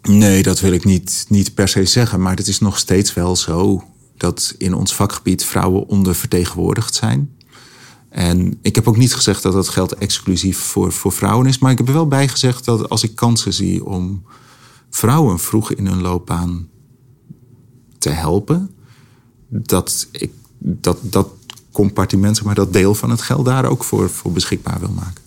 Nee, 0.03 0.43
dat 0.43 0.61
wil 0.61 0.73
ik 0.73 0.85
niet, 0.85 1.27
niet 1.29 1.55
per 1.55 1.69
se 1.69 1.85
zeggen. 1.85 2.21
Maar 2.21 2.37
het 2.37 2.49
is 2.49 2.59
nog 2.59 2.79
steeds 2.79 3.15
wel 3.15 3.37
zo 3.37 3.85
dat 4.17 4.55
in 4.59 4.75
ons 4.75 4.95
vakgebied 4.95 5.45
vrouwen 5.45 5.87
ondervertegenwoordigd 5.89 6.95
zijn. 6.95 7.37
En 8.09 8.59
ik 8.63 8.75
heb 8.75 8.89
ook 8.89 8.97
niet 8.97 9.15
gezegd 9.15 9.43
dat 9.43 9.53
dat 9.53 9.69
geld 9.69 9.95
exclusief 9.95 10.59
voor, 10.59 10.93
voor 10.93 11.13
vrouwen 11.13 11.47
is. 11.47 11.59
Maar 11.59 11.71
ik 11.71 11.79
heb 11.79 11.87
er 11.89 11.95
wel 11.95 12.09
bij 12.09 12.29
gezegd 12.29 12.65
dat 12.65 12.89
als 12.89 13.03
ik 13.03 13.15
kansen 13.15 13.53
zie 13.53 13.85
om 13.85 14.23
vrouwen 14.91 15.39
vroeg 15.39 15.73
in 15.73 15.87
hun 15.87 16.01
loopbaan 16.01 16.69
te 17.99 18.11
helpen, 18.11 18.71
dat 19.53 20.09
ik 20.11 20.33
dat, 20.59 20.99
dat 21.03 21.29
compartiment, 21.73 22.43
maar 22.43 22.55
dat 22.55 22.73
deel 22.73 22.95
van 22.95 23.11
het 23.11 23.23
geld 23.23 23.45
daar 23.45 23.65
ook 23.65 23.85
voor, 23.85 24.11
voor 24.11 24.33
beschikbaar 24.33 24.81
wil 24.81 24.91
maken. 24.91 25.23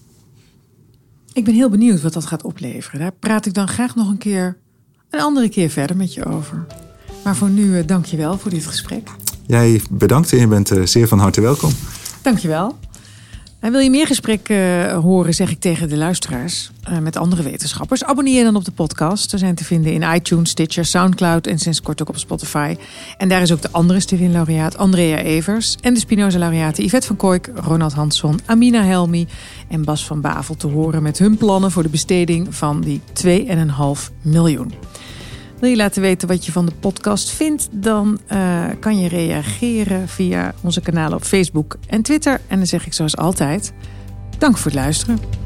Ik 1.34 1.43
ben 1.43 1.53
heel 1.53 1.69
benieuwd 1.69 2.01
wat 2.01 2.13
dat 2.13 2.26
gaat 2.26 2.43
opleveren. 2.43 2.99
Daar 2.99 3.11
praat 3.11 3.45
ik 3.45 3.53
dan 3.53 3.67
graag 3.67 3.95
nog 3.95 4.09
een 4.09 4.17
keer, 4.17 4.57
een 5.09 5.19
andere 5.19 5.49
keer 5.49 5.69
verder 5.69 5.97
met 5.97 6.13
je 6.13 6.26
over. 6.26 6.65
Maar 7.23 7.36
voor 7.36 7.49
nu, 7.49 7.78
uh, 7.78 7.88
dank 7.88 8.05
je 8.05 8.17
wel 8.17 8.38
voor 8.38 8.51
dit 8.51 8.65
gesprek. 8.65 9.09
Jij 9.45 9.82
bedankt 9.89 10.32
en 10.32 10.39
je 10.39 10.47
bent 10.47 10.71
uh, 10.71 10.86
zeer 10.86 11.07
van 11.07 11.19
harte 11.19 11.41
welkom. 11.41 11.71
Dank 12.21 12.38
je 12.38 12.47
wel. 12.47 12.78
En 13.66 13.72
wil 13.72 13.80
je 13.80 13.89
meer 13.89 14.07
gesprekken 14.07 14.55
uh, 14.55 14.97
horen, 14.97 15.34
zeg 15.34 15.51
ik 15.51 15.59
tegen 15.59 15.89
de 15.89 15.97
luisteraars 15.97 16.72
uh, 16.89 16.97
met 16.97 17.18
andere 17.18 17.43
wetenschappers. 17.43 18.03
Abonneer 18.03 18.43
dan 18.43 18.55
op 18.55 18.66
de 18.66 18.72
podcast. 18.72 19.32
We 19.32 19.38
zijn 19.38 19.55
te 19.55 19.63
vinden 19.63 19.93
in 19.93 20.01
iTunes, 20.16 20.49
Stitcher, 20.49 20.86
Soundcloud 20.86 21.47
en 21.47 21.59
sinds 21.59 21.82
kort 21.82 22.01
ook 22.01 22.09
op 22.09 22.18
Spotify. 22.18 22.76
En 23.18 23.30
daar 23.30 23.41
is 23.41 23.51
ook 23.51 23.61
de 23.61 23.72
andere 23.72 23.99
Stevin-laureaat 23.99 24.78
Andrea 24.78 25.18
Evers 25.18 25.76
en 25.82 25.93
de 25.93 25.99
Spinoza-laureaten 25.99 26.84
Yvette 26.84 27.07
van 27.07 27.16
Kooik, 27.16 27.51
Ronald 27.55 27.93
Hansson, 27.93 28.39
Amina 28.45 28.84
Helmi 28.84 29.28
en 29.68 29.84
Bas 29.84 30.05
van 30.05 30.22
Bavel 30.22 30.55
te 30.55 30.68
horen 30.68 31.03
met 31.03 31.18
hun 31.18 31.38
plannen 31.38 31.72
voor 31.72 31.84
de 31.84 31.89
besteding 31.89 32.55
van 32.55 32.82
die 32.82 33.01
2,5 33.26 34.13
miljoen. 34.22 34.74
Wil 35.66 35.74
je 35.74 35.80
laten 35.80 36.01
weten 36.01 36.28
wat 36.28 36.45
je 36.45 36.51
van 36.51 36.66
de 36.66 36.72
podcast 36.80 37.30
vindt? 37.30 37.68
Dan 37.72 38.20
uh, 38.32 38.66
kan 38.80 38.99
je 38.99 39.07
reageren 39.07 40.07
via 40.07 40.53
onze 40.61 40.82
kanalen 40.82 41.18
op 41.18 41.24
Facebook 41.24 41.78
en 41.88 42.01
Twitter. 42.01 42.41
En 42.47 42.57
dan 42.57 42.68
zeg 42.68 42.86
ik 42.86 42.93
zoals 42.93 43.18
altijd: 43.18 43.74
dank 44.38 44.57
voor 44.57 44.72
het 44.72 44.80
luisteren. 44.80 45.44